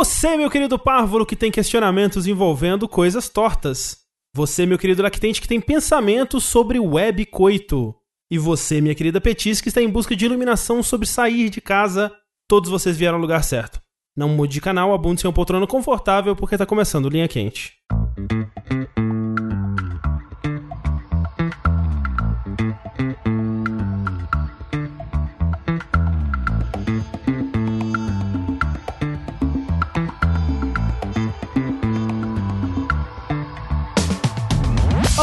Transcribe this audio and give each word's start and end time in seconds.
Você, 0.00 0.34
meu 0.34 0.48
querido 0.48 0.78
párvulo, 0.78 1.26
que 1.26 1.36
tem 1.36 1.50
questionamentos 1.50 2.26
envolvendo 2.26 2.88
coisas 2.88 3.28
tortas. 3.28 3.98
Você, 4.34 4.64
meu 4.64 4.78
querido 4.78 5.02
lactente, 5.02 5.42
que 5.42 5.46
tem 5.46 5.60
pensamentos 5.60 6.42
sobre 6.42 6.80
web 6.80 7.26
coito. 7.26 7.94
E 8.30 8.38
você, 8.38 8.80
minha 8.80 8.94
querida 8.94 9.20
Petis, 9.20 9.60
que 9.60 9.68
está 9.68 9.82
em 9.82 9.90
busca 9.90 10.16
de 10.16 10.24
iluminação 10.24 10.82
sobre 10.82 11.06
sair 11.06 11.50
de 11.50 11.60
casa. 11.60 12.10
Todos 12.48 12.70
vocês 12.70 12.96
vieram 12.96 13.16
ao 13.16 13.20
lugar 13.20 13.44
certo. 13.44 13.78
Não 14.16 14.30
mude 14.30 14.54
de 14.54 14.62
canal, 14.62 14.94
abunde-se 14.94 15.28
um 15.28 15.32
poltrona 15.34 15.66
confortável, 15.66 16.34
porque 16.34 16.54
está 16.54 16.64
começando 16.64 17.10
Linha 17.10 17.28
Quente. 17.28 17.74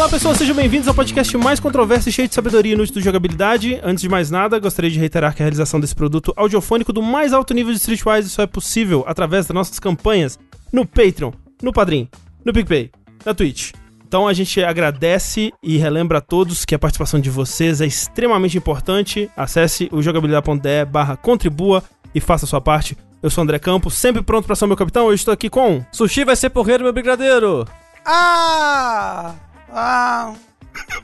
Olá 0.07 0.13
pessoal, 0.13 0.35
sejam 0.35 0.55
bem-vindos 0.55 0.87
ao 0.87 0.93
podcast 0.93 1.35
mais 1.35 1.59
controverso 1.59 2.07
e 2.07 2.13
cheio 2.13 2.29
de 2.29 2.33
sabedoria 2.33 2.71
inútil 2.71 2.95
de 2.95 3.01
jogabilidade. 3.01 3.77
Antes 3.83 4.01
de 4.01 4.07
mais 4.07 4.31
nada, 4.31 4.57
gostaria 4.57 4.89
de 4.89 4.97
reiterar 4.97 5.35
que 5.35 5.43
a 5.43 5.45
realização 5.45 5.81
desse 5.81 5.93
produto 5.93 6.31
audiofônico 6.37 6.93
do 6.93 7.01
mais 7.03 7.33
alto 7.33 7.53
nível 7.53 7.73
de 7.73 7.77
Streetwise 7.77 8.29
só 8.29 8.43
é 8.43 8.47
possível 8.47 9.03
através 9.05 9.45
das 9.45 9.53
nossas 9.53 9.79
campanhas 9.79 10.39
no 10.71 10.85
Patreon, 10.85 11.33
no 11.61 11.73
Padrim, 11.73 12.07
no 12.45 12.53
PicPay, 12.53 12.89
na 13.25 13.33
Twitch. 13.33 13.73
Então 14.07 14.29
a 14.29 14.31
gente 14.31 14.63
agradece 14.63 15.51
e 15.61 15.75
relembra 15.75 16.19
a 16.19 16.21
todos 16.21 16.63
que 16.63 16.73
a 16.73 16.79
participação 16.79 17.19
de 17.19 17.29
vocês 17.29 17.81
é 17.81 17.85
extremamente 17.85 18.57
importante. 18.57 19.29
Acesse 19.35 19.89
o 19.91 20.01
jogabilidade.de 20.01 20.85
barra 20.85 21.17
contribua 21.17 21.83
e 22.15 22.21
faça 22.21 22.45
a 22.45 22.47
sua 22.47 22.61
parte. 22.61 22.97
Eu 23.21 23.29
sou 23.29 23.41
o 23.41 23.43
André 23.43 23.59
Campos, 23.59 23.95
sempre 23.95 24.21
pronto 24.21 24.45
para 24.45 24.55
ser 24.55 24.67
meu 24.67 24.77
capitão. 24.77 25.07
Hoje 25.07 25.19
estou 25.19 25.33
aqui 25.33 25.49
com... 25.49 25.83
Sushi 25.91 26.23
vai 26.23 26.37
ser 26.37 26.49
porreiro, 26.49 26.85
meu 26.85 26.93
brigadeiro! 26.93 27.67
Ah! 28.05 29.35
Ah! 29.79 30.33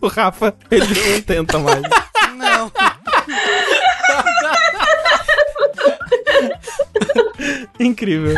O 0.02 0.08
Rafa, 0.08 0.56
ele 0.72 0.88
não 0.88 1.22
tenta 1.22 1.60
mais. 1.60 1.84
Não. 2.36 2.72
Incrível. 7.80 8.34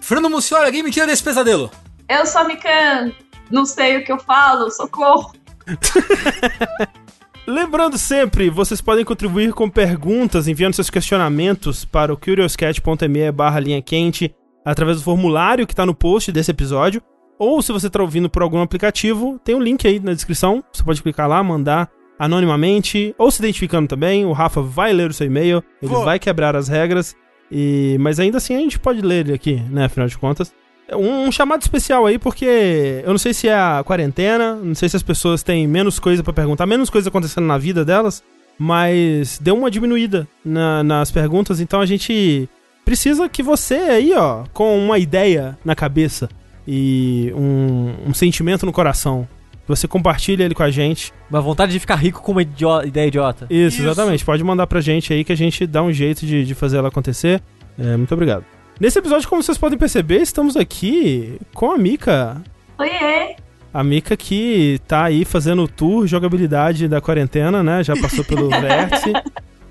Fernando 0.00 0.30
Muciola, 0.30 0.64
alguém 0.64 0.82
me 0.82 0.90
tira 0.90 1.06
desse 1.06 1.22
pesadelo! 1.22 1.70
Eu 2.08 2.24
sou 2.24 2.40
a 2.40 2.44
Mikan, 2.44 3.12
não 3.50 3.66
sei 3.66 3.98
o 3.98 4.04
que 4.04 4.12
eu 4.12 4.18
falo, 4.18 4.70
socorro. 4.70 5.34
Lembrando 7.46 7.98
sempre, 7.98 8.48
vocês 8.48 8.80
podem 8.80 9.04
contribuir 9.04 9.52
com 9.52 9.68
perguntas, 9.68 10.48
enviando 10.48 10.72
seus 10.72 10.88
questionamentos 10.88 11.84
para 11.84 12.10
o 12.10 12.16
curioscat.me 12.16 13.30
barra 13.32 13.60
linha 13.60 13.82
quente, 13.82 14.34
através 14.64 14.96
do 14.96 15.04
formulário 15.04 15.66
que 15.66 15.74
está 15.74 15.84
no 15.84 15.94
post 15.94 16.32
desse 16.32 16.50
episódio. 16.50 17.02
Ou 17.38 17.60
se 17.60 17.72
você 17.72 17.86
está 17.88 18.00
ouvindo 18.02 18.30
por 18.30 18.42
algum 18.42 18.60
aplicativo, 18.60 19.38
tem 19.44 19.54
um 19.54 19.60
link 19.62 19.86
aí 19.86 20.00
na 20.00 20.12
descrição. 20.14 20.62
Você 20.72 20.82
pode 20.82 21.02
clicar 21.02 21.28
lá, 21.28 21.42
mandar 21.42 21.90
anonimamente, 22.18 23.14
ou 23.18 23.30
se 23.30 23.40
identificando 23.40 23.88
também. 23.88 24.24
O 24.24 24.32
Rafa 24.32 24.60
vai 24.62 24.92
ler 24.92 25.10
o 25.10 25.14
seu 25.14 25.26
e-mail, 25.26 25.62
ele 25.82 25.90
Vou. 25.92 26.04
vai 26.04 26.18
quebrar 26.18 26.56
as 26.56 26.68
regras. 26.68 27.14
E... 27.50 27.96
Mas 28.00 28.18
ainda 28.18 28.38
assim 28.38 28.54
a 28.56 28.58
gente 28.60 28.78
pode 28.78 29.00
ler 29.02 29.26
ele 29.26 29.34
aqui, 29.34 29.62
né? 29.70 29.84
Afinal 29.84 30.08
de 30.08 30.16
contas. 30.18 30.52
Um, 30.92 31.24
um 31.26 31.32
chamado 31.32 31.62
especial 31.62 32.06
aí, 32.06 32.18
porque 32.18 33.02
eu 33.04 33.10
não 33.10 33.18
sei 33.18 33.34
se 33.34 33.48
é 33.48 33.54
a 33.54 33.82
quarentena, 33.84 34.54
não 34.54 34.74
sei 34.74 34.88
se 34.88 34.96
as 34.96 35.02
pessoas 35.02 35.42
têm 35.42 35.66
menos 35.66 35.98
coisa 35.98 36.22
pra 36.22 36.32
perguntar, 36.32 36.64
menos 36.64 36.88
coisa 36.88 37.08
acontecendo 37.08 37.44
na 37.44 37.58
vida 37.58 37.84
delas, 37.84 38.22
mas 38.56 39.38
deu 39.42 39.56
uma 39.56 39.70
diminuída 39.70 40.28
na- 40.44 40.84
nas 40.84 41.10
perguntas, 41.10 41.60
então 41.60 41.80
a 41.80 41.86
gente 41.86 42.48
precisa 42.84 43.28
que 43.28 43.42
você 43.42 43.74
aí, 43.74 44.12
ó, 44.14 44.44
com 44.52 44.78
uma 44.78 44.96
ideia 44.98 45.58
na 45.64 45.74
cabeça 45.74 46.28
e 46.66 47.32
um, 47.36 47.94
um 48.10 48.14
sentimento 48.14 48.66
no 48.66 48.72
coração, 48.72 49.26
você 49.68 49.86
compartilha 49.88 50.44
ele 50.44 50.54
com 50.54 50.62
a 50.62 50.70
gente. 50.70 51.12
Uma 51.30 51.40
vontade 51.40 51.72
de 51.72 51.78
ficar 51.80 51.96
rico 51.96 52.22
com 52.22 52.32
uma 52.32 52.42
idio- 52.42 52.84
ideia 52.84 53.06
idiota. 53.08 53.46
Isso, 53.50 53.78
Isso. 53.78 53.82
exatamente. 53.82 54.24
Pode 54.24 54.42
mandar 54.44 54.66
pra 54.66 54.80
gente 54.80 55.12
aí 55.12 55.24
que 55.24 55.32
a 55.32 55.36
gente 55.36 55.66
dá 55.66 55.82
um 55.82 55.92
jeito 55.92 56.24
de, 56.26 56.44
de 56.44 56.54
fazer 56.54 56.76
ela 56.78 56.88
acontecer. 56.88 57.42
É, 57.78 57.96
muito 57.96 58.12
obrigado. 58.14 58.44
Nesse 58.78 58.98
episódio, 58.98 59.28
como 59.28 59.42
vocês 59.42 59.56
podem 59.58 59.78
perceber, 59.78 60.16
estamos 60.20 60.56
aqui 60.56 61.38
com 61.54 61.70
a 61.72 61.78
Mika. 61.78 62.42
Oiê! 62.78 63.36
A 63.72 63.82
Mika 63.84 64.16
que 64.16 64.80
tá 64.86 65.04
aí 65.04 65.24
fazendo 65.24 65.62
o 65.64 65.68
tour 65.68 66.06
jogabilidade 66.06 66.86
da 66.88 67.00
quarentena, 67.00 67.62
né? 67.62 67.82
Já 67.84 67.94
passou 67.96 68.24
pelo 68.24 68.48
Vértice. 68.60 69.12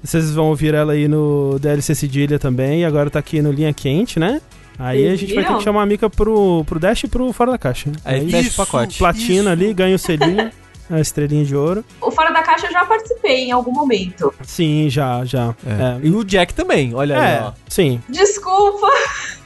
Vocês 0.04 0.32
vão 0.36 0.46
ouvir 0.50 0.74
ela 0.76 0.94
aí 0.94 1.08
no 1.08 1.58
DLC 1.60 1.96
Cedilha 1.96 2.38
também. 2.38 2.82
E 2.82 2.86
agora 2.86 3.10
tá 3.10 3.18
aqui 3.20 3.42
no 3.42 3.52
Linha 3.52 3.74
Quente, 3.74 4.20
né? 4.20 4.42
Aí 4.78 5.08
a 5.08 5.16
gente 5.16 5.34
vai 5.34 5.44
ter 5.44 5.48
Viram? 5.48 5.58
que 5.58 5.64
chamar 5.64 5.84
a 5.84 5.86
Mika 5.86 6.10
pro, 6.10 6.64
pro 6.66 6.80
Dash 6.80 7.04
e 7.04 7.08
pro 7.08 7.32
Fora 7.32 7.52
da 7.52 7.58
Caixa. 7.58 7.92
Aí 8.04 8.30
fecha 8.30 8.50
o 8.52 8.66
pacote. 8.66 8.98
platina 8.98 9.34
isso. 9.34 9.50
ali, 9.50 9.74
ganha 9.74 9.96
o 9.96 10.00
selinho, 10.00 10.52
a 10.90 11.00
estrelinha 11.00 11.44
de 11.46 11.56
ouro. 11.56 11.84
O 12.02 12.12
Fora 12.12 12.32
da 12.32 12.42
Caixa 12.44 12.68
eu 12.68 12.72
já 12.72 12.86
participei 12.86 13.46
em 13.46 13.52
algum 13.52 13.72
momento. 13.72 14.34
Sim, 14.44 14.88
já, 14.90 15.24
já. 15.26 15.56
É. 15.66 16.00
E 16.06 16.10
o 16.12 16.24
Jack 16.24 16.54
também, 16.54 16.94
olha 16.94 17.18
aí, 17.20 17.34
É, 17.36 17.42
ó. 17.44 17.52
sim. 17.68 18.02
Desculpa! 18.10 18.88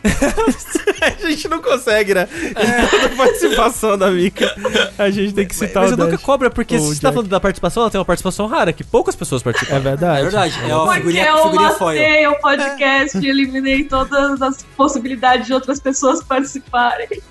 a 1.01 1.27
gente 1.27 1.47
não 1.49 1.61
consegue, 1.61 2.13
né? 2.13 2.27
Em 2.31 2.87
toda 2.89 3.09
participação 3.15 3.97
da 3.97 4.09
Mika, 4.09 4.53
a 4.97 5.09
gente 5.09 5.33
tem 5.33 5.45
que 5.47 5.55
citar 5.55 5.83
Mas 5.83 5.91
o 5.91 5.95
eu 5.95 5.97
nunca 6.05 6.17
cobra, 6.17 6.49
porque 6.49 6.75
O 6.75 6.79
se 6.79 6.95
você 6.95 7.01
tá 7.01 7.11
falando 7.11 7.27
da 7.29 7.39
participação, 7.39 7.83
ela 7.83 7.91
tem 7.91 7.99
uma 7.99 8.05
participação 8.05 8.47
rara, 8.47 8.71
que 8.71 8.83
poucas 8.83 9.15
pessoas 9.15 9.43
participam. 9.43 9.75
É 9.75 9.79
verdade. 9.79 10.19
É 10.19 10.23
verdade, 10.23 10.59
é 10.63 10.75
uma 10.75 10.85
Porque 10.85 10.97
figurinha, 10.99 11.25
eu 11.27 11.43
figurinha 11.43 11.71
foil. 11.71 11.99
matei 12.01 12.27
o 12.27 12.35
podcast 12.39 13.17
e 13.17 13.27
eliminei 13.29 13.83
todas 13.83 14.41
as 14.41 14.63
possibilidades 14.77 15.47
de 15.47 15.53
outras 15.53 15.79
pessoas 15.79 16.23
participarem. 16.23 17.21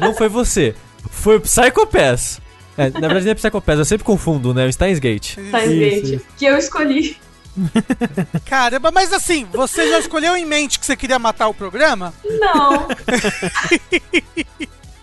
Não 0.00 0.14
foi 0.14 0.28
você, 0.28 0.74
foi 1.10 1.36
o 1.36 1.40
Psycho 1.40 1.86
Pass. 1.86 2.40
É, 2.80 2.90
na 2.90 3.08
verdade 3.08 3.26
não 3.26 3.32
é 3.32 3.34
Psycho 3.34 3.60
Pass, 3.60 3.78
eu 3.78 3.84
sempre 3.84 4.04
confundo, 4.04 4.54
né? 4.54 4.66
O 4.66 4.72
Steins 4.72 4.98
Gate. 4.98 5.36
Isso, 5.36 5.68
gente? 5.68 6.14
isso. 6.14 6.24
Que 6.38 6.46
eu 6.46 6.56
escolhi. 6.56 7.16
Caramba, 8.46 8.90
mas 8.90 9.12
assim, 9.12 9.46
você 9.52 9.86
já 9.90 9.98
escolheu 9.98 10.34
em 10.34 10.46
mente 10.46 10.78
que 10.78 10.86
você 10.86 10.96
queria 10.96 11.18
matar 11.18 11.48
o 11.48 11.54
programa? 11.54 12.14
Não. 12.24 12.88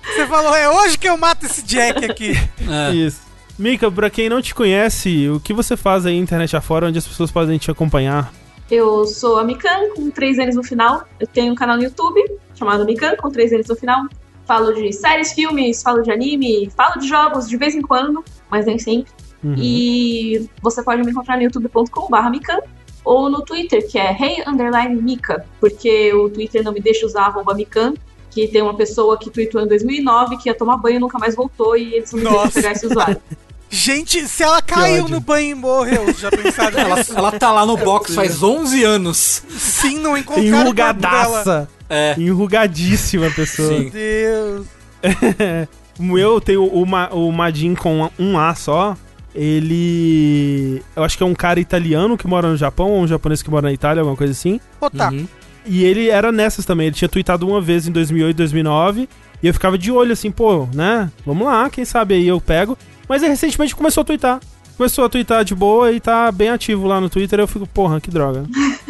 Você 0.08 0.26
falou, 0.26 0.56
é 0.56 0.70
hoje 0.70 0.98
que 0.98 1.10
eu 1.10 1.18
mato 1.18 1.46
esse 1.46 1.62
Jack 1.62 2.06
aqui. 2.06 2.32
É. 2.66 2.96
Isso. 2.96 3.20
Mika, 3.60 3.92
pra 3.92 4.10
quem 4.10 4.30
não 4.30 4.42
te 4.42 4.56
conhece, 4.56 5.28
o 5.30 5.38
que 5.40 5.54
você 5.54 5.76
faz 5.76 6.06
aí 6.06 6.18
internet 6.18 6.56
afora, 6.56 6.88
onde 6.88 6.98
as 6.98 7.06
pessoas 7.06 7.30
podem 7.30 7.58
te 7.58 7.70
acompanhar? 7.70 8.32
Eu 8.72 9.06
sou 9.06 9.38
a 9.38 9.44
Mikan, 9.44 9.90
com 9.96 10.10
três 10.10 10.38
N's 10.38 10.56
no 10.56 10.64
final. 10.64 11.04
Eu 11.20 11.28
tenho 11.28 11.52
um 11.52 11.56
canal 11.56 11.76
no 11.76 11.84
YouTube 11.84 12.22
chamado 12.56 12.86
Mikan, 12.86 13.16
com 13.18 13.30
três 13.30 13.52
N's 13.52 13.68
no 13.68 13.76
final. 13.76 14.06
Falo 14.48 14.74
de 14.74 14.94
séries, 14.94 15.34
filmes, 15.34 15.84
falo 15.84 16.02
de 16.02 16.10
anime, 16.10 16.70
falo 16.76 17.00
de 17.00 17.08
jogos 17.08 17.50
de 17.50 17.58
vez 17.58 17.76
em 17.76 17.82
quando, 17.82 18.24
mas 18.50 18.66
nem 18.66 18.80
sempre. 18.80 19.12
Uhum. 19.44 19.56
E 19.58 20.50
você 20.62 20.82
pode 20.82 21.04
me 21.04 21.12
encontrar 21.12 21.36
no 21.36 21.44
youtube.com.br 21.44 22.30
Mikan 22.30 22.60
ou 23.04 23.30
no 23.30 23.42
Twitter, 23.42 23.86
que 23.88 24.00
é 24.00 24.12
hey 24.12 24.44
underline 24.48 25.02
Mika, 25.02 25.46
porque 25.60 26.14
o 26.14 26.30
Twitter 26.30 26.64
não 26.64 26.72
me 26.72 26.80
deixa 26.80 27.06
usar 27.06 27.24
arroba 27.24 27.54
Mikan, 27.54 27.94
que 28.32 28.48
tem 28.48 28.62
uma 28.62 28.76
pessoa 28.76 29.18
que 29.18 29.30
tweetou 29.30 29.62
em 29.62 29.68
2009 29.68 30.38
que 30.38 30.50
ia 30.50 30.56
tomar 30.56 30.78
banho 30.78 30.96
e 30.96 31.00
nunca 31.00 31.20
mais 31.20 31.36
voltou 31.36 31.76
e 31.76 31.96
eles 31.96 32.12
não 32.12 32.20
me 32.20 32.24
deixam 32.24 32.44
Nossa. 32.44 32.54
pegar 32.54 32.72
esse 32.72 32.86
usuário. 32.86 33.22
Gente, 33.70 34.26
se 34.30 34.44
ela 34.44 34.62
caiu 34.62 35.10
no 35.10 35.20
banho 35.20 35.52
e 35.52 35.54
morreu, 35.54 36.14
já 36.14 36.32
pensaram 36.32 36.80
Ela, 36.80 37.04
ela 37.14 37.32
tá 37.34 37.52
lá 37.52 37.66
no 37.66 37.76
box 37.76 38.16
faz 38.16 38.42
11 38.42 38.82
anos. 38.84 39.44
Sim, 39.50 40.00
não 40.00 40.18
encontraram 40.18 40.72
o 40.72 40.76
corpo 40.76 40.94
dela. 41.02 41.70
É. 41.90 42.16
Enrugadíssima 42.18 43.28
a 43.28 43.32
pessoa. 43.32 43.70
Sim. 43.70 43.84
Meu 43.84 43.92
Deus. 43.92 44.68
Eu 46.20 46.40
tenho 46.42 46.66
o, 46.66 46.86
Ma, 46.86 47.10
o 47.10 47.32
Madin 47.32 47.74
com 47.74 48.10
um 48.20 48.38
A 48.38 48.54
só. 48.54 48.96
Ele. 49.34 50.82
Eu 50.96 51.04
acho 51.04 51.18
que 51.18 51.24
é 51.24 51.26
um 51.26 51.36
cara 51.36 51.60
italiano 51.60 52.18
que 52.18 52.28
mora 52.28 52.50
no 52.50 52.58
Japão, 52.58 52.92
ou 52.92 53.02
um 53.02 53.08
japonês 53.08 53.42
que 53.42 53.50
mora 53.50 53.68
na 53.68 53.74
Itália, 53.74 54.02
alguma 54.02 54.18
coisa 54.18 54.32
assim. 54.32 54.60
Tá. 54.96 55.10
Uhum. 55.10 55.28
E 55.66 55.84
ele 55.84 56.10
era 56.10 56.32
nessas 56.32 56.66
também. 56.66 56.88
Ele 56.88 56.96
tinha 56.96 57.10
tweetado 57.10 57.48
uma 57.48 57.62
vez 57.62 57.88
em 57.88 57.92
2008, 57.92 58.38
2009. 58.38 59.10
E 59.42 59.48
eu 59.48 59.54
ficava 59.54 59.78
de 59.78 59.92
olho 59.92 60.14
assim, 60.14 60.32
pô, 60.32 60.68
né? 60.74 61.12
Vamos 61.26 61.46
lá, 61.46 61.70
quem 61.70 61.86
sabe 61.86 62.16
aí 62.16 62.28
eu 62.28 62.42
pego. 62.42 62.78
Mas 63.08 63.22
ele 63.22 63.32
recentemente 63.32 63.76
começou 63.76 64.02
a 64.02 64.06
twittar. 64.06 64.40
Começou 64.76 65.06
a 65.06 65.10
twittar 65.10 65.44
de 65.44 65.54
boa 65.56 65.92
e 65.92 66.00
tá 66.00 66.32
bem 66.32 66.50
ativo 66.50 66.88
lá 66.88 67.00
no 67.02 67.10
Twitter. 67.10 67.40
Eu 67.40 67.48
fico, 67.48 67.68
porra, 67.68 68.02
que 68.02 68.10
droga. 68.10 68.46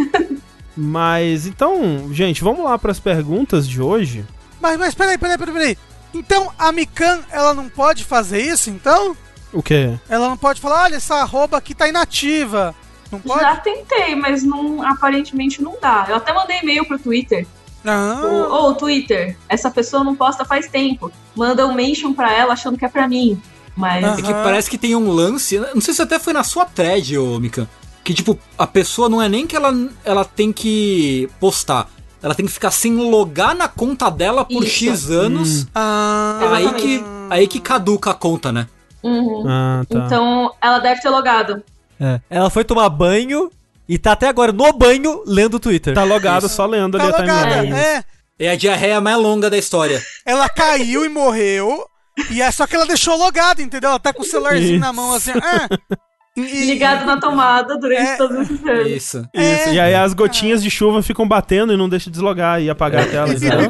Mas 0.78 1.48
então, 1.48 2.14
gente, 2.14 2.44
vamos 2.44 2.64
lá 2.64 2.78
pras 2.78 3.00
perguntas 3.00 3.68
de 3.68 3.82
hoje. 3.82 4.24
Mas, 4.62 4.78
mas 4.78 4.94
peraí, 4.94 5.18
peraí, 5.18 5.38
peraí, 5.38 5.54
peraí. 5.54 5.78
Então 6.14 6.52
a 6.58 6.72
Mikan, 6.72 7.20
ela 7.32 7.54
não 7.54 7.68
pode 7.68 8.04
fazer 8.04 8.42
isso, 8.42 8.70
então? 8.70 9.18
O 9.52 9.64
quê? 9.64 9.98
Ela 10.08 10.30
não 10.30 10.38
pode 10.38 10.62
falar, 10.62 10.84
olha, 10.84 10.96
essa 10.96 11.16
arroba 11.16 11.58
aqui 11.58 11.74
tá 11.74 11.88
inativa. 11.88 12.76
Não 13.12 13.20
pode? 13.20 13.42
Já 13.42 13.56
tentei, 13.56 14.16
mas 14.16 14.44
não, 14.44 14.84
aparentemente 14.84 15.64
não 15.64 15.78
dá. 15.82 16.06
Eu 16.10 16.16
até 16.18 16.32
mandei 16.32 16.60
e-mail 16.60 16.86
pro 16.86 17.00
Twitter. 17.00 17.48
Ah, 17.86 18.22
Ô, 18.24 18.68
ô, 18.68 18.74
Twitter, 18.76 19.38
essa 19.48 19.72
pessoa 19.72 20.04
não 20.04 20.16
posta 20.16 20.44
faz 20.44 20.68
tempo. 20.68 21.12
Manda 21.36 21.66
um 21.66 21.74
mention 21.74 22.14
pra 22.14 22.34
ela 22.34 22.54
achando 22.54 22.78
que 22.78 22.86
é 22.86 22.90
pra 22.90 23.08
mim. 23.08 23.42
Mas. 23.76 24.20
É 24.20 24.22
que 24.22 24.34
parece 24.34 24.70
que 24.70 24.78
tem 24.78 24.96
um 24.96 25.10
lance. 25.10 25.58
Não 25.74 25.80
sei 25.80 25.94
se 25.94 26.02
até 26.02 26.20
foi 26.20 26.34
na 26.34 26.44
sua 26.44 26.66
thread, 26.66 27.18
ô 27.18 27.40
Mikan. 27.40 27.68
Que, 28.08 28.14
tipo, 28.14 28.40
a 28.58 28.66
pessoa 28.66 29.10
não 29.10 29.22
é 29.22 29.28
nem 29.28 29.46
que 29.46 29.54
ela, 29.54 29.74
ela 30.06 30.24
tem 30.24 30.54
que 30.54 31.30
postar. 31.42 31.90
ela 32.24 32.34
tem 32.34 32.46
que 32.46 32.52
ficar 32.54 32.72
sem 32.72 32.96
logar 32.96 33.54
na 33.54 33.68
conta 33.68 34.10
dela 34.10 34.46
por 34.46 34.64
Isso. 34.64 34.86
X 34.86 35.10
anos. 35.12 35.68
Ah, 35.76 36.40
Aí 36.54 36.74
que, 36.76 37.04
aí 37.30 37.48
que 37.50 37.60
caduca 37.60 38.12
a 38.12 38.14
conta, 38.14 38.50
né? 38.50 38.66
Uhum. 39.04 39.44
Ah, 39.46 39.84
tá. 39.90 39.98
Então, 40.06 40.54
ela 40.62 40.80
deve 40.80 41.02
ter 41.02 41.10
logado. 41.10 41.62
É. 42.00 42.22
Ela 42.30 42.50
foi 42.50 42.64
tomar 42.64 42.88
banho 42.88 43.52
e 43.90 43.98
tá 43.98 44.14
até 44.14 44.30
agora 44.30 44.54
no 44.54 44.72
banho 44.72 45.22
lendo 45.26 45.56
o 45.56 45.60
Twitter. 45.60 45.94
Tá 45.94 46.06
logado 46.06 46.48
só 46.48 46.66
lendo 46.66 46.98
tá 46.98 47.04
ali 47.04 47.14
a 47.14 47.18
logada. 47.20 47.56
timeline. 47.56 47.78
É, 47.78 48.04
É 48.40 48.50
a 48.52 48.56
diarreia 48.56 49.02
mais 49.02 49.18
longa 49.18 49.50
da 49.50 49.58
história. 49.58 50.02
ela 50.26 50.48
caiu 50.48 51.04
e 51.04 51.10
morreu. 51.10 51.86
E 52.32 52.42
é 52.42 52.50
só 52.52 52.66
que 52.66 52.74
ela 52.76 52.86
deixou 52.88 53.18
logado, 53.18 53.62
entendeu? 53.62 53.90
Ela 53.90 54.00
tá 54.00 54.14
com 54.14 54.22
o 54.22 54.26
celularzinho 54.26 54.80
na 54.80 54.94
mão 54.94 55.14
assim. 55.14 55.32
Ah, 55.44 55.68
e- 56.38 56.42
e- 56.42 56.66
Ligado 56.68 57.06
na 57.06 57.20
tomada 57.20 57.78
durante 57.78 58.02
É. 58.02 58.16
todos 58.18 58.38
esses 58.40 58.64
anos. 58.66 58.88
Isso. 58.88 59.18
Isso. 59.34 59.70
É. 59.70 59.74
E 59.74 59.80
aí 59.80 59.96
as 59.96 60.14
gotinhas 60.14 60.62
de 60.64 60.70
chuva 60.70 61.02
ficam 61.02 61.28
batendo 61.28 61.74
e 61.74 61.78
não 61.78 61.90
deixa 61.90 62.10
deslogar 62.10 62.62
e 62.62 62.70
apagar 62.70 63.04
a 63.04 63.08
tela. 63.08 63.30
entendeu? 63.34 63.70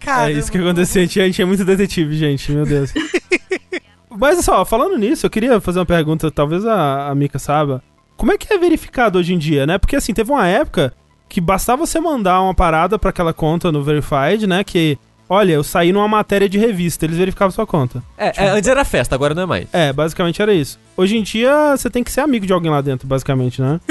Cara, 0.00 0.30
É 0.30 0.34
isso 0.34 0.50
que 0.50 0.58
acontecia. 0.58 1.02
A 1.02 1.06
gente- 1.06 1.42
é 1.42 1.44
muito 1.44 1.64
detetive, 1.64 2.16
gente. 2.16 2.50
Meu 2.52 2.64
Deus. 2.64 2.92
Mas 4.18 4.44
só, 4.44 4.64
falando 4.64 4.96
nisso, 4.96 5.26
eu 5.26 5.30
queria 5.30 5.60
fazer 5.60 5.78
uma 5.78 5.86
pergunta, 5.86 6.30
talvez 6.30 6.64
a, 6.64 7.08
a 7.08 7.14
Mika 7.14 7.38
saiba. 7.38 7.82
Como 8.16 8.32
é 8.32 8.38
que 8.38 8.50
é 8.52 8.56
verificado 8.58 9.18
hoje 9.18 9.34
em 9.34 9.38
dia, 9.38 9.66
né? 9.66 9.76
Porque 9.76 9.94
assim, 9.96 10.14
teve 10.14 10.30
uma 10.32 10.46
época 10.46 10.94
que 11.28 11.40
bastava 11.40 11.84
você 11.84 12.00
mandar 12.00 12.40
uma 12.40 12.54
parada 12.54 12.98
pra 12.98 13.10
aquela 13.10 13.34
conta 13.34 13.70
no 13.70 13.82
Verified, 13.82 14.46
né? 14.46 14.64
Que, 14.64 14.96
olha, 15.28 15.52
eu 15.52 15.64
saí 15.64 15.92
numa 15.92 16.06
matéria 16.08 16.48
de 16.48 16.58
revista, 16.58 17.04
eles 17.04 17.16
verificavam 17.16 17.50
sua 17.50 17.66
conta. 17.66 18.02
É, 18.16 18.32
é, 18.44 18.48
antes 18.50 18.68
era 18.68 18.84
festa, 18.84 19.14
agora 19.14 19.34
não 19.34 19.42
é 19.42 19.46
mais. 19.46 19.66
É, 19.72 19.92
basicamente 19.92 20.40
era 20.40 20.52
isso. 20.54 20.78
Hoje 20.96 21.16
em 21.16 21.22
dia, 21.22 21.76
você 21.76 21.88
tem 21.90 22.02
que 22.04 22.10
ser 22.12 22.20
amigo 22.20 22.46
de 22.46 22.52
alguém 22.52 22.70
lá 22.70 22.80
dentro, 22.80 23.06
basicamente, 23.06 23.60
né? 23.60 23.80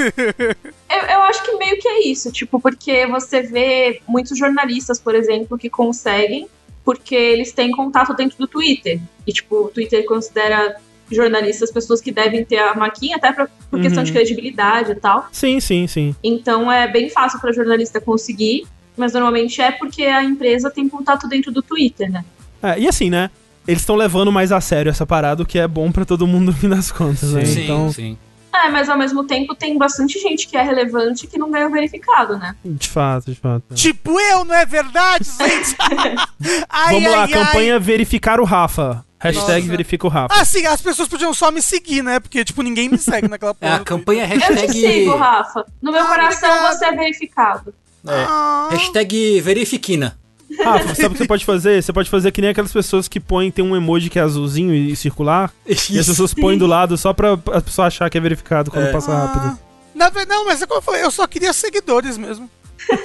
Eu, 0.88 1.02
eu 1.02 1.22
acho 1.24 1.44
que 1.44 1.52
meio 1.58 1.78
que 1.80 1.88
é 1.88 2.08
isso, 2.08 2.32
tipo, 2.32 2.60
porque 2.60 3.06
você 3.08 3.42
vê 3.42 4.00
muitos 4.08 4.38
jornalistas, 4.38 4.98
por 5.00 5.14
exemplo, 5.16 5.58
que 5.58 5.70
conseguem, 5.70 6.48
porque 6.86 7.16
eles 7.16 7.52
têm 7.52 7.72
contato 7.72 8.14
dentro 8.14 8.38
do 8.38 8.48
Twitter. 8.48 9.02
E, 9.28 9.34
tipo, 9.34 9.66
o 9.66 9.68
Twitter 9.68 10.06
considera 10.06 10.76
jornalistas 11.12 11.72
pessoas 11.72 12.00
que 12.00 12.12
devem 12.12 12.46
ter 12.46 12.60
a 12.60 12.76
marquinha, 12.76 13.18
até 13.18 13.32
pra, 13.34 13.48
por 13.70 13.82
questão 13.82 14.02
Uhum. 14.02 14.06
de 14.06 14.12
credibilidade 14.14 14.92
e 14.92 14.96
tal. 14.96 15.28
Sim, 15.32 15.60
sim, 15.60 15.86
sim. 15.88 16.16
Então 16.24 16.72
é 16.72 16.88
bem 16.88 17.10
fácil 17.10 17.40
para 17.42 17.52
jornalista 17.52 18.00
conseguir, 18.00 18.66
mas 18.98 19.14
normalmente 19.14 19.62
é 19.62 19.72
porque 19.72 20.04
a 20.04 20.24
empresa 20.24 20.70
tem 20.72 20.88
contato 20.90 21.28
dentro 21.28 21.52
do 21.52 21.62
Twitter, 21.62 22.12
né? 22.12 22.24
É, 22.62 22.80
e 22.80 22.88
assim, 22.88 23.10
né? 23.10 23.30
Eles 23.68 23.82
estão 23.82 23.96
levando 23.96 24.32
mais 24.32 24.52
a 24.52 24.62
sério 24.62 24.90
essa 24.90 25.06
parada, 25.06 25.42
o 25.42 25.46
que 25.46 25.58
é 25.58 25.68
bom 25.68 25.92
pra 25.92 26.06
todo 26.06 26.28
mundo 26.28 26.46
no 26.52 26.54
fim 26.54 26.70
das 26.70 26.92
contas, 26.92 27.32
né? 27.32 27.44
Sim, 27.46 27.64
Então, 27.64 27.92
sim. 27.92 28.18
É, 28.54 28.70
mas 28.70 28.88
ao 28.88 28.98
mesmo 28.98 29.26
tempo 29.26 29.54
tem 29.54 29.78
bastante 29.78 30.18
gente 30.18 30.48
que 30.48 30.56
é 30.56 30.62
relevante 30.62 31.28
que 31.28 31.38
não 31.38 31.52
ganhou 31.52 31.70
verificado, 31.70 32.38
né? 32.38 32.56
de 32.64 32.88
fato, 32.88 33.30
de 33.32 33.38
fato. 33.38 33.74
Tipo 33.76 34.18
eu, 34.18 34.46
não 34.46 34.56
é 34.56 34.66
verdade, 34.66 35.26
gente? 35.26 35.76
Ai, 36.70 36.94
Vamos 36.94 37.12
lá, 37.12 37.24
ai, 37.24 37.28
campanha 37.28 37.78
verificar 37.80 38.40
o 38.40 38.46
Rafa. 38.46 39.04
Hashtag 39.20 39.62
Nossa. 39.62 39.72
verifica 39.72 40.08
o 40.08 40.10
Rafa. 40.10 40.34
ai. 40.34 40.42
Ah, 40.42 40.46
sim, 40.46 40.66
as 40.66 40.82
pessoas 40.82 41.08
podiam 41.10 41.34
só 41.34 41.52
me 41.52 41.62
seguir, 41.62 42.02
né? 42.04 42.20
Porque, 42.20 42.46
tipo, 42.46 42.62
ninguém 42.62 42.88
me 42.88 42.98
segue 42.98 43.28
naquela 43.28 43.52
É 43.60 43.68
porra. 43.68 43.76
a 43.76 43.80
campanha 43.84 44.24
Eu 44.24 44.40
te 44.40 44.46
hashtag. 44.54 44.72
sigo, 44.74 45.16
Rafa. 45.18 45.66
No 45.82 45.92
meu 45.92 46.04
Ah, 46.04 46.08
coração 46.08 46.50
obrigado. 46.50 46.78
você 46.78 46.86
é 46.86 46.92
verificado. 46.96 47.74
É, 48.08 48.26
Ah, 48.28 48.70
hashtag 48.72 49.42
verifiquina. 49.42 50.18
Rafa, 50.64 50.94
sabe 50.96 51.08
o 51.08 51.12
que 51.12 51.18
você 51.18 51.28
pode 51.28 51.44
fazer? 51.46 51.84
Você 51.84 51.92
pode 51.92 52.10
fazer 52.10 52.32
que 52.32 52.40
nem 52.40 52.52
aquelas 52.52 52.72
pessoas 52.72 53.08
que 53.08 53.20
põem, 53.20 53.50
tem 53.52 53.66
um 53.66 53.76
emoji 53.76 54.10
que 54.10 54.20
é 54.20 54.22
azulzinho 54.22 54.74
e 54.74 54.96
circular, 54.96 55.52
e 55.66 55.74
as 55.74 55.90
Isso. 55.90 56.12
pessoas 56.12 56.34
põem 56.34 56.58
do 56.58 56.68
lado 56.68 56.98
só 56.98 57.14
pra 57.14 57.34
a 57.34 57.62
pessoa 57.62 57.88
achar 57.88 58.10
que 58.10 58.18
é 58.18 58.22
verificado 58.22 58.70
quando 58.72 58.86
É. 58.86 58.92
passa 58.92 59.14
rápido. 59.14 59.42
ah. 59.44 59.58
Na 59.96 60.10
verdade, 60.10 60.30
não, 60.40 60.46
mas 60.46 60.62
é 60.62 60.68
como 60.68 60.78
eu 60.80 60.84
falei, 60.84 61.04
eu 61.04 61.12
só 61.12 61.26
queria 61.26 61.52
seguidores 61.54 62.18
mesmo. 62.18 62.50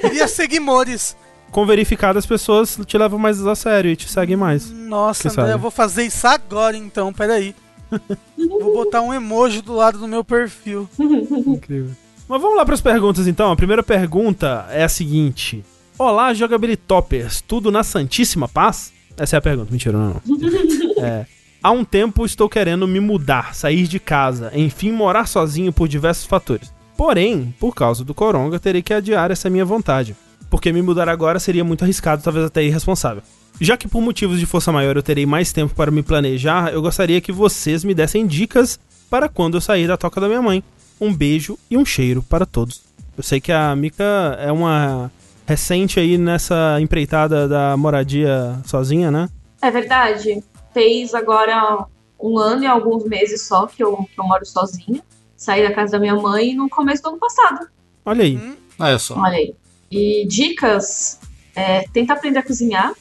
Queria 0.01 0.27
seguimores. 0.29 1.15
Com 1.49 1.65
verificado, 1.65 2.19
as 2.19 2.25
pessoas 2.25 2.77
te 2.85 2.97
levam 2.97 3.17
mais 3.19 3.45
a 3.45 3.55
sério 3.55 3.91
e 3.91 3.95
te 3.95 4.09
seguem 4.09 4.37
mais. 4.37 4.69
Nossa, 4.69 5.27
André, 5.29 5.41
sabe? 5.41 5.53
eu 5.53 5.59
vou 5.59 5.71
fazer 5.71 6.03
isso 6.03 6.25
agora 6.27 6.77
então, 6.77 7.11
peraí. 7.11 7.53
Vou 8.37 8.73
botar 8.73 9.01
um 9.01 9.13
emoji 9.13 9.61
do 9.61 9.73
lado 9.73 9.97
do 9.99 10.07
meu 10.07 10.23
perfil. 10.23 10.87
Incrível. 10.97 11.91
Mas 12.31 12.41
vamos 12.41 12.55
lá 12.55 12.63
para 12.63 12.73
as 12.73 12.79
perguntas 12.79 13.27
então. 13.27 13.51
A 13.51 13.57
primeira 13.57 13.83
pergunta 13.83 14.65
é 14.69 14.85
a 14.85 14.87
seguinte: 14.87 15.65
Olá, 15.99 16.33
jogabilitoppers, 16.33 17.41
tudo 17.41 17.69
na 17.69 17.83
Santíssima 17.83 18.47
Paz? 18.47 18.93
Essa 19.17 19.35
é 19.35 19.39
a 19.39 19.41
pergunta, 19.41 19.69
mentira, 19.69 19.97
não. 19.97 20.21
é. 21.03 21.25
Há 21.61 21.71
um 21.71 21.83
tempo 21.83 22.25
estou 22.25 22.47
querendo 22.47 22.87
me 22.87 23.01
mudar, 23.01 23.53
sair 23.53 23.85
de 23.85 23.99
casa, 23.99 24.49
enfim, 24.55 24.93
morar 24.93 25.27
sozinho 25.27 25.73
por 25.73 25.89
diversos 25.89 26.25
fatores. 26.25 26.73
Porém, 26.95 27.53
por 27.59 27.75
causa 27.75 28.05
do 28.05 28.13
Coronga, 28.13 28.57
terei 28.57 28.81
que 28.81 28.93
adiar 28.93 29.29
essa 29.29 29.49
minha 29.49 29.65
vontade. 29.65 30.15
Porque 30.49 30.71
me 30.71 30.81
mudar 30.81 31.09
agora 31.09 31.37
seria 31.37 31.65
muito 31.65 31.83
arriscado, 31.83 32.23
talvez 32.23 32.45
até 32.45 32.63
irresponsável. 32.63 33.23
Já 33.59 33.75
que 33.75 33.89
por 33.89 34.01
motivos 34.01 34.39
de 34.39 34.45
força 34.45 34.71
maior 34.71 34.95
eu 34.95 35.03
terei 35.03 35.25
mais 35.25 35.51
tempo 35.51 35.75
para 35.75 35.91
me 35.91 36.01
planejar, 36.01 36.71
eu 36.71 36.81
gostaria 36.81 37.19
que 37.19 37.33
vocês 37.33 37.83
me 37.83 37.93
dessem 37.93 38.25
dicas 38.25 38.79
para 39.09 39.27
quando 39.27 39.57
eu 39.57 39.61
sair 39.61 39.85
da 39.85 39.97
toca 39.97 40.21
da 40.21 40.29
minha 40.29 40.41
mãe. 40.41 40.63
Um 41.01 41.13
beijo 41.13 41.57
e 41.69 41.75
um 41.77 41.83
cheiro 41.83 42.21
para 42.21 42.45
todos. 42.45 42.83
Eu 43.17 43.23
sei 43.23 43.41
que 43.41 43.51
a 43.51 43.75
Mika 43.75 44.37
é 44.39 44.51
uma 44.51 45.11
recente 45.47 45.99
aí 45.99 46.17
nessa 46.17 46.77
empreitada 46.79 47.47
da 47.47 47.75
moradia 47.75 48.59
sozinha, 48.65 49.09
né? 49.09 49.27
É 49.61 49.71
verdade. 49.71 50.43
Fez 50.73 51.13
agora 51.15 51.85
um 52.19 52.37
ano 52.37 52.63
e 52.63 52.67
alguns 52.67 53.03
meses 53.05 53.41
só 53.47 53.65
que 53.65 53.83
eu, 53.83 53.97
que 54.13 54.19
eu 54.19 54.23
moro 54.25 54.45
sozinha. 54.45 55.01
Saí 55.35 55.67
da 55.67 55.73
casa 55.73 55.93
da 55.93 55.99
minha 55.99 56.15
mãe 56.15 56.53
no 56.53 56.69
começo 56.69 57.01
do 57.01 57.09
ano 57.09 57.17
passado. 57.17 57.67
Olha 58.05 58.23
aí. 58.23 58.39
Olha 58.79 58.99
só. 58.99 59.15
Olha 59.19 59.37
aí. 59.37 59.55
E 59.89 60.25
dicas: 60.27 61.19
é, 61.55 61.81
tenta 61.91 62.13
aprender 62.13 62.39
a 62.39 62.43
cozinhar, 62.43 62.93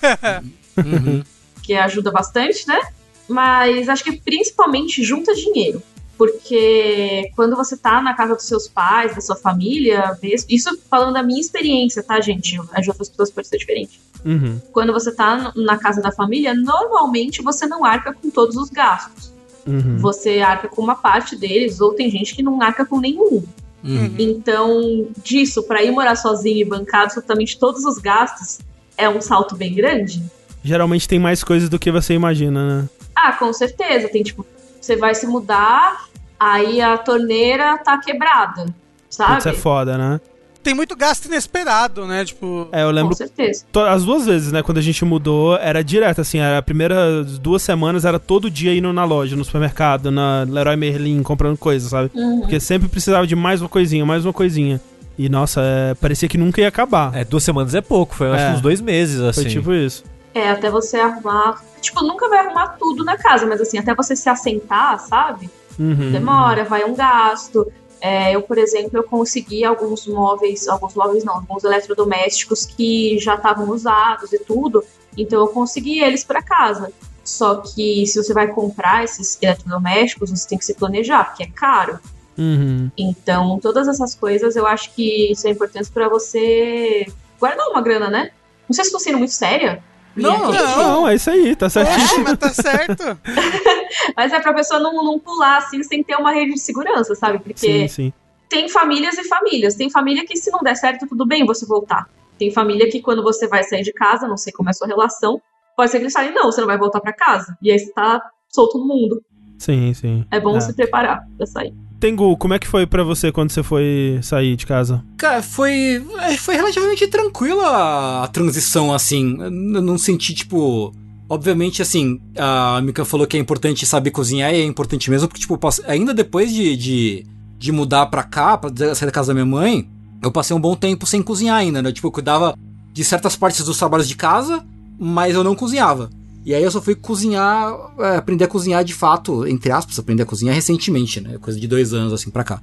Uhum. 0.78 1.24
que 1.62 1.74
ajuda 1.74 2.12
bastante, 2.12 2.66
né? 2.68 2.80
Mas 3.28 3.88
acho 3.88 4.04
que 4.04 4.12
principalmente 4.20 5.02
junta 5.02 5.34
dinheiro. 5.34 5.82
Porque 6.18 7.30
quando 7.36 7.54
você 7.54 7.76
tá 7.76 8.02
na 8.02 8.12
casa 8.12 8.34
dos 8.34 8.44
seus 8.44 8.66
pais, 8.66 9.14
da 9.14 9.20
sua 9.20 9.36
família, 9.36 10.18
mesmo, 10.20 10.48
isso 10.50 10.76
falando 10.90 11.14
da 11.14 11.22
minha 11.22 11.40
experiência, 11.40 12.02
tá, 12.02 12.20
gente? 12.20 12.60
As 12.72 12.88
outras 12.88 13.08
pessoas 13.08 13.30
pode 13.30 13.46
ser 13.46 13.56
diferente. 13.56 14.00
Uhum. 14.24 14.60
Quando 14.72 14.92
você 14.92 15.14
tá 15.14 15.52
na 15.54 15.78
casa 15.78 16.02
da 16.02 16.10
família, 16.10 16.52
normalmente 16.54 17.40
você 17.40 17.68
não 17.68 17.84
arca 17.84 18.12
com 18.12 18.28
todos 18.30 18.56
os 18.56 18.68
gastos. 18.68 19.32
Uhum. 19.64 19.98
Você 19.98 20.40
arca 20.40 20.66
com 20.66 20.82
uma 20.82 20.96
parte 20.96 21.36
deles, 21.36 21.80
ou 21.80 21.94
tem 21.94 22.10
gente 22.10 22.34
que 22.34 22.42
não 22.42 22.60
arca 22.60 22.84
com 22.84 22.98
nenhum. 22.98 23.44
Uhum. 23.84 24.14
Então, 24.18 25.06
disso, 25.22 25.62
pra 25.62 25.84
ir 25.84 25.92
morar 25.92 26.16
sozinho 26.16 26.58
e 26.58 26.64
bancar 26.64 27.02
absolutamente 27.02 27.56
todos 27.60 27.84
os 27.84 27.98
gastos, 27.98 28.58
é 28.96 29.08
um 29.08 29.20
salto 29.20 29.54
bem 29.54 29.72
grande. 29.72 30.20
Geralmente 30.64 31.06
tem 31.06 31.20
mais 31.20 31.44
coisas 31.44 31.68
do 31.68 31.78
que 31.78 31.92
você 31.92 32.14
imagina, 32.14 32.82
né? 32.82 32.88
Ah, 33.14 33.32
com 33.34 33.52
certeza. 33.52 34.08
Tem 34.08 34.24
tipo, 34.24 34.44
você 34.80 34.96
vai 34.96 35.14
se 35.14 35.26
mudar, 35.26 36.07
aí 36.38 36.80
a 36.80 36.96
torneira 36.98 37.78
tá 37.78 37.98
quebrada, 37.98 38.66
sabe? 39.10 39.34
Putz, 39.34 39.46
é 39.46 39.52
foda, 39.52 39.96
né? 39.98 40.20
Tem 40.62 40.74
muito 40.74 40.94
gasto 40.96 41.26
inesperado, 41.26 42.04
né? 42.06 42.24
Tipo. 42.24 42.68
É, 42.72 42.82
eu 42.82 42.88
com 42.88 42.92
lembro 42.92 43.14
certeza. 43.14 43.64
to- 43.72 43.80
as 43.80 44.04
duas 44.04 44.26
vezes, 44.26 44.52
né? 44.52 44.62
Quando 44.62 44.78
a 44.78 44.82
gente 44.82 45.02
mudou, 45.04 45.56
era 45.56 45.82
direto, 45.82 46.20
assim. 46.20 46.38
Era 46.40 46.58
a 46.58 46.62
primeira 46.62 47.22
duas 47.24 47.62
semanas 47.62 48.04
era 48.04 48.18
todo 48.18 48.50
dia 48.50 48.74
indo 48.76 48.92
na 48.92 49.04
loja, 49.04 49.34
no 49.36 49.44
supermercado, 49.44 50.10
na 50.10 50.44
Leroy 50.46 50.76
Merlin, 50.76 51.22
comprando 51.22 51.56
coisas, 51.56 51.88
sabe? 51.90 52.10
Uhum. 52.14 52.40
Porque 52.40 52.60
sempre 52.60 52.88
precisava 52.88 53.26
de 53.26 53.34
mais 53.36 53.62
uma 53.62 53.68
coisinha, 53.68 54.04
mais 54.04 54.26
uma 54.26 54.32
coisinha. 54.32 54.80
E, 55.16 55.28
nossa, 55.28 55.60
é, 55.62 55.94
parecia 55.94 56.28
que 56.28 56.36
nunca 56.36 56.60
ia 56.60 56.68
acabar. 56.68 57.16
É, 57.16 57.24
duas 57.24 57.42
semanas 57.44 57.74
é 57.74 57.80
pouco, 57.80 58.14
foi 58.14 58.26
eu 58.26 58.34
acho 58.34 58.44
É. 58.44 58.50
uns 58.52 58.60
dois 58.60 58.80
meses, 58.80 59.20
assim. 59.20 59.42
Foi 59.42 59.50
tipo 59.50 59.72
isso. 59.72 60.04
É, 60.34 60.50
até 60.50 60.70
você 60.70 60.98
arrumar. 60.98 61.62
Tipo, 61.80 62.02
nunca 62.04 62.28
vai 62.28 62.40
arrumar 62.44 62.76
tudo 62.78 63.04
na 63.04 63.16
casa, 63.16 63.46
mas 63.46 63.60
assim, 63.60 63.78
até 63.78 63.94
você 63.94 64.14
se 64.14 64.28
assentar, 64.28 64.98
sabe? 65.00 65.48
Uhum. 65.78 66.12
Demora, 66.12 66.64
vai 66.64 66.84
um 66.84 66.94
gasto. 66.94 67.70
É, 68.00 68.34
eu, 68.34 68.42
por 68.42 68.58
exemplo, 68.58 68.90
eu 68.98 69.02
consegui 69.02 69.64
alguns 69.64 70.06
móveis, 70.06 70.68
alguns 70.68 70.94
móveis 70.94 71.24
não, 71.24 71.34
alguns 71.34 71.64
eletrodomésticos 71.64 72.64
que 72.64 73.18
já 73.18 73.34
estavam 73.34 73.68
usados 73.70 74.32
e 74.32 74.38
tudo, 74.38 74.84
então 75.16 75.40
eu 75.40 75.48
consegui 75.48 76.00
eles 76.00 76.22
para 76.22 76.42
casa. 76.42 76.92
Só 77.24 77.56
que 77.56 78.06
se 78.06 78.22
você 78.22 78.32
vai 78.32 78.48
comprar 78.48 79.04
esses 79.04 79.36
eletrodomésticos, 79.42 80.30
você 80.30 80.48
tem 80.48 80.58
que 80.58 80.64
se 80.64 80.74
planejar, 80.74 81.24
porque 81.24 81.42
é 81.42 81.48
caro. 81.48 81.98
Uhum. 82.38 82.90
Então, 82.96 83.58
todas 83.58 83.88
essas 83.88 84.14
coisas 84.14 84.54
eu 84.54 84.66
acho 84.66 84.94
que 84.94 85.34
são 85.34 85.50
importantes 85.50 85.90
para 85.90 86.08
você 86.08 87.06
guardar 87.38 87.68
uma 87.68 87.82
grana, 87.82 88.08
né? 88.08 88.30
Não 88.68 88.74
sei 88.74 88.84
se 88.84 88.88
estou 88.88 89.00
sendo 89.00 89.18
muito 89.18 89.32
séria. 89.32 89.82
Não, 90.22 90.52
não. 90.52 90.76
Não, 90.78 91.08
é 91.08 91.14
isso 91.14 91.30
aí, 91.30 91.54
tá 91.56 91.68
certinho. 91.68 92.04
Oxe, 92.04 92.18
mas 92.20 92.38
tá 92.38 92.48
certo. 92.50 93.18
Mas 94.16 94.32
é 94.32 94.40
pra 94.40 94.52
pessoa 94.52 94.78
não, 94.80 94.92
não 95.02 95.18
pular 95.18 95.58
assim 95.58 95.82
sem 95.82 96.02
ter 96.02 96.16
uma 96.16 96.30
rede 96.32 96.52
de 96.54 96.60
segurança, 96.60 97.14
sabe? 97.14 97.38
Porque 97.38 97.58
Sim, 97.58 97.88
sim. 97.88 98.12
tem 98.48 98.68
famílias 98.68 99.16
e 99.18 99.24
famílias. 99.24 99.74
Tem 99.74 99.90
família 99.90 100.24
que, 100.26 100.36
se 100.36 100.50
não 100.50 100.60
der 100.60 100.76
certo, 100.76 101.06
tudo 101.06 101.26
bem 101.26 101.44
você 101.46 101.64
voltar. 101.66 102.08
Tem 102.38 102.50
família 102.50 102.88
que, 102.90 103.00
quando 103.00 103.22
você 103.22 103.46
vai 103.48 103.64
sair 103.64 103.82
de 103.82 103.92
casa, 103.92 104.28
não 104.28 104.36
sei 104.36 104.52
como 104.52 104.68
é 104.68 104.70
a 104.70 104.74
sua 104.74 104.86
relação, 104.86 105.40
pode 105.76 105.90
ser 105.90 105.98
que 105.98 106.04
eles 106.04 106.12
falem, 106.12 106.32
não, 106.34 106.44
você 106.52 106.60
não 106.60 106.68
vai 106.68 106.78
voltar 106.78 107.00
pra 107.00 107.12
casa. 107.12 107.56
E 107.62 107.70
aí 107.70 107.78
você 107.78 107.90
tá 107.92 108.20
solto 108.48 108.78
no 108.78 108.86
mundo. 108.86 109.22
Sim, 109.58 109.92
sim. 109.94 110.24
É 110.30 110.38
bom 110.38 110.56
É. 110.56 110.60
se 110.60 110.72
preparar 110.74 111.24
pra 111.36 111.46
sair. 111.46 111.72
Tengu, 112.00 112.36
como 112.36 112.54
é 112.54 112.58
que 112.58 112.66
foi 112.66 112.86
pra 112.86 113.02
você 113.02 113.32
quando 113.32 113.50
você 113.50 113.62
foi 113.62 114.20
sair 114.22 114.54
de 114.54 114.66
casa? 114.66 115.04
Cara, 115.16 115.42
foi, 115.42 116.02
é, 116.20 116.36
foi 116.36 116.54
relativamente 116.54 117.06
tranquila 117.08 118.22
a 118.22 118.28
transição, 118.28 118.92
assim. 118.92 119.36
Eu 119.40 119.50
não 119.50 119.98
senti, 119.98 120.34
tipo. 120.34 120.92
Obviamente, 121.30 121.82
assim, 121.82 122.18
a 122.38 122.80
Mika 122.80 123.04
falou 123.04 123.26
que 123.26 123.36
é 123.36 123.40
importante 123.40 123.84
saber 123.84 124.10
cozinhar 124.10 124.50
e 124.54 124.62
é 124.62 124.64
importante 124.64 125.10
mesmo, 125.10 125.28
porque, 125.28 125.42
tipo, 125.42 125.58
ainda 125.86 126.14
depois 126.14 126.50
de, 126.50 126.74
de, 126.74 127.26
de 127.58 127.70
mudar 127.70 128.06
pra 128.06 128.22
cá, 128.22 128.56
pra 128.56 128.70
sair 128.94 129.06
da 129.06 129.12
casa 129.12 129.28
da 129.28 129.34
minha 129.34 129.44
mãe, 129.44 129.86
eu 130.22 130.32
passei 130.32 130.56
um 130.56 130.60
bom 130.60 130.74
tempo 130.74 131.04
sem 131.04 131.22
cozinhar 131.22 131.56
ainda, 131.56 131.82
né? 131.82 131.92
Tipo, 131.92 132.06
eu 132.06 132.12
cuidava 132.12 132.54
de 132.94 133.04
certas 133.04 133.36
partes 133.36 133.62
dos 133.62 133.76
trabalhos 133.76 134.08
de 134.08 134.16
casa, 134.16 134.64
mas 134.98 135.34
eu 135.34 135.44
não 135.44 135.54
cozinhava. 135.54 136.08
E 136.48 136.54
aí 136.54 136.62
eu 136.62 136.70
só 136.70 136.80
fui 136.80 136.94
cozinhar, 136.94 137.76
é, 137.98 138.16
aprender 138.16 138.44
a 138.44 138.48
cozinhar 138.48 138.82
de 138.82 138.94
fato, 138.94 139.46
entre 139.46 139.70
aspas, 139.70 139.98
aprender 139.98 140.22
a 140.22 140.24
cozinhar 140.24 140.54
recentemente, 140.54 141.20
né? 141.20 141.36
Coisa 141.36 141.60
de 141.60 141.68
dois 141.68 141.92
anos, 141.92 142.10
assim, 142.10 142.30
pra 142.30 142.42
cá. 142.42 142.62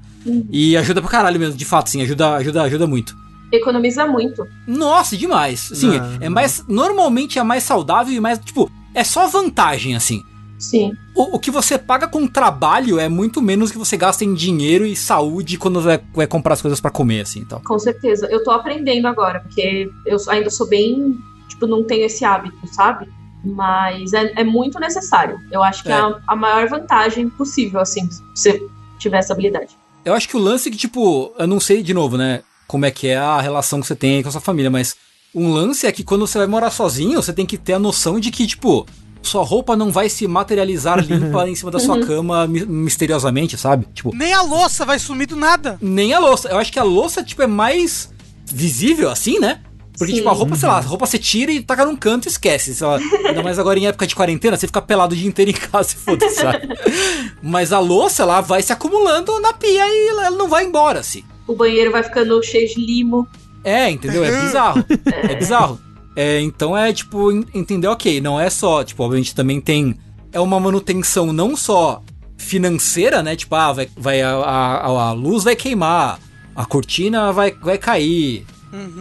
E 0.50 0.76
ajuda 0.76 1.04
pra 1.04 1.12
caralho 1.12 1.40
mesmo, 1.40 1.56
de 1.56 1.66
fato, 1.66 1.92
sim, 1.92 2.02
ajuda, 2.02 2.34
ajuda, 2.34 2.64
ajuda 2.64 2.88
muito. 2.88 3.16
Economiza 3.52 4.08
muito. 4.08 4.44
Nossa, 4.66 5.16
demais. 5.16 5.70
Sim, 5.72 6.00
Ah, 6.00 6.18
é 6.20 6.28
mais. 6.30 6.64
Normalmente 6.68 7.38
é 7.38 7.44
mais 7.44 7.62
saudável 7.62 8.12
e 8.12 8.20
mais. 8.20 8.40
Tipo, 8.40 8.72
é 8.92 9.04
só 9.04 9.28
vantagem, 9.28 9.96
assim. 9.96 10.24
Sim. 10.58 10.92
O, 11.16 11.36
o 11.36 11.40
que 11.40 11.52
você 11.52 11.78
paga 11.78 12.08
com 12.08 12.26
trabalho 12.26 12.98
é 12.98 13.08
muito 13.08 13.40
menos 13.40 13.72
que 13.72 13.78
você 13.78 13.96
gasta 13.96 14.26
em 14.26 14.34
dinheiro 14.34 14.84
e 14.88 14.96
saúde 14.96 15.60
quando 15.60 15.80
vai, 15.80 16.02
vai 16.12 16.26
comprar 16.26 16.54
as 16.54 16.62
coisas 16.64 16.82
pra 16.82 16.90
comer, 16.90 17.22
assim 17.22 17.42
então. 17.42 17.62
Com 17.64 17.78
certeza. 17.78 18.26
Eu 18.32 18.44
tô 18.44 18.50
aprendendo 18.50 19.08
agora, 19.08 19.42
porque 19.42 19.92
eu 20.08 20.18
ainda 20.28 20.50
sou 20.50 20.68
bem. 20.68 21.20
Tipo, 21.48 21.68
não 21.68 21.84
tenho 21.84 22.08
esse 22.08 22.26
hábito, 22.26 22.58
sabe? 22.74 23.08
Mas 23.46 24.12
é, 24.14 24.34
é 24.38 24.44
muito 24.44 24.80
necessário. 24.80 25.38
Eu 25.52 25.62
acho 25.64 25.84
que 25.84 25.90
é, 25.92 25.96
É. 25.96 26.00
a, 26.00 26.20
a 26.28 26.36
maior 26.36 26.68
vantagem 26.68 27.30
possível, 27.30 27.80
assim, 27.80 28.10
se 28.10 28.22
você 28.34 28.68
tiver 29.00 29.18
essa 29.20 29.34
habilidade. 29.34 29.78
Eu 30.04 30.14
acho 30.14 30.28
que 30.28 30.36
o 30.36 30.40
lance 30.40 30.68
é 30.68 30.72
que, 30.72 30.78
tipo, 30.78 31.34
eu 31.38 31.48
não 31.48 31.60
sei 31.60 31.82
de 31.84 31.94
novo, 31.94 32.18
né? 32.18 32.42
Como 32.68 32.86
é 32.86 32.92
que 32.92 33.08
é 33.08 33.18
a 33.18 33.40
relação 33.42 33.80
que 33.82 33.88
você 33.88 33.96
tem 33.96 34.22
com 34.24 34.30
a 34.30 34.32
sua 34.32 34.42
família, 34.42 34.70
mas 34.72 34.96
um 35.34 35.52
lance 35.54 35.86
é 35.86 35.92
que 35.92 36.04
quando 36.04 36.26
você 36.26 36.38
vai 36.38 36.48
morar 36.48 36.72
sozinho, 36.72 37.22
você 37.22 37.34
tem 37.34 37.46
que 37.46 37.58
ter 37.58 37.74
a 37.74 37.80
noção 37.80 38.20
de 38.20 38.32
que, 38.32 38.48
tipo, 38.48 38.86
sua 39.22 39.44
roupa 39.44 39.76
não 39.76 39.92
vai 39.92 40.08
se 40.10 40.28
materializar 40.28 41.00
limpa 41.06 41.48
em 41.50 41.56
cima 41.56 41.70
da 41.72 41.80
sua 41.80 42.00
cama 42.06 42.48
mi- 42.48 42.66
misteriosamente, 42.66 43.58
sabe? 43.58 43.88
Tipo, 43.94 44.16
Nem 44.16 44.34
a 44.34 44.42
louça 44.42 44.86
vai 44.86 44.98
sumir 45.00 45.28
do 45.28 45.36
nada. 45.36 45.78
nem 45.82 46.14
a 46.14 46.20
louça. 46.20 46.50
Eu 46.50 46.58
acho 46.58 46.72
que 46.72 46.80
a 46.80 46.84
louça, 46.84 47.24
tipo, 47.24 47.42
é 47.42 47.48
mais 47.48 48.12
visível, 48.46 49.10
assim, 49.10 49.40
né? 49.40 49.60
Porque, 49.98 50.12
Sim. 50.14 50.18
tipo, 50.20 50.30
a 50.30 50.34
roupa, 50.34 50.56
sei 50.56 50.68
lá, 50.68 50.78
a 50.78 50.82
roupa 50.82 51.06
você 51.06 51.18
tira 51.18 51.52
e 51.52 51.62
taca 51.62 51.86
num 51.86 51.96
canto 51.96 52.26
e 52.26 52.30
esquece. 52.30 52.84
Lá. 52.84 52.98
Ainda 53.28 53.42
mais 53.44 53.58
agora 53.60 53.80
em 53.80 53.88
época 53.88 54.06
de 54.06 54.16
quarentena, 54.16 54.58
você 54.58 54.68
fica 54.68 54.82
pelado 54.82 55.14
o 55.14 55.18
dia 55.18 55.28
inteiro 55.28 55.52
em 55.52 55.54
casa 55.54 55.94
e 55.94 55.96
foda-se, 55.96 56.36
sabe? 56.36 56.68
Mas 57.42 57.72
a 57.72 57.80
louça, 57.80 58.24
ela 58.24 58.42
vai 58.42 58.62
se 58.62 58.74
acumulando 58.74 59.40
na 59.40 59.54
pia 59.54 59.88
e 59.88 60.08
ela 60.10 60.32
não 60.32 60.48
vai 60.48 60.66
embora, 60.66 61.00
assim. 61.00 61.24
O 61.48 61.56
banheiro 61.56 61.92
vai 61.92 62.04
ficando 62.04 62.42
cheio 62.44 62.68
de 62.68 62.80
limo. 62.86 63.28
É, 63.64 63.90
entendeu? 63.90 64.24
É 64.24 64.42
bizarro. 64.42 64.84
É 65.30 65.36
bizarro. 65.36 65.80
É, 66.16 66.40
então 66.42 66.76
é, 66.78 66.94
tipo, 66.94 67.32
en- 67.32 67.46
entender, 67.54 67.88
ok, 67.88 68.22
não 68.22 68.40
é 68.40 68.50
só, 68.50 68.84
tipo, 68.84 69.04
obviamente 69.04 69.36
também 69.36 69.60
tem. 69.60 69.96
É 70.32 70.40
uma 70.40 70.60
manutenção 70.60 71.32
não 71.34 71.56
só 71.56 72.02
financeira, 72.38 73.22
né? 73.24 73.36
Tipo, 73.36 73.56
ah, 73.56 73.74
vai, 73.74 73.90
vai 73.98 74.22
a, 74.22 74.32
a, 74.36 74.86
a 75.08 75.12
luz 75.12 75.44
vai 75.44 75.56
queimar, 75.56 76.20
a 76.56 76.66
cortina 76.66 77.32
vai, 77.32 77.52
vai 77.52 77.78
cair. 77.78 78.46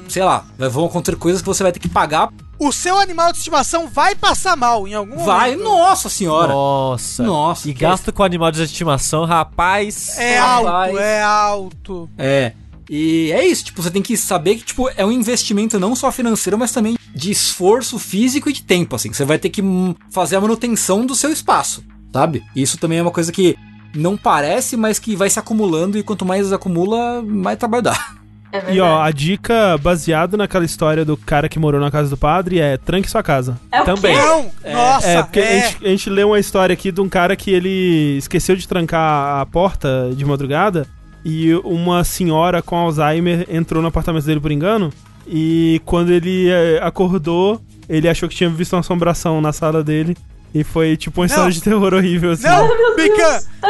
Sei 0.08 0.22
lá, 0.22 0.44
vai- 0.58 0.68
vão 0.68 0.86
acontecer 0.86 1.16
coisas 1.16 1.40
que 1.42 1.46
você 1.46 1.62
vai 1.62 1.72
ter 1.72 1.80
que 1.80 1.88
pagar. 1.88 2.30
O 2.58 2.70
seu 2.72 2.98
animal 2.98 3.32
de 3.32 3.38
estimação 3.38 3.88
vai 3.88 4.14
passar 4.14 4.56
mal 4.56 4.86
em 4.86 4.94
algum 4.94 5.24
Vai, 5.24 5.52
momento. 5.56 5.64
nossa 5.68 6.08
senhora. 6.08 6.52
Nossa. 6.52 7.22
Nossa, 7.22 7.68
E 7.68 7.72
gasto 7.72 8.12
com 8.12 8.22
animal 8.22 8.50
de 8.52 8.62
estimação, 8.62 9.24
rapaz. 9.24 10.16
É 10.18 10.38
Rapaz. 10.38 10.88
alto, 10.90 10.98
é 10.98 11.22
alto. 11.22 12.10
É. 12.16 12.52
E 12.88 13.32
é 13.32 13.46
isso, 13.46 13.64
tipo, 13.64 13.82
você 13.82 13.90
tem 13.90 14.02
que 14.02 14.16
saber 14.16 14.56
que, 14.56 14.62
tipo, 14.64 14.88
é 14.96 15.04
um 15.04 15.10
investimento 15.10 15.80
não 15.80 15.96
só 15.96 16.12
financeiro, 16.12 16.58
mas 16.58 16.70
também 16.70 16.96
de 17.14 17.30
esforço 17.30 17.98
físico 17.98 18.48
e 18.50 18.52
de 18.52 18.62
tempo, 18.62 18.94
assim. 18.94 19.10
que 19.10 19.16
Você 19.16 19.24
vai 19.24 19.38
ter 19.38 19.48
que 19.48 19.62
hum, 19.62 19.94
fazer 20.10 20.36
a 20.36 20.40
manutenção 20.40 21.04
do 21.06 21.14
seu 21.14 21.30
espaço, 21.32 21.82
sabe? 22.12 22.42
Isso 22.54 22.76
também 22.78 22.98
é 22.98 23.02
uma 23.02 23.10
coisa 23.10 23.32
que 23.32 23.56
não 23.94 24.16
parece, 24.16 24.76
mas 24.76 24.98
que 24.98 25.16
vai 25.16 25.30
se 25.30 25.38
acumulando 25.38 25.96
e 25.96 26.02
quanto 26.02 26.26
mais 26.26 26.52
acumula, 26.52 27.22
mais 27.22 27.56
trabalho 27.58 27.82
dá. 27.84 28.14
É. 28.54 28.72
E 28.72 28.80
ó, 28.80 29.02
a 29.02 29.10
dica 29.10 29.76
baseada 29.78 30.36
naquela 30.36 30.64
história 30.64 31.04
do 31.04 31.16
cara 31.16 31.48
que 31.48 31.58
morou 31.58 31.80
na 31.80 31.90
casa 31.90 32.08
do 32.08 32.16
padre 32.16 32.60
é 32.60 32.76
tranque 32.76 33.10
sua 33.10 33.20
casa. 33.20 33.58
é 33.72 33.82
o 33.82 33.84
também. 33.84 34.14
quê? 34.14 34.22
Não, 34.22 34.50
nossa, 34.72 35.08
é, 35.08 35.22
porque 35.24 35.40
A, 35.40 35.42
é. 35.42 35.60
gente, 35.60 35.84
a 35.84 35.88
gente 35.88 36.10
leu 36.10 36.28
uma 36.28 36.38
história 36.38 36.72
aqui 36.72 36.92
de 36.92 37.00
um 37.00 37.08
cara 37.08 37.34
que 37.34 37.50
ele 37.50 38.16
esqueceu 38.16 38.54
de 38.54 38.68
trancar 38.68 39.40
a 39.40 39.46
porta 39.46 40.12
de 40.14 40.24
madrugada 40.24 40.86
e 41.24 41.52
uma 41.64 42.04
senhora 42.04 42.62
com 42.62 42.76
Alzheimer 42.76 43.44
entrou 43.50 43.82
no 43.82 43.88
apartamento 43.88 44.24
dele 44.24 44.38
por 44.38 44.52
engano 44.52 44.92
e 45.26 45.80
quando 45.84 46.12
ele 46.12 46.48
eh, 46.48 46.78
acordou, 46.80 47.60
ele 47.88 48.08
achou 48.08 48.28
que 48.28 48.36
tinha 48.36 48.48
visto 48.50 48.74
uma 48.74 48.80
assombração 48.80 49.40
na 49.40 49.52
sala 49.52 49.82
dele 49.82 50.16
e 50.54 50.62
foi 50.62 50.96
tipo 50.96 51.20
uma 51.20 51.26
história 51.26 51.46
Não. 51.46 51.50
de 51.50 51.60
terror 51.60 51.92
horrível 51.92 52.30
assim. 52.30 52.46
Não, 52.46 52.68
Deus, 52.68 52.96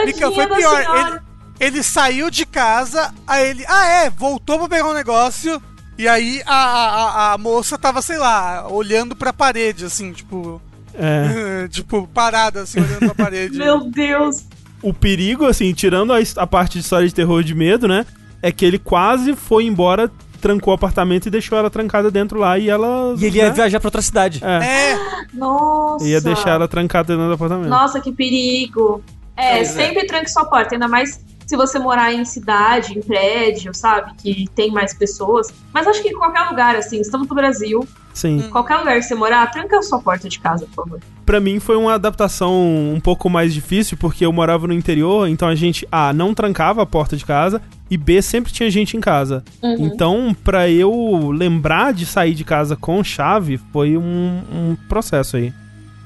Mica, 0.04 0.30
foi 0.30 0.46
pior. 0.46 0.80
Ele, 0.80 1.20
ele 1.64 1.82
saiu 1.82 2.30
de 2.30 2.44
casa, 2.46 3.12
aí 3.26 3.50
ele. 3.50 3.64
Ah, 3.68 3.86
é, 3.86 4.10
voltou 4.10 4.58
pra 4.58 4.68
pegar 4.68 4.88
um 4.88 4.94
negócio. 4.94 5.60
E 5.96 6.08
aí 6.08 6.42
a, 6.44 6.54
a, 6.54 6.86
a- 7.30 7.32
a 7.34 7.38
moça 7.38 7.78
tava, 7.78 8.02
sei 8.02 8.18
lá, 8.18 8.66
olhando 8.68 9.14
pra 9.14 9.32
parede, 9.32 9.84
assim, 9.84 10.12
tipo. 10.12 10.60
É. 10.94 11.66
tipo, 11.70 12.06
parada, 12.08 12.62
assim, 12.62 12.80
olhando 12.80 12.98
pra 13.12 13.24
parede. 13.26 13.56
Meu 13.58 13.80
Deus. 13.90 14.44
O 14.82 14.92
perigo, 14.92 15.46
assim, 15.46 15.72
tirando 15.72 16.12
a, 16.12 16.18
a 16.36 16.46
parte 16.46 16.74
de 16.74 16.80
história 16.80 17.08
de 17.08 17.14
terror 17.14 17.42
de 17.42 17.54
medo, 17.54 17.88
né? 17.88 18.04
É 18.42 18.52
que 18.52 18.64
ele 18.64 18.78
quase 18.78 19.34
foi 19.34 19.64
embora, 19.64 20.10
trancou 20.40 20.72
o 20.72 20.74
apartamento 20.74 21.26
e 21.26 21.30
deixou 21.30 21.56
ela 21.56 21.70
trancada 21.70 22.10
dentro 22.10 22.38
lá 22.38 22.58
e 22.58 22.68
ela. 22.68 23.14
E 23.18 23.24
ele 23.24 23.38
ia 23.38 23.44
né? 23.48 23.50
viajar 23.50 23.80
pra 23.80 23.86
outra 23.88 24.02
cidade. 24.02 24.40
É, 24.44 24.90
É, 24.92 24.98
Nossa. 25.32 26.04
ia 26.06 26.20
deixar 26.20 26.50
ela 26.50 26.68
trancada 26.68 27.14
dentro 27.14 27.28
do 27.28 27.34
apartamento. 27.34 27.68
Nossa, 27.70 28.00
que 28.00 28.12
perigo. 28.12 29.02
É, 29.36 29.60
é. 29.60 29.64
sempre 29.64 30.06
tranque 30.06 30.30
sua 30.30 30.44
porta, 30.44 30.74
ainda 30.74 30.86
mais 30.86 31.18
se 31.46 31.56
você 31.56 31.78
morar 31.78 32.12
em 32.12 32.24
cidade, 32.24 32.98
em 32.98 33.02
prédio, 33.02 33.74
sabe? 33.74 34.12
Que 34.16 34.48
tem 34.54 34.70
mais 34.70 34.94
pessoas. 34.94 35.52
Mas 35.72 35.86
acho 35.86 36.02
que 36.02 36.08
em 36.08 36.18
qualquer 36.18 36.48
lugar, 36.48 36.76
assim, 36.76 37.00
estamos 37.00 37.28
no 37.28 37.34
Brasil, 37.34 37.86
Sim. 38.12 38.48
qualquer 38.50 38.76
lugar 38.76 38.96
que 38.96 39.02
você 39.02 39.14
morar, 39.14 39.50
tranca 39.50 39.78
a 39.78 39.82
sua 39.82 40.00
porta 40.00 40.28
de 40.28 40.38
casa, 40.38 40.66
por 40.66 40.84
favor. 40.84 41.00
Pra 41.26 41.40
mim 41.40 41.58
foi 41.58 41.76
uma 41.76 41.94
adaptação 41.94 42.54
um 42.94 43.00
pouco 43.00 43.28
mais 43.28 43.52
difícil, 43.52 43.96
porque 43.96 44.24
eu 44.24 44.32
morava 44.32 44.66
no 44.66 44.72
interior, 44.72 45.28
então 45.28 45.48
a 45.48 45.54
gente, 45.54 45.86
A, 45.90 46.12
não 46.12 46.34
trancava 46.34 46.82
a 46.82 46.86
porta 46.86 47.16
de 47.16 47.24
casa, 47.24 47.60
e 47.90 47.96
B, 47.96 48.22
sempre 48.22 48.52
tinha 48.52 48.70
gente 48.70 48.96
em 48.96 49.00
casa. 49.00 49.44
Uhum. 49.62 49.86
Então, 49.86 50.36
pra 50.44 50.68
eu 50.68 51.30
lembrar 51.30 51.92
de 51.92 52.06
sair 52.06 52.34
de 52.34 52.44
casa 52.44 52.76
com 52.76 53.02
chave, 53.04 53.58
foi 53.72 53.96
um, 53.96 54.42
um 54.52 54.76
processo 54.88 55.36
aí. 55.36 55.52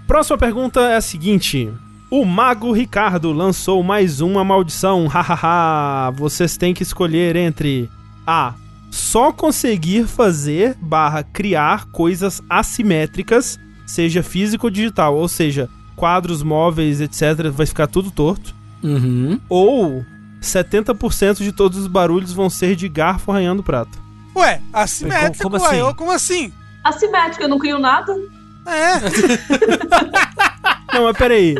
Próxima 0.07 0.39
pergunta 0.39 0.81
é 0.81 0.97
a 0.97 1.01
seguinte. 1.01 1.71
O 2.11 2.25
Mago 2.25 2.73
Ricardo 2.73 3.33
lançou 3.33 3.83
mais 3.83 4.21
uma 4.21 4.43
maldição. 4.43 5.07
Hahaha. 5.13 6.11
Vocês 6.13 6.57
têm 6.57 6.73
que 6.73 6.83
escolher 6.83 7.37
entre 7.37 7.91
A. 8.27 8.55
Só 8.91 9.31
conseguir 9.31 10.07
fazer 10.07 10.75
barra 10.81 11.23
criar 11.23 11.85
coisas 11.93 12.41
assimétricas, 12.49 13.59
seja 13.87 14.23
físico 14.23 14.67
ou 14.67 14.71
digital, 14.71 15.15
ou 15.15 15.29
seja, 15.29 15.69
quadros, 15.95 16.43
móveis, 16.43 17.01
etc. 17.03 17.51
Vai 17.53 17.67
ficar 17.67 17.87
tudo 17.87 18.11
torto. 18.11 18.55
Uhum. 18.83 19.39
Ou 19.49 20.03
70% 20.41 21.39
de 21.43 21.53
todos 21.53 21.77
os 21.79 21.87
barulhos 21.87 22.33
vão 22.33 22.49
ser 22.49 22.75
de 22.77 22.89
garfo 22.89 23.31
arranhando 23.31 23.61
o 23.61 23.65
prato. 23.65 23.99
ué, 24.35 24.61
assimétrico, 24.73 25.43
Como- 25.51 25.59
como 25.59 25.65
ué, 25.65 25.71
assim? 25.71 25.81
eu- 25.81 25.95
como 25.95 26.11
assim? 26.13 26.53
Assimétrico, 26.85 27.43
eu 27.43 27.49
não 27.49 27.59
crio 27.59 27.79
nada. 27.79 28.15
É, 28.65 28.99
Não, 30.93 31.05
mas 31.05 31.17
peraí. 31.17 31.55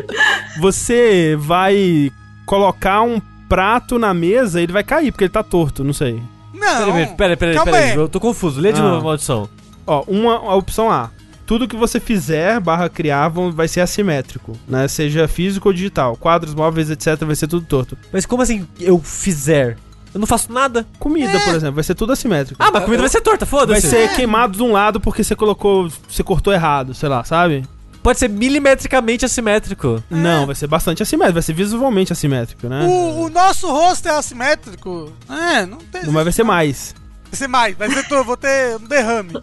Você 0.59 1.35
vai 1.39 2.11
colocar 2.45 3.01
um 3.01 3.21
prato 3.47 3.97
na 3.99 4.13
mesa, 4.13 4.61
ele 4.61 4.73
vai 4.73 4.83
cair, 4.83 5.11
porque 5.11 5.23
ele 5.25 5.31
tá 5.31 5.43
torto, 5.43 5.83
não 5.83 5.93
sei. 5.93 6.21
não. 6.53 6.59
Peraí, 6.93 7.07
peraí, 7.15 7.35
peraí, 7.37 7.63
peraí. 7.63 7.83
aí. 7.91 7.95
Eu 7.95 8.07
tô 8.09 8.19
confuso. 8.19 8.59
Lê 8.59 8.71
de 8.73 8.79
Ah. 8.79 8.83
novo 8.83 8.97
a 8.97 9.03
maldição. 9.03 9.49
Ó, 9.87 10.03
uma 10.07 10.35
a 10.35 10.55
opção 10.55 10.91
A. 10.91 11.09
Tudo 11.45 11.67
que 11.67 11.75
você 11.75 11.99
fizer 11.99 12.59
barra 12.59 12.87
criar 12.89 13.27
vão- 13.29 13.51
vai 13.51 13.67
ser 13.67 13.81
assimétrico, 13.81 14.55
né? 14.67 14.87
Seja 14.87 15.27
físico 15.27 15.69
ou 15.69 15.73
digital. 15.73 16.15
Quadros, 16.15 16.53
móveis, 16.53 16.91
etc. 16.91 17.17
vai 17.25 17.35
ser 17.35 17.47
tudo 17.47 17.65
torto. 17.65 17.97
Mas 18.13 18.23
como 18.25 18.43
assim 18.43 18.67
eu 18.79 18.99
fizer? 18.99 19.75
Eu 20.13 20.19
não 20.19 20.27
faço 20.27 20.51
nada. 20.53 20.85
Comida, 20.99 21.39
por 21.39 21.55
exemplo, 21.55 21.75
vai 21.75 21.83
ser 21.83 21.95
tudo 21.95 22.13
assimétrico. 22.13 22.61
Ah, 22.63 22.69
mas 22.71 22.83
comida 22.83 23.01
vai 23.01 23.09
ser 23.09 23.21
torta, 23.21 23.45
vai 23.45 23.59
foda-se. 23.61 23.87
ser 23.87 24.15
queimado 24.15 24.57
de 24.57 24.63
um 24.63 24.71
lado 24.71 24.99
porque 24.99 25.23
você 25.23 25.35
colocou. 25.35 25.89
Você 26.07 26.23
cortou 26.23 26.53
errado, 26.53 26.93
sei 26.93 27.09
lá, 27.09 27.23
sabe? 27.23 27.63
Pode 28.09 28.17
ser 28.17 28.27
milimetricamente 28.27 29.23
assimétrico. 29.23 30.03
Não, 30.09 30.47
vai 30.47 30.55
ser 30.55 30.65
bastante 30.65 31.03
assimétrico, 31.03 31.35
vai 31.35 31.43
ser 31.43 31.53
visualmente 31.53 32.11
assimétrico, 32.11 32.67
né? 32.67 32.83
O, 32.87 33.25
o 33.25 33.29
nosso 33.29 33.67
rosto 33.69 34.07
é 34.07 34.11
assimétrico. 34.17 35.13
É, 35.29 35.63
não 35.67 35.77
tem. 35.77 36.01
Mas 36.07 36.23
vai 36.23 36.33
ser 36.33 36.41
mais. 36.43 36.95
Vai 37.25 37.37
ser 37.37 37.47
mais, 37.47 37.77
vai 37.77 37.87
ser 37.91 38.07
todo, 38.07 38.23
vou 38.25 38.35
ter 38.35 38.77
um 38.77 38.87
derrame. 38.87 39.33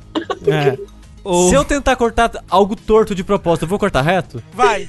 É. 0.49 0.77
Ou- 1.23 1.49
Se 1.49 1.55
eu 1.55 1.65
tentar 1.65 1.95
cortar 1.95 2.29
algo 2.51 2.75
torto 2.75 3.15
de 3.15 3.23
propósito, 3.23 3.67
eu 3.67 3.69
vou 3.69 3.79
cortar 3.79 4.03
reto? 4.03 4.43
Vai. 4.53 4.89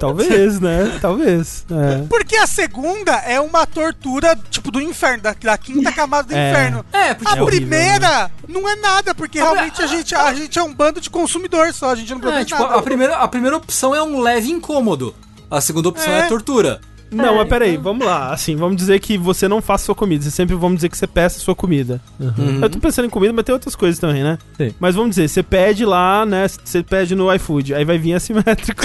Talvez, 0.08 0.58
né? 0.60 0.98
Talvez. 1.00 1.64
É. 1.70 2.06
Porque 2.08 2.36
a 2.36 2.46
segunda 2.46 3.12
é 3.18 3.38
uma 3.40 3.66
tortura, 3.66 4.38
tipo, 4.50 4.70
do 4.70 4.80
inferno, 4.80 5.22
da, 5.22 5.34
da 5.34 5.58
quinta 5.58 5.92
camada 5.92 6.28
do 6.28 6.34
É. 6.34 6.50
inferno. 6.50 6.84
É, 6.92 7.14
porque 7.14 7.32
A 7.32 7.36
É 7.36 7.42
horrível, 7.42 7.46
primeira 7.68 8.30
não 8.48 8.68
é 8.68 8.76
nada, 8.76 9.14
porque 9.14 9.38
realmente 9.38 9.82
a 9.82 9.86
gente, 9.86 10.14
a 10.14 10.32
gente 10.34 10.58
é 10.58 10.62
um 10.62 10.74
bando 10.74 11.00
de 11.00 11.10
consumidor 11.10 11.72
só, 11.74 11.90
a 11.90 11.94
gente 11.94 12.10
não 12.10 12.18
é, 12.18 12.20
produz 12.22 12.46
tipo, 12.46 12.62
nada. 12.62 12.74
a, 12.76 12.82
primeira, 12.82 13.16
a 13.16 13.28
primeira 13.28 13.56
opção 13.56 13.94
é 13.94 14.02
um 14.02 14.20
leve 14.20 14.50
incômodo. 14.50 15.14
A 15.50 15.60
segunda 15.60 15.88
opção 15.88 16.12
é, 16.12 16.20
É. 16.20 16.26
tortura. 16.28 16.80
Não, 17.10 17.34
É, 17.34 17.38
mas 17.38 17.48
peraí, 17.48 17.70
então- 17.72 17.82
vamos 17.82 18.06
lá. 18.06 18.32
Assim, 18.32 18.54
vamos 18.56 18.76
dizer 18.76 19.00
que 19.00 19.18
você 19.18 19.48
não 19.48 19.60
faça 19.60 19.86
sua 19.86 19.94
comida. 19.94 20.22
Você 20.22 20.30
sempre 20.30 20.54
vamos 20.54 20.76
dizer 20.76 20.88
que 20.88 20.96
você 20.96 21.06
peça 21.06 21.40
sua 21.40 21.54
comida. 21.54 22.00
Uhum. 22.18 22.60
Eu 22.62 22.70
tô 22.70 22.78
pensando 22.78 23.06
em 23.06 23.10
comida, 23.10 23.32
mas 23.32 23.44
tem 23.44 23.52
outras 23.52 23.74
coisas 23.74 23.98
também, 23.98 24.22
né? 24.22 24.38
Sim. 24.56 24.72
Mas 24.78 24.94
vamos 24.94 25.10
dizer, 25.10 25.28
você 25.28 25.42
pede 25.42 25.84
lá, 25.84 26.24
né? 26.24 26.46
Você 26.48 26.82
pede 26.82 27.14
no 27.14 27.32
iFood, 27.34 27.74
aí 27.74 27.84
vai 27.84 27.98
vir 27.98 28.14
assimétrico. 28.14 28.84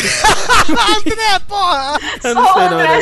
André, 0.70 1.40
porra! 1.48 2.00
Eu 2.24 2.36
não 2.36 2.46
Só 2.48 2.54
sei, 2.54 2.64
não, 2.70 2.80
André 2.80 2.98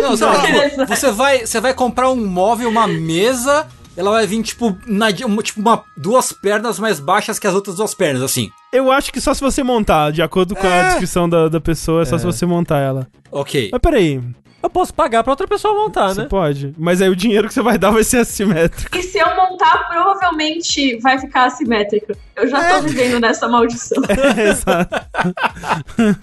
Não, 0.00 0.16
Beleza. 0.42 0.86
você 0.86 1.10
vai, 1.12 1.46
você 1.46 1.60
vai 1.60 1.74
comprar 1.74 2.10
um 2.10 2.26
móvel, 2.26 2.68
uma 2.68 2.86
mesa, 2.86 3.66
ela 3.96 4.10
vai 4.10 4.26
vir, 4.26 4.42
tipo, 4.42 4.76
na, 4.86 5.12
tipo 5.12 5.60
uma, 5.60 5.84
duas 5.96 6.32
pernas 6.32 6.78
mais 6.78 6.98
baixas 7.00 7.38
que 7.38 7.46
as 7.46 7.54
outras 7.54 7.76
duas 7.76 7.94
pernas, 7.94 8.22
assim. 8.22 8.50
Eu 8.72 8.90
acho 8.90 9.12
que 9.12 9.20
só 9.20 9.34
se 9.34 9.40
você 9.40 9.62
montar, 9.62 10.12
de 10.12 10.22
acordo 10.22 10.54
com 10.56 10.66
a 10.66 10.70
É. 10.70 10.84
descrição 10.88 11.28
da, 11.28 11.48
da 11.48 11.60
pessoa, 11.60 12.02
é 12.02 12.04
só 12.04 12.16
se 12.18 12.24
você 12.24 12.46
montar 12.46 12.78
ela. 12.78 13.06
Ok. 13.30 13.68
Mas 13.72 13.80
peraí, 13.80 14.20
Eu 14.62 14.70
posso 14.70 14.94
pagar 14.94 15.24
pra 15.24 15.32
outra 15.32 15.48
pessoa 15.48 15.74
montar, 15.74 16.14
você 16.14 16.20
né? 16.22 16.28
pode. 16.28 16.72
Mas 16.78 17.02
aí 17.02 17.08
o 17.08 17.16
dinheiro 17.16 17.48
que 17.48 17.54
você 17.54 17.60
vai 17.60 17.76
dar 17.76 17.90
vai 17.90 18.04
ser 18.04 18.18
assimétrico. 18.18 18.96
E 18.96 19.02
se 19.02 19.18
eu 19.18 19.26
montar, 19.34 19.88
provavelmente 19.88 20.98
vai 21.00 21.18
ficar 21.18 21.46
assimétrico. 21.46 22.12
Eu 22.36 22.46
já 22.48 22.62
É. 22.64 22.74
tô 22.76 22.82
vivendo 22.82 23.18
nessa 23.18 23.48
maldição. 23.48 24.00
Exato. 24.38 24.94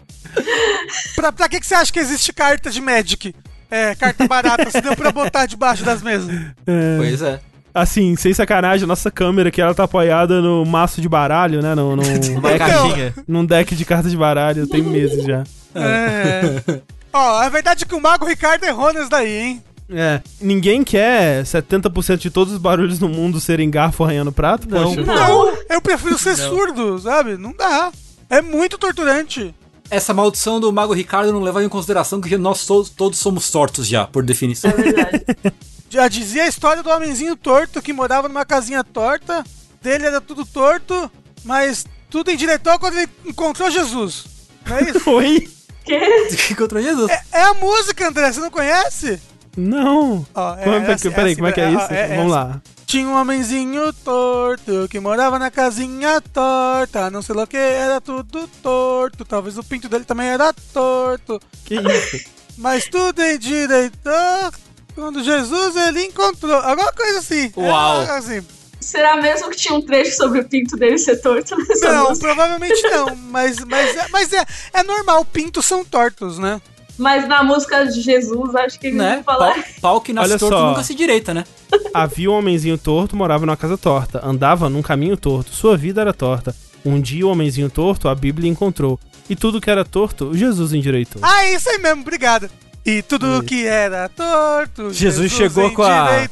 pra, 1.14 1.32
pra 1.32 1.48
que, 1.48 1.60
que 1.60 1.66
você 1.66 1.74
acha 1.76 1.92
que 1.92 1.98
existe 2.00 2.32
carta 2.32 2.68
de 2.70 2.80
Magic? 2.80 3.34
É, 3.70 3.94
carta 3.94 4.26
barata, 4.26 4.70
se 4.70 4.80
deu 4.80 4.96
pra 4.96 5.10
botar 5.10 5.46
debaixo 5.46 5.84
das 5.84 6.02
mesas. 6.02 6.34
É. 6.66 6.96
Pois 6.96 7.22
é. 7.22 7.40
Assim, 7.74 8.16
sem 8.16 8.32
sacanagem, 8.32 8.84
a 8.84 8.86
nossa 8.86 9.10
câmera 9.10 9.50
aqui, 9.50 9.60
ela 9.60 9.74
tá 9.74 9.84
apoiada 9.84 10.40
no 10.40 10.64
maço 10.64 11.00
de 11.00 11.08
baralho, 11.08 11.60
né? 11.60 11.74
No, 11.74 11.94
no, 11.94 12.02
Uma 12.38 12.56
caixinha. 12.58 13.14
num 13.28 13.44
deck 13.44 13.74
de 13.74 13.84
cartas 13.84 14.10
de 14.10 14.16
baralho, 14.16 14.66
tem 14.66 14.82
meses 14.82 15.22
já. 15.24 15.44
É. 15.74 16.80
Ó, 17.12 17.38
a 17.38 17.48
verdade 17.48 17.84
é 17.84 17.86
que 17.86 17.94
o 17.94 18.00
Mago 18.00 18.24
Ricardo 18.26 18.64
errou 18.64 18.92
nesse 18.94 19.10
daí, 19.10 19.30
hein? 19.30 19.62
É. 19.90 20.20
Ninguém 20.40 20.82
quer 20.82 21.42
70% 21.44 22.16
de 22.16 22.30
todos 22.30 22.54
os 22.54 22.58
barulhos 22.58 22.98
no 22.98 23.08
mundo 23.08 23.40
serem 23.40 23.70
garfo 23.70 24.04
arranhando 24.04 24.32
prato? 24.32 24.66
Não. 24.68 24.94
Poxa. 24.94 25.02
Não. 25.04 25.54
Eu 25.68 25.80
prefiro 25.80 26.18
ser 26.18 26.34
surdo, 26.34 26.98
sabe? 26.98 27.36
Não 27.36 27.52
dá. 27.52 27.92
É 28.28 28.40
muito 28.42 28.78
torturante. 28.78 29.54
Essa 29.90 30.12
maldição 30.12 30.58
do 30.58 30.72
Mago 30.72 30.92
Ricardo 30.92 31.32
não 31.32 31.40
leva 31.40 31.62
em 31.62 31.68
consideração 31.68 32.20
que 32.20 32.36
nós 32.36 32.66
todos, 32.66 32.90
todos 32.90 33.18
somos 33.18 33.50
tortos 33.50 33.86
já, 33.86 34.06
por 34.06 34.24
definição. 34.24 34.70
É 34.70 34.74
verdade. 34.74 35.24
Já 35.88 36.08
dizia 36.08 36.42
a 36.42 36.48
história 36.48 36.82
do 36.82 36.90
homenzinho 36.90 37.36
torto 37.36 37.80
que 37.80 37.92
morava 37.92 38.26
numa 38.28 38.44
casinha 38.44 38.82
torta. 38.82 39.44
Dele 39.80 40.04
era 40.06 40.20
tudo 40.20 40.44
torto, 40.44 41.10
mas 41.44 41.86
tudo 42.10 42.30
endireitou 42.30 42.76
quando 42.78 42.98
ele 42.98 43.08
encontrou 43.24 43.70
Jesus. 43.70 44.24
Não 44.66 44.76
é 44.76 44.82
isso? 44.90 45.08
Oi? 45.08 45.48
Que? 45.84 46.54
Contra 46.58 46.82
Jesus. 46.82 47.08
é, 47.10 47.22
é 47.32 47.42
a 47.42 47.54
música, 47.54 48.08
André, 48.08 48.32
você 48.32 48.40
não 48.40 48.50
conhece? 48.50 49.20
Não. 49.56 50.26
Ó, 50.34 50.54
é 50.56 50.64
Como 50.64 50.76
é 50.76 50.96
peraí, 51.14 51.36
como 51.36 51.46
é 51.46 51.52
que 51.52 51.60
é 51.60 51.64
é- 51.64 51.72
isso? 51.72 51.92
é 51.92 52.16
Vamos 52.16 52.32
lá. 52.32 52.60
Tinha 52.86 53.08
um 53.08 53.16
homenzinho 53.16 53.92
torto 53.92 54.86
que 54.88 55.00
morava 55.00 55.40
na 55.40 55.50
casinha 55.50 56.20
torta. 56.20 57.10
Não 57.10 57.20
sei 57.20 57.34
lá 57.34 57.42
o 57.42 57.46
que, 57.46 57.56
era 57.56 58.00
tudo 58.00 58.48
torto. 58.62 59.24
Talvez 59.24 59.58
o 59.58 59.64
pinto 59.64 59.88
dele 59.88 60.04
também 60.04 60.28
era 60.28 60.52
torto. 60.72 61.40
Que 61.64 61.74
isso? 61.74 62.24
Mas 62.56 62.86
tudo 62.86 63.20
endireitou 63.22 64.52
quando 64.94 65.22
Jesus 65.22 65.74
ele 65.76 66.04
encontrou. 66.04 66.54
Alguma 66.54 66.92
coisa 66.92 67.18
assim. 67.18 67.52
Uau. 67.56 68.02
É, 68.02 68.10
assim. 68.18 68.46
Será 68.80 69.16
mesmo 69.16 69.50
que 69.50 69.56
tinha 69.56 69.74
um 69.74 69.82
trecho 69.82 70.16
sobre 70.16 70.40
o 70.40 70.48
pinto 70.48 70.76
dele 70.76 70.96
ser 70.96 71.16
torto 71.20 71.56
nessa 71.56 71.92
Não, 71.92 72.08
música? 72.10 72.28
provavelmente 72.28 72.82
não. 72.82 73.16
Mas, 73.16 73.58
mas, 73.58 73.96
é, 73.96 74.08
mas 74.10 74.32
é, 74.32 74.46
é 74.72 74.82
normal, 74.84 75.24
pintos 75.24 75.66
são 75.66 75.84
tortos, 75.84 76.38
né? 76.38 76.60
Mas 76.98 77.28
na 77.28 77.42
música 77.42 77.84
de 77.84 78.00
Jesus, 78.00 78.54
acho 78.54 78.78
que 78.80 78.86
eles 78.88 78.98
Né? 78.98 79.16
vão 79.16 79.24
falar. 79.24 79.54
Pau, 79.54 79.64
pau 79.82 80.00
que 80.00 80.12
nasce 80.12 80.30
Olha 80.30 80.38
torto 80.38 80.56
só. 80.56 80.68
nunca 80.70 80.82
se 80.82 80.94
direita, 80.94 81.34
né? 81.34 81.44
Havia 81.92 82.30
um 82.30 82.34
homenzinho 82.34 82.78
torto, 82.78 83.14
morava 83.16 83.44
numa 83.44 83.56
casa 83.56 83.76
torta. 83.76 84.20
Andava 84.24 84.68
num 84.70 84.82
caminho 84.82 85.16
torto. 85.16 85.50
Sua 85.54 85.76
vida 85.76 86.00
era 86.00 86.12
torta. 86.12 86.54
Um 86.84 87.00
dia 87.00 87.26
o 87.26 87.30
homenzinho 87.30 87.68
torto, 87.68 88.08
a 88.08 88.14
Bíblia 88.14 88.48
encontrou. 88.50 88.98
E 89.28 89.34
tudo 89.34 89.60
que 89.60 89.68
era 89.70 89.84
torto, 89.84 90.32
Jesus 90.36 90.72
endireitou. 90.72 91.20
Ah, 91.24 91.44
é 91.44 91.54
isso 91.54 91.68
aí 91.68 91.78
mesmo, 91.78 92.02
obrigado. 92.02 92.48
E 92.84 93.02
tudo 93.02 93.42
que 93.42 93.66
era 93.66 94.08
torto, 94.08 94.92
Jesus 94.92 95.32
chegou 95.32 95.72
com 95.72 95.82
a-. 95.82 96.28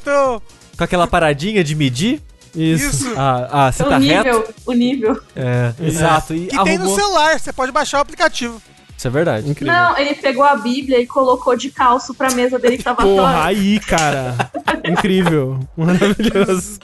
Com 0.77 0.85
aquela 0.85 1.07
paradinha 1.09 1.63
de 1.65 1.75
medir 1.75 2.23
Isso. 2.55 3.09
Isso. 3.09 3.15
a, 3.19 3.67
a 3.67 3.73
você 3.73 3.83
o 3.83 3.89
tá 3.89 3.99
reto. 3.99 4.25
nível, 4.29 4.55
o 4.67 4.73
nível. 4.73 5.21
É, 5.35 5.73
exato. 5.83 6.33
E 6.35 6.47
Que 6.47 6.63
tem 6.63 6.79
no 6.79 6.85
arrumou. 6.85 6.95
celular, 6.97 7.41
você 7.41 7.53
pode 7.53 7.73
baixar 7.73 7.99
o 7.99 8.03
aplicativo. 8.03 8.63
Isso 8.97 9.09
é 9.09 9.11
verdade. 9.11 9.51
Incrível. 9.51 9.75
Não, 9.75 9.99
ele 9.99 10.15
pegou 10.15 10.45
a 10.45 10.57
Bíblia 10.57 11.01
e 11.01 11.07
colocou 11.07 11.57
de 11.57 11.71
calço 11.71 12.15
pra 12.15 12.31
mesa 12.33 12.59
dele 12.59 12.79
que 12.79 12.85
tava 12.85 13.03
Porra, 13.03 13.45
aí, 13.45 13.81
cara. 13.81 14.51
Incrível. 14.85 15.61
Maravilhoso. 15.77 16.79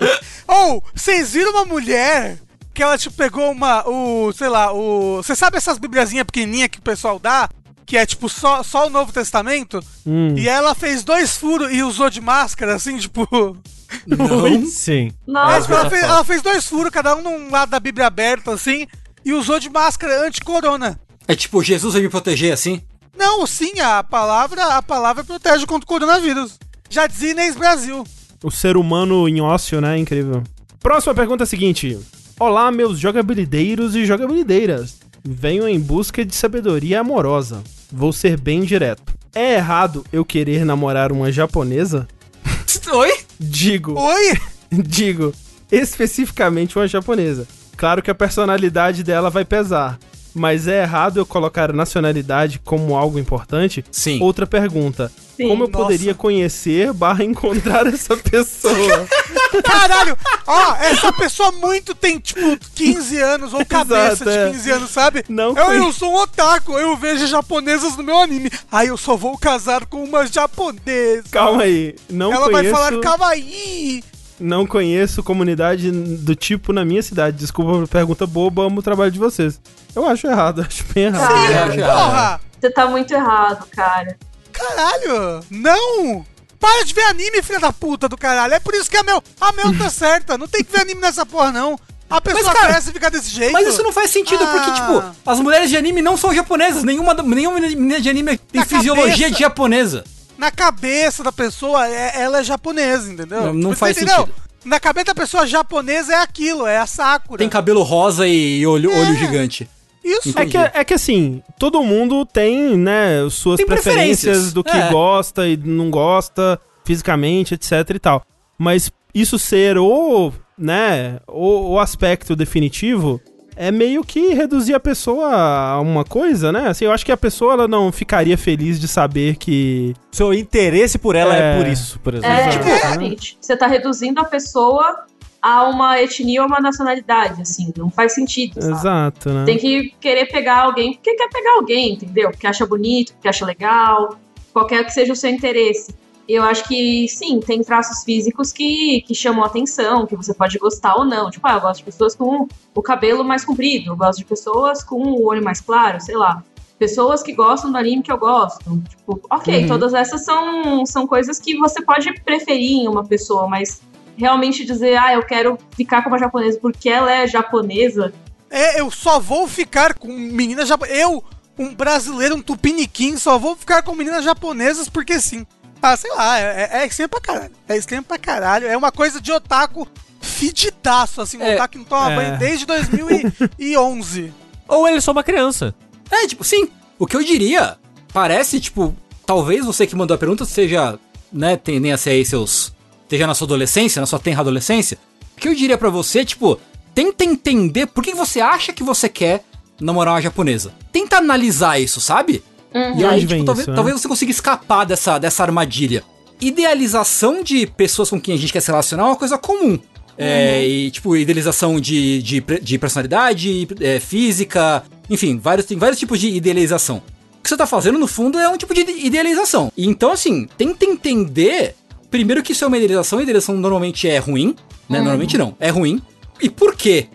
Ou, 0.46 0.82
vocês 0.94 1.32
viram 1.32 1.52
uma 1.52 1.64
mulher 1.64 2.38
que 2.74 2.82
ela, 2.82 2.98
tipo, 2.98 3.16
pegou 3.16 3.50
uma, 3.50 3.88
o, 3.88 4.32
sei 4.32 4.48
lá, 4.48 4.72
o... 4.72 5.16
Você 5.18 5.34
sabe 5.34 5.56
essas 5.56 5.78
bibliazinhas 5.78 6.24
pequenininhas 6.24 6.68
que 6.68 6.78
o 6.78 6.82
pessoal 6.82 7.18
dá? 7.18 7.48
Que 7.86 7.96
é, 7.96 8.06
tipo, 8.06 8.28
só, 8.28 8.62
só 8.62 8.86
o 8.86 8.90
Novo 8.90 9.12
Testamento? 9.12 9.82
Hum. 10.06 10.34
E 10.36 10.48
ela 10.48 10.74
fez 10.74 11.02
dois 11.02 11.36
furos 11.36 11.72
e 11.72 11.82
usou 11.82 12.10
de 12.10 12.20
máscara, 12.20 12.74
assim, 12.74 12.96
tipo... 12.98 13.26
Não. 14.06 14.66
Sim. 14.66 15.08
É, 15.08 15.30
Nossa, 15.30 15.62
tipo, 15.62 15.72
ela, 15.74 15.90
fez, 15.90 16.02
ela 16.04 16.24
fez 16.24 16.42
dois 16.42 16.66
furos, 16.66 16.90
cada 16.90 17.16
um 17.16 17.22
num 17.22 17.50
lado 17.50 17.70
da 17.70 17.80
Bíblia 17.80 18.06
aberta, 18.06 18.52
assim, 18.52 18.86
e 19.24 19.32
usou 19.32 19.58
de 19.58 19.68
máscara 19.68 20.26
anti-corona. 20.26 20.98
É 21.30 21.36
tipo, 21.36 21.62
Jesus 21.62 21.94
vai 21.94 22.02
me 22.02 22.08
proteger 22.08 22.52
assim? 22.52 22.82
Não, 23.16 23.46
sim, 23.46 23.78
a 23.78 24.02
palavra, 24.02 24.64
a 24.76 24.82
palavra 24.82 25.22
protege 25.22 25.64
contra 25.64 25.84
o 25.84 25.86
coronavírus. 25.86 26.58
Já 26.88 27.06
dizia 27.06 27.30
Inês 27.30 27.54
Brasil. 27.54 28.04
O 28.42 28.50
ser 28.50 28.76
humano 28.76 29.28
em 29.28 29.40
ócio, 29.40 29.80
né? 29.80 29.96
Incrível. 29.96 30.42
Próxima 30.80 31.14
pergunta 31.14 31.44
é 31.44 31.46
a 31.46 31.46
seguinte. 31.46 31.96
Olá, 32.36 32.72
meus 32.72 32.98
jogabilideiros 32.98 33.94
e 33.94 34.04
jogabilideiras. 34.04 34.98
Venho 35.22 35.68
em 35.68 35.78
busca 35.78 36.24
de 36.24 36.34
sabedoria 36.34 36.98
amorosa. 36.98 37.62
Vou 37.92 38.12
ser 38.12 38.36
bem 38.36 38.62
direto. 38.62 39.14
É 39.32 39.54
errado 39.54 40.04
eu 40.12 40.24
querer 40.24 40.64
namorar 40.64 41.12
uma 41.12 41.30
japonesa? 41.30 42.08
Oi? 42.92 43.12
Digo, 43.38 43.96
Oi? 43.96 44.32
digo, 44.82 45.32
especificamente 45.70 46.76
uma 46.76 46.88
japonesa. 46.88 47.46
Claro 47.76 48.02
que 48.02 48.10
a 48.10 48.16
personalidade 48.16 49.04
dela 49.04 49.30
vai 49.30 49.44
pesar. 49.44 49.96
Mas 50.34 50.68
é 50.68 50.82
errado 50.82 51.18
eu 51.18 51.26
colocar 51.26 51.70
a 51.70 51.72
nacionalidade 51.72 52.60
como 52.64 52.96
algo 52.96 53.18
importante? 53.18 53.84
Sim. 53.90 54.20
Outra 54.22 54.46
pergunta. 54.46 55.10
Sim. 55.36 55.48
Como 55.48 55.64
eu 55.64 55.68
Nossa. 55.68 55.84
poderia 55.84 56.14
conhecer 56.14 56.92
barra 56.92 57.24
encontrar 57.24 57.86
essa 57.86 58.16
pessoa? 58.16 59.06
Caralho! 59.64 60.16
Ó, 60.46 60.74
essa 60.76 61.12
pessoa 61.12 61.50
muito 61.52 61.94
tem, 61.94 62.18
tipo, 62.18 62.58
15 62.74 63.18
anos 63.18 63.54
ou 63.54 63.64
cabeça 63.64 64.24
Exato, 64.24 64.30
é. 64.30 64.46
de 64.46 64.52
15 64.52 64.70
anos, 64.70 64.90
sabe? 64.90 65.24
Não 65.28 65.56
eu, 65.56 65.72
eu 65.72 65.92
sou 65.92 66.12
um 66.12 66.16
otaku, 66.16 66.78
eu 66.78 66.96
vejo 66.96 67.26
japonesas 67.26 67.96
no 67.96 68.02
meu 68.02 68.18
anime. 68.18 68.50
Aí 68.70 68.88
eu 68.88 68.96
só 68.96 69.16
vou 69.16 69.36
casar 69.38 69.86
com 69.86 70.04
uma 70.04 70.26
japonesa. 70.26 71.24
Calma 71.30 71.62
aí. 71.62 71.96
Não 72.08 72.32
Ela 72.32 72.50
vai 72.50 72.62
conheço, 72.62 72.76
falar 72.76 73.00
kawaii. 73.00 74.04
Não 74.40 74.66
conheço 74.66 75.22
comunidade 75.22 75.90
do 75.90 76.34
tipo 76.34 76.72
na 76.72 76.84
minha 76.84 77.02
cidade. 77.02 77.36
Desculpa 77.36 77.84
a 77.84 77.86
pergunta 77.86 78.26
boba, 78.26 78.64
amo 78.66 78.80
o 78.80 78.82
trabalho 78.82 79.10
de 79.10 79.18
vocês. 79.18 79.60
Eu 79.94 80.06
acho 80.08 80.26
errado, 80.26 80.62
acho 80.66 80.84
bem 80.94 81.04
errado. 81.04 81.28
Cara, 81.28 81.50
eu 81.52 81.64
acho 81.64 81.78
errado. 81.78 82.04
Porra! 82.10 82.40
você 82.60 82.70
tá 82.70 82.86
muito 82.86 83.12
errado, 83.14 83.66
cara. 83.70 84.16
Caralho! 84.52 85.44
Não! 85.50 86.24
Para 86.58 86.84
de 86.84 86.92
ver 86.92 87.04
anime, 87.04 87.42
filha 87.42 87.58
da 87.58 87.72
puta 87.72 88.06
do 88.08 88.18
caralho. 88.18 88.52
É 88.52 88.60
por 88.60 88.74
isso 88.74 88.90
que 88.90 88.96
a 88.96 89.02
meu, 89.02 89.22
a 89.40 89.52
meu 89.52 89.76
tá 89.78 89.88
certa. 89.88 90.36
Não 90.36 90.46
tem 90.46 90.62
que 90.62 90.70
ver 90.70 90.80
anime 90.80 91.00
nessa 91.00 91.24
porra, 91.24 91.50
não. 91.50 91.78
A 92.08 92.20
pessoa 92.20 92.52
cara, 92.52 92.72
cresce 92.72 92.90
e 92.90 92.92
fica 92.92 93.08
desse 93.10 93.30
jeito. 93.30 93.52
Mas 93.52 93.68
isso 93.68 93.82
não 93.82 93.92
faz 93.92 94.10
sentido, 94.10 94.44
porque, 94.44 94.70
Ah. 94.70 94.74
tipo, 94.74 95.30
as 95.30 95.38
mulheres 95.40 95.70
de 95.70 95.76
anime 95.76 96.02
não 96.02 96.16
são 96.16 96.34
japonesas. 96.34 96.82
Nenhuma, 96.82 97.14
nenhuma 97.14 97.60
menina 97.60 98.00
de 98.00 98.10
anime 98.10 98.36
tem 98.36 98.60
Na 98.60 98.66
fisiologia 98.66 99.12
cabeça. 99.12 99.30
de 99.30 99.38
japonesa. 99.40 100.04
Na 100.40 100.50
cabeça 100.50 101.22
da 101.22 101.30
pessoa, 101.30 101.86
é- 101.86 102.22
ela 102.22 102.38
é 102.40 102.42
japonesa, 102.44 103.12
entendeu? 103.12 103.42
Não- 103.48 103.52
não 103.54 103.70
Você 103.70 103.76
faz 103.76 103.96
entendeu? 103.98 104.16
sentido. 104.20 104.34
Na 104.64 104.80
cabeça 104.80 105.04
da 105.06 105.14
pessoa 105.14 105.46
japonesa 105.46 106.14
é 106.14 106.16
aquilo, 106.16 106.66
é 106.66 106.78
a 106.78 106.86
Sakura. 106.86 107.36
Tem 107.38 107.48
cabelo 107.48 107.82
rosa 107.82 108.26
e 108.26 108.66
olho, 108.66 108.90
É. 108.90 109.00
olho 109.00 109.14
gigante. 109.16 109.68
Isso. 110.02 110.32
É 110.38 110.46
que, 110.46 110.56
é 110.56 110.82
que 110.82 110.94
assim, 110.94 111.42
todo 111.58 111.82
mundo 111.82 112.24
tem, 112.24 112.74
né, 112.78 113.28
suas 113.30 113.58
Tem 113.58 113.66
preferências, 113.66 114.22
preferências. 114.22 114.52
do 114.54 114.64
que 114.64 114.74
É. 114.74 114.88
gosta 114.90 115.46
e 115.46 115.58
não 115.58 115.90
gosta 115.90 116.58
fisicamente, 116.86 117.52
etc 117.52 117.90
e 117.94 117.98
tal. 117.98 118.22
Mas 118.58 118.90
isso 119.14 119.38
ser 119.38 119.76
o, 119.76 120.32
né, 120.56 121.20
o, 121.28 121.72
o 121.72 121.78
aspecto 121.78 122.34
definitivo 122.34 123.20
é 123.62 123.70
meio 123.70 124.02
que 124.02 124.32
reduzir 124.32 124.72
a 124.72 124.80
pessoa 124.80 125.34
a 125.34 125.80
uma 125.82 126.02
coisa, 126.02 126.50
né? 126.50 126.68
Assim, 126.68 126.86
eu 126.86 126.92
acho 126.92 127.04
que 127.04 127.12
a 127.12 127.16
pessoa 127.16 127.52
ela 127.52 127.68
não 127.68 127.92
ficaria 127.92 128.38
feliz 128.38 128.80
de 128.80 128.88
saber 128.88 129.36
que. 129.36 129.94
Seu 130.10 130.32
interesse 130.32 130.98
por 130.98 131.14
ela 131.14 131.36
é, 131.36 131.52
É. 131.54 131.58
por 131.58 131.66
isso, 131.70 132.00
por 132.00 132.14
exemplo. 132.14 132.34
É, 132.34 132.48
Exato. 132.48 132.68
exatamente. 132.68 133.38
Você 133.38 133.54
tá 133.54 133.66
reduzindo 133.66 134.18
a 134.18 134.24
pessoa 134.24 135.04
a 135.42 135.64
uma 135.64 136.00
etnia 136.00 136.40
ou 136.40 136.48
uma 136.48 136.58
nacionalidade, 136.58 137.42
assim. 137.42 137.70
Não 137.76 137.90
faz 137.90 138.14
sentido, 138.14 138.62
sabe? 138.62 138.72
Exato, 138.72 139.28
né? 139.30 139.44
Tem 139.44 139.58
que 139.58 139.94
querer 140.00 140.24
pegar 140.26 140.60
alguém 140.62 140.94
porque 140.94 141.14
quer 141.14 141.28
pegar 141.28 141.56
alguém, 141.56 141.92
entendeu? 141.92 142.30
Porque 142.30 142.46
acha 142.46 142.64
bonito, 142.64 143.12
porque 143.12 143.28
acha 143.28 143.44
legal, 143.44 144.18
qualquer 144.54 144.84
que 144.86 144.92
seja 144.92 145.12
o 145.12 145.16
seu 145.16 145.28
interesse. 145.28 145.94
E 146.30 146.34
eu 146.34 146.44
acho 146.44 146.62
que, 146.68 147.08
sim, 147.08 147.40
tem 147.40 147.60
traços 147.60 148.04
físicos 148.04 148.52
que, 148.52 149.02
que 149.04 149.16
chamam 149.16 149.42
a 149.42 149.48
atenção, 149.48 150.06
que 150.06 150.14
você 150.14 150.32
pode 150.32 150.56
gostar 150.60 150.94
ou 150.94 151.04
não. 151.04 151.28
Tipo, 151.28 151.48
ah, 151.48 151.54
eu 151.54 151.60
gosto 151.60 151.78
de 151.78 151.84
pessoas 151.86 152.14
com 152.14 152.46
o 152.72 152.80
cabelo 152.80 153.24
mais 153.24 153.44
comprido, 153.44 153.90
eu 153.90 153.96
gosto 153.96 154.20
de 154.20 154.24
pessoas 154.24 154.84
com 154.84 155.02
o 155.02 155.26
olho 155.26 155.42
mais 155.42 155.60
claro, 155.60 156.00
sei 156.00 156.14
lá. 156.16 156.40
Pessoas 156.78 157.20
que 157.20 157.32
gostam 157.32 157.72
do 157.72 157.76
anime 157.76 158.04
que 158.04 158.12
eu 158.12 158.16
gosto. 158.16 158.80
Tipo, 158.88 159.20
ok, 159.28 159.62
Uhum. 159.62 159.66
todas 159.66 159.92
essas 159.92 160.24
são, 160.24 160.86
são 160.86 161.04
coisas 161.04 161.40
que 161.40 161.56
você 161.58 161.82
pode 161.82 162.12
preferir 162.20 162.82
em 162.82 162.86
uma 162.86 163.04
pessoa, 163.04 163.48
mas 163.48 163.82
realmente 164.16 164.64
dizer, 164.64 164.98
ah, 164.98 165.12
eu 165.12 165.24
quero 165.24 165.58
ficar 165.72 166.00
com 166.02 166.10
uma 166.10 166.18
japonesa 166.18 166.60
porque 166.62 166.88
ela 166.88 167.12
é 167.12 167.26
japonesa, 167.26 168.12
É, 168.48 168.80
eu 168.80 168.88
só 168.88 169.18
vou 169.18 169.48
ficar 169.48 169.94
com 169.94 170.06
meninas 170.12 170.68
japonesas. 170.68 171.00
Eu, 171.00 171.24
um 171.58 171.74
brasileiro, 171.74 172.36
um 172.36 172.40
tupiniquim, 172.42 173.16
só 173.16 173.36
vou 173.36 173.56
ficar 173.56 173.82
com 173.82 173.96
meninas 173.96 174.22
japonesas 174.24 174.88
porque 174.88 175.18
sim. 175.18 175.44
Ah, 175.82 175.96
sei 175.96 176.10
lá, 176.14 176.38
é, 176.38 176.42
é, 176.72 176.82
é 176.82 176.86
extremo 176.86 177.08
pra 177.08 177.20
caralho. 177.20 177.52
É 177.68 177.76
extremo 177.76 178.02
pra 178.02 178.18
caralho. 178.18 178.66
É 178.66 178.76
uma 178.76 178.92
coisa 178.92 179.20
de 179.20 179.32
otaku 179.32 179.86
fedidaço, 180.20 181.20
assim, 181.20 181.38
um 181.38 181.42
É, 181.42 181.54
otaku 181.54 181.72
que 181.72 181.78
não 181.78 181.84
toma 181.84 182.12
é. 182.12 182.16
banho 182.16 182.38
desde 182.38 182.66
2011. 182.66 184.32
Ou 184.68 184.86
ele 184.86 184.98
é 184.98 185.00
só 185.00 185.12
uma 185.12 185.22
criança. 185.24 185.74
É, 186.10 186.26
tipo, 186.26 186.44
sim. 186.44 186.68
O 186.98 187.06
que 187.06 187.16
eu 187.16 187.24
diria, 187.24 187.78
parece, 188.12 188.60
tipo, 188.60 188.94
talvez 189.24 189.64
você 189.64 189.86
que 189.86 189.96
mandou 189.96 190.14
a 190.14 190.18
pergunta 190.18 190.44
seja, 190.44 190.98
né, 191.32 191.56
tenha 191.56 191.96
ser 191.96 192.10
aí 192.10 192.24
seus. 192.24 192.72
Esteja 193.02 193.26
na 193.26 193.34
sua 193.34 193.46
adolescência, 193.46 194.00
na 194.00 194.06
sua 194.06 194.18
tenra 194.18 194.40
adolescência. 194.40 194.98
O 195.36 195.40
que 195.40 195.48
eu 195.48 195.54
diria 195.54 195.78
pra 195.78 195.88
você, 195.90 196.24
tipo, 196.24 196.60
tenta 196.94 197.24
entender 197.24 197.86
por 197.86 198.04
que 198.04 198.14
você 198.14 198.40
acha 198.40 198.72
que 198.72 198.82
você 198.84 199.08
quer 199.08 199.42
namorar 199.80 200.14
uma 200.14 200.22
japonesa. 200.22 200.72
Tenta 200.92 201.16
analisar 201.16 201.80
isso, 201.80 202.00
sabe? 202.00 202.44
E 202.74 203.00
E 203.00 203.04
aí, 203.04 203.20
tipo, 203.20 203.30
vem 203.30 203.44
talvez, 203.44 203.62
isso, 203.62 203.70
né? 203.70 203.76
talvez 203.76 204.00
você 204.00 204.08
consiga 204.08 204.30
escapar 204.30 204.84
dessa, 204.84 205.18
dessa 205.18 205.42
armadilha. 205.42 206.02
Idealização 206.40 207.42
de 207.42 207.66
pessoas 207.66 208.10
com 208.10 208.20
quem 208.20 208.34
a 208.34 208.38
gente 208.38 208.52
quer 208.52 208.60
se 208.60 208.70
relacionar 208.70 209.04
é 209.04 209.06
uma 209.06 209.16
coisa 209.16 209.36
comum. 209.36 209.78
É, 210.16 210.66
e, 210.66 210.90
tipo, 210.90 211.16
idealização 211.16 211.80
de, 211.80 212.22
de, 212.22 212.44
de 212.60 212.78
personalidade, 212.78 213.66
é, 213.80 213.98
física, 213.98 214.82
enfim, 215.08 215.38
vários, 215.38 215.66
tem 215.66 215.78
vários 215.78 215.98
tipos 215.98 216.20
de 216.20 216.28
idealização. 216.28 216.98
O 217.38 217.42
que 217.42 217.48
você 217.48 217.56
tá 217.56 217.66
fazendo, 217.66 217.98
no 217.98 218.06
fundo, 218.06 218.38
é 218.38 218.46
um 218.48 218.56
tipo 218.58 218.74
de 218.74 218.82
idealização. 218.82 219.72
E 219.74 219.86
Então, 219.86 220.12
assim, 220.12 220.46
tenta 220.58 220.84
entender, 220.84 221.74
primeiro 222.10 222.42
que 222.42 222.52
isso 222.52 222.64
é 222.64 222.66
uma 222.66 222.76
idealização, 222.76 223.18
a 223.18 223.22
idealização 223.22 223.56
normalmente 223.56 224.06
é 224.06 224.18
ruim, 224.18 224.54
né? 224.90 224.98
Normalmente 224.98 225.38
não, 225.38 225.56
é 225.58 225.70
ruim. 225.70 226.02
E 226.40 226.50
por 226.50 226.74
quê? 226.74 227.06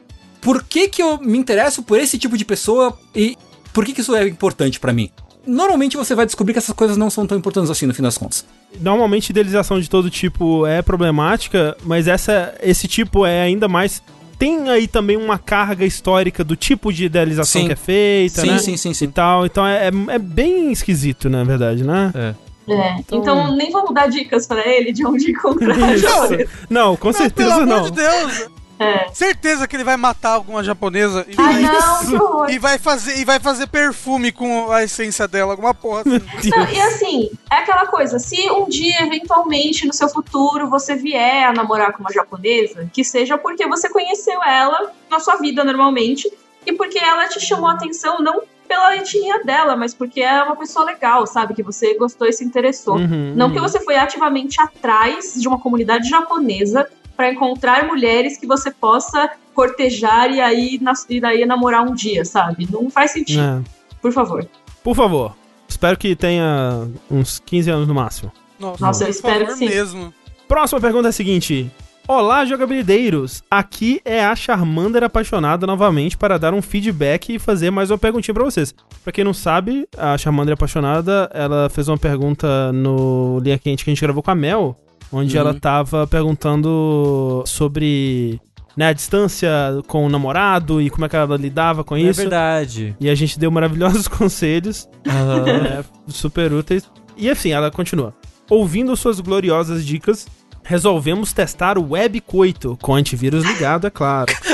Por 0.42 0.64
que 0.64 0.88
que 0.88 1.04
eu 1.04 1.20
me 1.20 1.38
interesso 1.38 1.84
por 1.84 2.00
esse 2.00 2.18
tipo 2.18 2.38
de 2.38 2.46
pessoa 2.46 2.98
e 3.16 3.38
por 3.72 3.86
que 3.86 3.94
que 3.94 4.02
isso 4.02 4.16
é 4.16 4.28
importante 4.28 4.80
pra 4.80 4.94
mim? 4.94 5.12
Normalmente 5.48 5.96
você 5.98 6.16
vai 6.16 6.26
descobrir 6.26 6.54
que 6.54 6.60
essas 6.60 6.76
coisas 6.76 6.98
não 6.98 7.10
são 7.10 7.26
tão 7.28 7.38
importantes 7.38 7.70
assim, 7.70 7.86
no 7.86 7.94
fim 7.94 8.02
das 8.04 8.18
contas. 8.18 8.46
Normalmente 8.80 9.30
idealização 9.30 9.80
de 9.80 9.90
todo 9.90 10.10
tipo 10.10 10.66
é 10.66 10.82
problemática, 10.82 11.76
mas 11.84 12.08
essa, 12.08 12.54
esse 12.62 12.88
tipo 12.88 13.26
é 13.26 13.42
ainda 13.42 13.68
mais. 13.68 14.02
Tem 14.38 14.70
aí 14.70 14.86
também 14.88 15.16
uma 15.16 15.38
carga 15.38 15.86
histórica 15.86 16.44
do 16.44 16.56
tipo 16.58 16.92
de 16.92 17.06
idealização 17.06 17.62
Sim. 17.62 17.68
que 17.68 17.74
é 17.74 17.76
feita, 17.78 18.42
Sim, 18.42 18.48
né? 18.52 18.58
sim, 18.60 18.76
sim, 18.78 18.90
E 18.92 18.96
sim. 18.96 19.08
tal. 19.10 19.46
Então 19.46 19.66
é, 19.66 19.88
é- 19.88 20.16
é 20.16 20.20
bem 20.20 20.72
esquisito, 20.74 21.30
na 21.30 21.44
verdade, 21.44 21.84
né? 21.86 22.12
É. 22.14 22.46
É, 22.68 22.96
então, 23.14 23.56
nem 23.56 23.72
vamos 23.72 23.94
dar 23.94 24.08
dicas 24.08 24.48
pra 24.48 24.68
ele 24.68 24.92
de 24.92 25.06
onde 25.06 25.30
encontrar 25.32 25.78
Isso. 25.94 26.00
japonesa. 26.04 26.50
Não, 26.70 26.98
com 26.98 27.10
Não, 27.10 27.14
certeza 27.14 27.50
pelo 27.56 27.66
não. 27.68 27.78
amor 27.78 27.92
de 27.92 27.96
Deus. 27.98 28.50
É. 28.78 29.10
Certeza 29.14 29.68
que 29.68 29.76
ele 29.76 29.84
vai 29.84 29.96
matar 29.96 30.32
alguma 30.32 30.64
japonesa 30.64 31.26
e, 31.30 31.36
Ai, 31.38 31.62
não, 31.62 32.06
que 32.06 32.16
horror. 32.16 32.50
e 32.50 32.60
vai 32.60 32.78
fazer 32.78 33.18
e 33.18 33.24
vai 33.26 33.40
fazer 33.40 33.68
perfume 33.68 34.32
com 34.32 34.72
a 34.72 34.84
essência 34.84 35.28
dela, 35.28 35.54
alguma 35.54 35.74
porra 35.74 36.02
assim. 36.02 36.50
Não, 36.50 36.70
e 36.70 36.82
assim, 36.82 37.30
é 37.50 37.56
aquela 37.56 37.86
coisa, 37.86 38.20
se 38.20 38.50
um 38.52 38.68
dia, 38.68 39.02
eventualmente, 39.02 39.88
no 39.88 39.94
seu 39.94 40.10
futuro, 40.10 40.70
você 40.70 40.96
vier 40.96 41.46
a 41.46 41.54
namorar 41.54 41.94
com 41.94 42.00
uma 42.00 42.12
japonesa, 42.12 42.90
que 42.92 43.04
seja 43.04 43.38
porque 43.38 43.66
você 43.68 43.90
conheceu 43.90 44.44
ela 44.44 44.92
na 45.10 45.20
sua 45.20 45.38
vida 45.38 45.64
normalmente, 45.64 46.30
e 46.66 46.74
porque 46.74 47.00
ela 47.00 47.28
te 47.28 47.40
chamou 47.40 47.70
a 47.70 47.74
atenção, 47.74 48.20
não 48.20 48.42
pela 48.68 48.96
etnia 48.96 49.44
dela, 49.44 49.76
mas 49.76 49.94
porque 49.94 50.22
é 50.22 50.42
uma 50.44 50.56
pessoa 50.56 50.86
legal, 50.86 51.26
sabe? 51.28 51.54
Que 51.54 51.64
você 51.64 51.94
gostou 51.96 52.28
e 52.28 52.34
se 52.34 52.44
interessou. 52.44 52.96
Uhum, 52.96 53.34
Não 53.36 53.48
uhum. 53.48 53.54
que 53.54 53.60
você 53.60 53.80
foi 53.80 53.96
ativamente 53.96 54.60
atrás 54.60 55.36
de 55.36 55.48
uma 55.48 55.60
comunidade 55.60 56.10
japonesa 56.10 56.90
para 57.16 57.32
encontrar 57.32 57.86
mulheres 57.86 58.38
que 58.38 58.46
você 58.46 58.72
possa 58.72 59.30
cortejar 59.54 60.30
e 60.32 60.42
aí 60.42 60.80
e 61.10 61.22
daí 61.22 61.46
namorar 61.46 61.84
um 61.84 61.94
dia, 61.94 62.26
sabe? 62.26 62.68
Não 62.72 62.90
faz 62.90 63.12
sentido. 63.12 63.42
É. 63.42 63.62
Por 64.02 64.12
favor. 64.12 64.48
Por 64.84 64.96
favor. 64.96 65.36
Espero 65.68 65.98
que 65.98 66.16
tenha 66.16 66.88
uns 67.10 67.40
15 67.40 67.70
anos 67.72 67.88
no 67.88 67.96
máximo. 67.96 68.32
Nossa, 68.60 68.86
Nossa, 68.86 69.04
eu 69.04 69.08
por 69.08 69.12
espero 69.12 69.46
favor 69.46 69.48
que 69.54 69.58
sim. 69.58 69.66
mesmo. 69.70 70.14
Próxima 70.48 70.80
pergunta 70.80 71.08
é 71.08 71.10
a 71.10 71.14
seguinte. 71.14 71.72
Olá, 72.08 72.46
jogabilideiros! 72.46 73.44
Aqui 73.50 74.00
é 74.06 74.24
a 74.24 74.36
Charmander 74.36 75.04
apaixonada 75.04 75.66
novamente 75.66 76.16
para 76.16 76.38
dar 76.38 76.54
um 76.54 76.62
feedback 76.62 77.34
e 77.34 77.40
fazer 77.40 77.72
mais 77.72 77.90
uma 77.90 77.98
perguntinha 77.98 78.32
pra 78.32 78.44
vocês. 78.44 78.76
Pra 79.04 79.12
quem 79.12 79.24
não 79.24 79.34
sabe, 79.34 79.88
a 79.98 80.16
Charmander 80.16 80.54
apaixonada, 80.54 81.28
ela 81.34 81.68
fez 81.68 81.88
uma 81.88 81.98
pergunta 81.98 82.72
no 82.72 83.40
Linha 83.40 83.58
Quente 83.58 83.84
que 83.84 83.90
a 83.90 83.94
gente 83.94 84.04
gravou 84.04 84.22
com 84.22 84.30
a 84.30 84.36
Mel, 84.36 84.80
onde 85.12 85.36
Uhum. 85.36 85.42
ela 85.42 85.54
tava 85.60 86.06
perguntando 86.08 87.44
sobre 87.46 88.40
né, 88.76 88.88
a 88.90 88.94
distância 88.94 89.50
com 89.88 90.06
o 90.06 90.10
namorado 90.10 90.82
e 90.82 90.90
como 90.90 91.06
é 91.06 91.10
que 91.10 91.16
ela 91.16 91.38
lidava 91.38 91.84
com 91.84 91.96
É 91.96 92.02
isso. 92.02 92.20
verdade. 92.22 92.96
E 93.00 93.10
a 93.10 93.16
gente 93.16 93.40
deu 93.40 93.50
maravilhosos 93.50 94.08
conselhos 94.10 94.88
Aham. 95.08 95.46
é, 95.48 95.84
super 96.08 96.52
úteis. 96.54 96.90
E 97.18 97.30
assim, 97.30 97.52
ela 97.52 97.72
continua. 97.72 98.14
Ouvindo 98.50 98.96
suas 98.98 99.20
gloriosas 99.22 99.86
dicas, 99.86 100.28
resolvemos 100.64 101.32
testar 101.32 101.78
o 101.78 101.92
Web 101.92 102.20
Coito, 102.22 102.78
com 102.82 102.94
antivírus 102.94 103.46
ligado, 103.46 103.88
é 103.88 103.90
claro. 103.90 104.34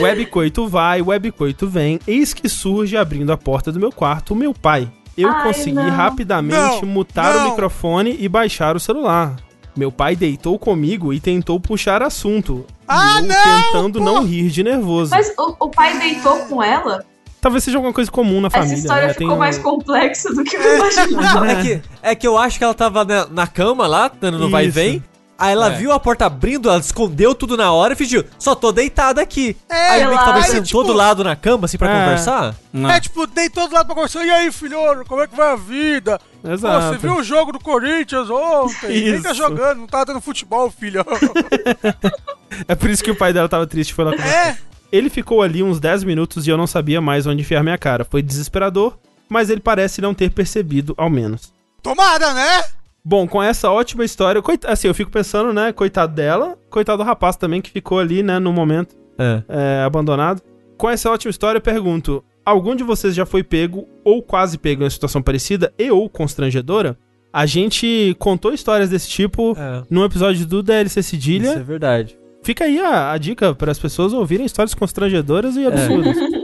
Web 0.00 0.26
Coito 0.26 0.68
vai, 0.68 1.00
Web 1.02 1.32
Coito 1.32 1.66
vem, 1.68 1.98
eis 2.06 2.32
que 2.34 2.48
surge 2.48 2.96
abrindo 2.96 3.32
a 3.32 3.36
porta 3.36 3.70
do 3.72 3.78
meu 3.80 3.90
quarto 3.92 4.32
o 4.34 4.36
meu 4.36 4.52
pai. 4.54 4.88
Eu 5.16 5.30
Ai, 5.30 5.42
consegui 5.44 5.74
não. 5.76 5.90
rapidamente 5.90 6.56
Não, 6.82 6.86
mutar 6.86 7.34
o 7.36 7.40
não. 7.40 7.50
microfone 7.50 8.16
e 8.18 8.28
baixar 8.28 8.74
o 8.76 8.80
celular. 8.80 9.36
Meu 9.76 9.90
pai 9.90 10.14
deitou 10.14 10.58
comigo 10.58 11.12
e 11.12 11.18
tentou 11.20 11.58
puxar 11.58 12.02
assunto. 12.02 12.64
Ah, 12.86 13.16
e 13.16 13.22
eu 13.22 13.28
não, 13.28 13.62
tentando 13.62 13.98
pô. 13.98 14.04
não 14.04 14.24
rir 14.24 14.48
de 14.50 14.62
nervoso. 14.62 15.10
Mas 15.10 15.32
o, 15.38 15.56
o 15.66 15.68
pai 15.68 15.98
deitou 15.98 16.36
com 16.46 16.62
ela? 16.62 17.04
Talvez 17.40 17.62
seja 17.64 17.76
alguma 17.76 17.92
coisa 17.92 18.10
comum 18.10 18.40
na 18.40 18.46
Essa 18.48 18.58
família. 18.58 18.76
história 18.78 19.06
né? 19.08 19.12
ficou 19.12 19.28
Tem 19.28 19.36
um- 19.36 19.38
mais 19.38 19.58
complexa 19.58 20.32
do 20.32 20.42
que 20.44 20.56
eu 20.56 20.62
imaginava. 20.78 21.50
É 21.50 21.62
que, 21.62 21.82
é 22.02 22.14
que 22.14 22.26
eu 22.26 22.38
acho 22.38 22.56
que 22.58 22.64
ela 22.64 22.72
tava 22.74 23.04
na, 23.04 23.26
na 23.26 23.46
cama 23.46 23.86
lá, 23.86 24.08
dando 24.08 24.38
no 24.38 24.48
vai 24.48 24.64
e 24.64 24.68
Isso. 24.68 24.74
vem. 24.74 25.04
Aí 25.36 25.52
ela 25.52 25.66
É. 25.72 25.76
viu 25.76 25.90
a 25.90 25.98
porta 25.98 26.26
abrindo, 26.26 26.68
ela 26.68 26.78
escondeu 26.78 27.34
tudo 27.34 27.56
na 27.56 27.72
hora 27.72 27.92
e 27.94 27.96
fingiu, 27.96 28.24
só 28.38 28.54
tô 28.54 28.70
deitada 28.70 29.20
aqui. 29.20 29.56
É, 29.68 29.88
aí 29.90 30.06
meio 30.06 30.16
que 30.18 30.24
talvez 30.24 30.46
sentou 30.46 30.62
tipo- 30.64 30.84
do 30.84 30.92
lado 30.92 31.24
na 31.24 31.34
cama, 31.34 31.64
assim, 31.64 31.76
pra 31.76 31.90
É. 31.90 32.04
conversar. 32.04 32.54
Não. 32.72 32.88
É 32.88 33.00
tipo, 33.00 33.26
dei 33.26 33.50
todo 33.50 33.74
lado 33.74 33.86
pra 33.86 33.94
conversar. 33.96 34.24
E 34.24 34.30
aí, 34.30 34.52
filho, 34.52 34.78
como 35.08 35.22
é 35.22 35.26
que 35.26 35.34
vai 35.36 35.52
a 35.52 35.56
vida? 35.56 36.20
Pô, 36.40 36.50
Exato. 36.50 36.86
você 36.88 36.98
viu 36.98 37.16
o 37.16 37.22
jogo 37.22 37.50
do 37.52 37.58
Corinthians 37.58 38.30
ontem? 38.30 39.10
Nem 39.10 39.22
tá 39.22 39.30
Isso. 39.32 39.38
jogando, 39.38 39.78
não 39.80 39.86
tá 39.88 40.06
tendo 40.06 40.20
futebol, 40.20 40.70
filho. 40.70 41.04
É 42.68 42.74
por 42.74 42.88
isso 42.88 43.02
que 43.02 43.10
o 43.10 43.16
pai 43.16 43.32
dela 43.32 43.48
tava 43.48 43.66
triste, 43.66 43.92
foi 43.92 44.04
lá 44.04 44.12
conversar. 44.12 44.32
é, 44.50 44.58
Ele 44.92 45.10
ficou 45.10 45.42
ali 45.42 45.60
uns 45.62 45.80
10 45.80 46.04
minutos 46.04 46.46
e 46.46 46.50
eu 46.50 46.56
não 46.56 46.68
sabia 46.68 47.00
mais 47.00 47.26
onde 47.26 47.40
enfiar 47.42 47.64
minha 47.64 47.76
cara. 47.76 48.04
Foi 48.08 48.22
desesperador, 48.22 48.96
mas 49.28 49.50
ele 49.50 49.60
parece 49.60 50.00
não 50.00 50.14
ter 50.14 50.30
percebido, 50.30 50.94
ao 50.96 51.10
menos. 51.10 51.52
tomada, 51.82 52.32
né? 52.32 52.62
Bom, 53.04 53.26
com 53.28 53.42
essa 53.42 53.70
ótima 53.70 54.04
história, 54.04 54.40
coit... 54.40 54.66
assim, 54.66 54.88
eu 54.88 54.94
fico 54.94 55.10
pensando, 55.10 55.52
né, 55.52 55.72
coitado 55.72 56.14
dela, 56.14 56.56
coitado 56.70 56.98
do 57.02 57.04
rapaz 57.06 57.36
também 57.36 57.60
que 57.60 57.70
ficou 57.70 57.98
ali, 57.98 58.22
né, 58.22 58.38
no 58.38 58.52
momento, 58.52 58.96
É. 59.18 59.42
é, 59.48 59.82
abandonado. 59.84 60.40
Com 60.78 60.88
essa 60.88 61.10
ótima 61.10 61.30
história, 61.30 61.58
eu 61.58 61.62
pergunto, 61.62 62.24
algum 62.44 62.74
de 62.74 62.82
vocês 62.82 63.14
já 63.14 63.26
foi 63.26 63.42
pego 63.42 63.86
ou 64.04 64.22
quase 64.22 64.56
pego 64.58 64.82
em 64.82 64.84
uma 64.84 64.90
situação 64.90 65.20
parecida 65.22 65.72
e 65.78 65.90
ou 65.90 66.08
constrangedora? 66.08 66.96
A 67.32 67.46
gente 67.46 68.16
contou 68.18 68.52
histórias 68.54 68.88
desse 68.90 69.08
tipo 69.08 69.56
É. 69.58 69.82
num 69.90 70.04
episódio 70.04 70.46
do 70.46 70.62
DLC 70.62 71.02
Cedilha. 71.02 71.48
Isso 71.50 71.58
é 71.58 71.62
verdade. 71.62 72.18
Fica 72.42 72.64
aí 72.64 72.78
a, 72.78 73.10
a 73.12 73.18
dica 73.18 73.54
para 73.54 73.70
as 73.72 73.78
pessoas 73.78 74.12
ouvirem 74.12 74.46
histórias 74.46 74.74
constrangedoras 74.74 75.56
e 75.56 75.66
absurdas. 75.66 76.16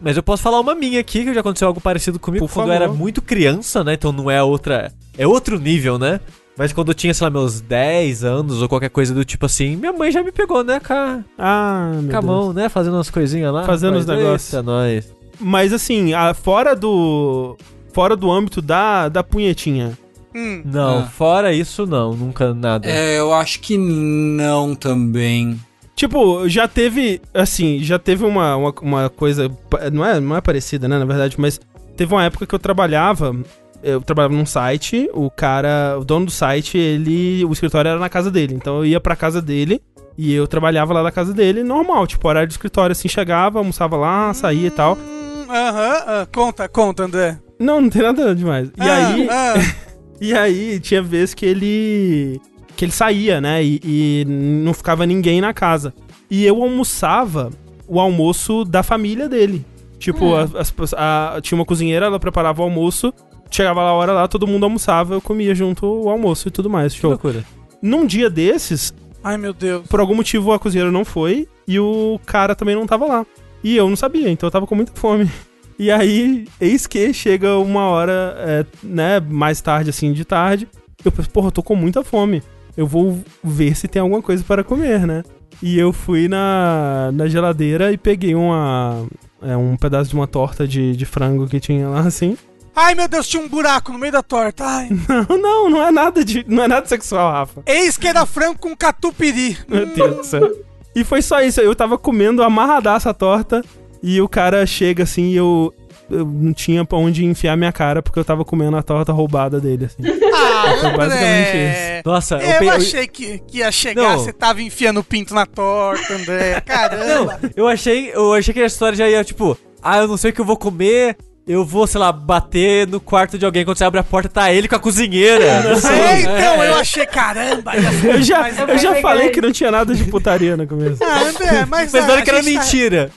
Mas 0.00 0.16
eu 0.16 0.22
posso 0.22 0.42
falar 0.42 0.60
uma 0.60 0.74
minha 0.74 1.00
aqui, 1.00 1.24
que 1.24 1.32
já 1.34 1.40
aconteceu 1.40 1.68
algo 1.68 1.80
parecido 1.80 2.18
comigo 2.18 2.46
Por 2.46 2.52
quando 2.52 2.66
favor. 2.68 2.80
eu 2.80 2.84
era 2.84 2.92
muito 2.92 3.22
criança, 3.22 3.82
né? 3.82 3.94
Então 3.94 4.12
não 4.12 4.30
é 4.30 4.42
outra. 4.42 4.92
É 5.16 5.26
outro 5.26 5.58
nível, 5.58 5.98
né? 5.98 6.20
Mas 6.58 6.72
quando 6.72 6.88
eu 6.88 6.94
tinha, 6.94 7.12
sei 7.12 7.24
lá, 7.26 7.30
meus 7.30 7.60
10 7.60 8.24
anos 8.24 8.62
ou 8.62 8.68
qualquer 8.68 8.88
coisa 8.90 9.12
do 9.14 9.24
tipo 9.24 9.44
assim, 9.46 9.76
minha 9.76 9.92
mãe 9.92 10.10
já 10.10 10.22
me 10.22 10.32
pegou, 10.32 10.64
né, 10.64 10.80
com 10.80 10.92
a, 10.92 11.20
Ah, 11.38 11.90
meu 12.02 12.10
com 12.12 12.16
a 12.18 12.22
mão, 12.22 12.52
né? 12.52 12.68
Fazendo 12.68 12.94
umas 12.94 13.10
coisinhas 13.10 13.52
lá. 13.52 13.64
Fazendo 13.64 13.96
os 13.98 14.06
negócios. 14.06 14.52
Eita, 14.52 14.62
nós. 14.62 15.14
Mas 15.38 15.72
assim, 15.72 16.12
a- 16.14 16.32
fora 16.34 16.74
do. 16.74 17.56
Fora 17.92 18.14
do 18.16 18.30
âmbito 18.30 18.60
da, 18.62 19.08
da 19.08 19.22
punhetinha. 19.22 19.98
Hum. 20.34 20.62
Não, 20.64 20.98
Ah. 21.00 21.02
fora 21.06 21.52
isso, 21.54 21.86
não. 21.86 22.12
Nunca 22.14 22.52
nada. 22.54 22.86
É, 22.88 23.18
eu 23.18 23.32
acho 23.34 23.60
que 23.60 23.76
não 23.78 24.74
também. 24.74 25.58
Tipo, 25.96 26.46
já 26.48 26.68
teve. 26.68 27.20
Assim, 27.32 27.78
já 27.82 27.98
teve 27.98 28.24
uma, 28.24 28.54
uma, 28.54 28.74
uma 28.82 29.10
coisa. 29.10 29.50
Não 29.92 30.04
é, 30.04 30.20
não 30.20 30.36
é 30.36 30.40
parecida, 30.42 30.86
né? 30.86 30.98
Na 30.98 31.04
verdade, 31.06 31.34
mas 31.40 31.58
teve 31.96 32.12
uma 32.14 32.22
época 32.24 32.46
que 32.46 32.54
eu 32.54 32.58
trabalhava. 32.58 33.34
Eu 33.82 34.00
trabalhava 34.02 34.34
num 34.34 34.44
site, 34.46 35.08
o 35.14 35.30
cara, 35.30 35.96
o 35.98 36.04
dono 36.04 36.26
do 36.26 36.30
site, 36.32 36.76
ele. 36.76 37.44
O 37.46 37.52
escritório 37.52 37.88
era 37.88 37.98
na 37.98 38.08
casa 38.10 38.30
dele. 38.30 38.54
Então 38.54 38.76
eu 38.78 38.84
ia 38.86 39.00
pra 39.00 39.16
casa 39.16 39.40
dele 39.40 39.80
e 40.18 40.32
eu 40.34 40.46
trabalhava 40.46 40.92
lá 40.94 41.02
na 41.02 41.10
casa 41.12 41.32
dele, 41.34 41.62
normal, 41.62 42.06
tipo, 42.06 42.26
horário 42.26 42.48
de 42.48 42.54
escritório, 42.54 42.92
assim, 42.92 43.06
chegava, 43.08 43.58
almoçava 43.58 43.96
lá, 43.96 44.32
saía 44.32 44.68
e 44.68 44.70
tal. 44.70 44.94
Hum, 44.96 45.46
Aham, 45.50 46.02
ah, 46.06 46.26
conta, 46.34 46.66
conta, 46.68 47.04
André. 47.04 47.38
Não, 47.60 47.80
não 47.82 47.88
tem 47.90 48.02
nada 48.02 48.34
demais. 48.34 48.68
E 48.68 48.80
Ah, 48.82 49.08
aí. 49.08 49.28
ah. 49.30 49.54
E 50.18 50.32
aí 50.34 50.80
tinha 50.80 51.02
vez 51.02 51.34
que 51.34 51.44
ele. 51.44 52.40
Que 52.76 52.84
ele 52.84 52.92
saía, 52.92 53.40
né? 53.40 53.62
E, 53.64 53.80
e 53.82 54.24
não 54.28 54.72
ficava 54.74 55.06
ninguém 55.06 55.40
na 55.40 55.52
casa. 55.54 55.92
E 56.30 56.44
eu 56.44 56.62
almoçava 56.62 57.50
o 57.88 57.98
almoço 58.00 58.64
da 58.64 58.82
família 58.82 59.28
dele. 59.28 59.64
Tipo, 59.98 60.34
as- 60.34 60.54
as 60.54 60.70
pe- 60.70 60.82
a- 60.96 61.38
tinha 61.42 61.58
uma 61.58 61.64
cozinheira, 61.64 62.06
ela 62.06 62.20
preparava 62.20 62.60
o 62.60 62.64
almoço. 62.64 63.12
Chegava 63.50 63.82
lá 63.82 63.90
a 63.90 63.94
hora 63.94 64.12
lá, 64.12 64.28
todo 64.28 64.46
mundo 64.46 64.64
almoçava, 64.64 65.14
eu 65.14 65.20
comia 65.20 65.54
junto 65.54 65.86
o 65.86 66.10
almoço 66.10 66.48
e 66.48 66.50
tudo 66.50 66.68
mais. 66.68 66.92
Que 66.92 67.00
Show. 67.00 67.10
loucura. 67.10 67.44
Num 67.80 68.04
dia 68.04 68.28
desses, 68.28 68.92
Ai, 69.22 69.36
meu 69.38 69.52
Deus. 69.52 69.86
por 69.86 70.00
algum 70.00 70.14
motivo 70.14 70.52
a 70.52 70.58
cozinheira 70.58 70.90
não 70.90 71.04
foi 71.04 71.46
e 71.66 71.78
o 71.78 72.20
cara 72.26 72.54
também 72.54 72.74
não 72.74 72.86
tava 72.86 73.06
lá. 73.06 73.26
E 73.64 73.76
eu 73.76 73.88
não 73.88 73.96
sabia, 73.96 74.28
então 74.28 74.46
eu 74.46 74.50
tava 74.50 74.66
com 74.66 74.74
muita 74.74 74.92
fome. 74.94 75.30
E 75.78 75.90
aí, 75.90 76.46
eis 76.58 76.86
que 76.86 77.12
chega 77.12 77.58
uma 77.58 77.82
hora, 77.90 78.34
é, 78.38 78.64
né, 78.82 79.20
mais 79.20 79.60
tarde, 79.60 79.90
assim, 79.90 80.10
de 80.10 80.24
tarde. 80.24 80.66
Eu 81.04 81.12
penso, 81.12 81.28
porra, 81.28 81.48
eu 81.48 81.52
tô 81.52 81.62
com 81.62 81.76
muita 81.76 82.02
fome. 82.02 82.42
Eu 82.76 82.86
vou 82.86 83.18
ver 83.42 83.76
se 83.76 83.88
tem 83.88 84.00
alguma 84.00 84.22
coisa 84.22 84.44
para 84.44 84.62
comer, 84.62 85.06
né? 85.06 85.22
E 85.62 85.78
eu 85.78 85.92
fui 85.92 86.28
na, 86.28 87.10
na 87.12 87.26
geladeira 87.28 87.90
e 87.92 87.96
peguei 87.96 88.34
uma, 88.34 89.06
é, 89.42 89.56
um 89.56 89.76
pedaço 89.76 90.10
de 90.10 90.16
uma 90.16 90.26
torta 90.26 90.68
de, 90.68 90.94
de 90.94 91.06
frango 91.06 91.46
que 91.46 91.58
tinha 91.58 91.88
lá, 91.88 92.00
assim. 92.00 92.36
Ai, 92.74 92.94
meu 92.94 93.08
Deus, 93.08 93.26
tinha 93.26 93.42
um 93.42 93.48
buraco 93.48 93.90
no 93.90 93.98
meio 93.98 94.12
da 94.12 94.22
torta. 94.22 94.64
Ai. 94.66 94.90
Não, 95.30 95.38
não, 95.38 95.70
não 95.70 95.86
é 95.86 95.90
nada 95.90 96.22
de. 96.22 96.44
Não 96.46 96.62
é 96.62 96.68
nada 96.68 96.86
sexual, 96.86 97.32
Rafa. 97.32 97.62
Eis 97.64 97.96
que 97.96 98.06
era 98.06 98.26
frango 98.26 98.58
com 98.58 98.76
catupiry. 98.76 99.56
Meu 99.66 99.86
Deus 99.86 100.16
do 100.16 100.24
céu. 100.24 100.52
E 100.94 101.02
foi 101.02 101.22
só 101.22 101.40
isso. 101.40 101.58
Eu 101.60 101.74
tava 101.74 101.96
comendo 101.96 102.42
amarradaça 102.42 103.08
a 103.08 103.14
torta 103.14 103.64
e 104.02 104.20
o 104.20 104.28
cara 104.28 104.66
chega 104.66 105.04
assim 105.04 105.30
e 105.30 105.36
eu, 105.36 105.72
eu 106.10 106.24
não 106.24 106.52
tinha 106.52 106.84
pra 106.84 106.98
onde 106.98 107.24
enfiar 107.24 107.56
minha 107.56 107.72
cara 107.72 108.02
porque 108.02 108.18
eu 108.18 108.24
tava 108.24 108.44
comendo 108.44 108.76
a 108.76 108.82
torta 108.82 109.12
roubada 109.12 109.60
dele, 109.60 109.86
assim. 109.86 110.02
Ah, 110.34 110.76
Foi 110.80 110.90
basicamente 110.96 111.48
André. 111.48 112.02
Nossa, 112.04 112.36
Eu, 112.36 112.62
eu- 112.64 112.70
achei 112.70 113.06
que, 113.06 113.38
que 113.40 113.58
ia 113.58 113.72
chegar, 113.72 114.02
Não. 114.12 114.18
você 114.18 114.32
tava 114.32 114.62
enfiando 114.62 115.00
o 115.00 115.04
pinto 115.04 115.34
na 115.34 115.46
torta, 115.46 116.14
André. 116.14 116.60
Caramba. 116.66 117.40
Eu 117.56 117.66
achei, 117.66 118.10
eu 118.14 118.32
achei 118.34 118.52
que 118.54 118.60
a 118.60 118.66
história 118.66 118.96
já 118.96 119.08
ia, 119.08 119.24
tipo, 119.24 119.56
ah, 119.82 119.98
eu 119.98 120.08
não 120.08 120.16
sei 120.16 120.30
o 120.30 120.34
que 120.34 120.40
eu 120.40 120.44
vou 120.44 120.56
comer, 120.56 121.16
eu 121.46 121.64
vou, 121.64 121.86
sei 121.86 122.00
lá, 122.00 122.10
bater 122.10 122.86
no 122.88 122.98
quarto 122.98 123.38
de 123.38 123.44
alguém. 123.44 123.64
Quando 123.64 123.78
você 123.78 123.84
abre 123.84 124.00
a 124.00 124.04
porta, 124.04 124.28
tá 124.28 124.52
ele 124.52 124.66
com 124.66 124.74
a 124.74 124.78
cozinheira. 124.80 125.62
Não 125.62 125.76
sei. 125.80 125.90
É, 125.90 126.20
então, 126.22 126.64
eu 126.64 126.74
achei, 126.76 127.06
caramba. 127.06 127.72
Eu 128.04 128.20
já, 128.22 128.48
eu 128.50 128.78
já 128.78 128.92
vai 128.92 129.02
falei 129.02 129.30
que 129.30 129.40
não 129.40 129.52
tinha 129.52 129.70
nada 129.70 129.94
de 129.94 130.04
putaria 130.04 130.56
no 130.56 130.66
começo. 130.66 131.02
Ah, 131.04 131.20
André, 131.22 131.64
mas. 131.66 131.92
Mas 131.92 131.94
ah, 131.94 132.06
na 132.06 132.12
hora 132.14 132.22
que 132.22 132.30
era 132.30 132.38
tá- 132.42 132.44
mentira. 132.44 133.10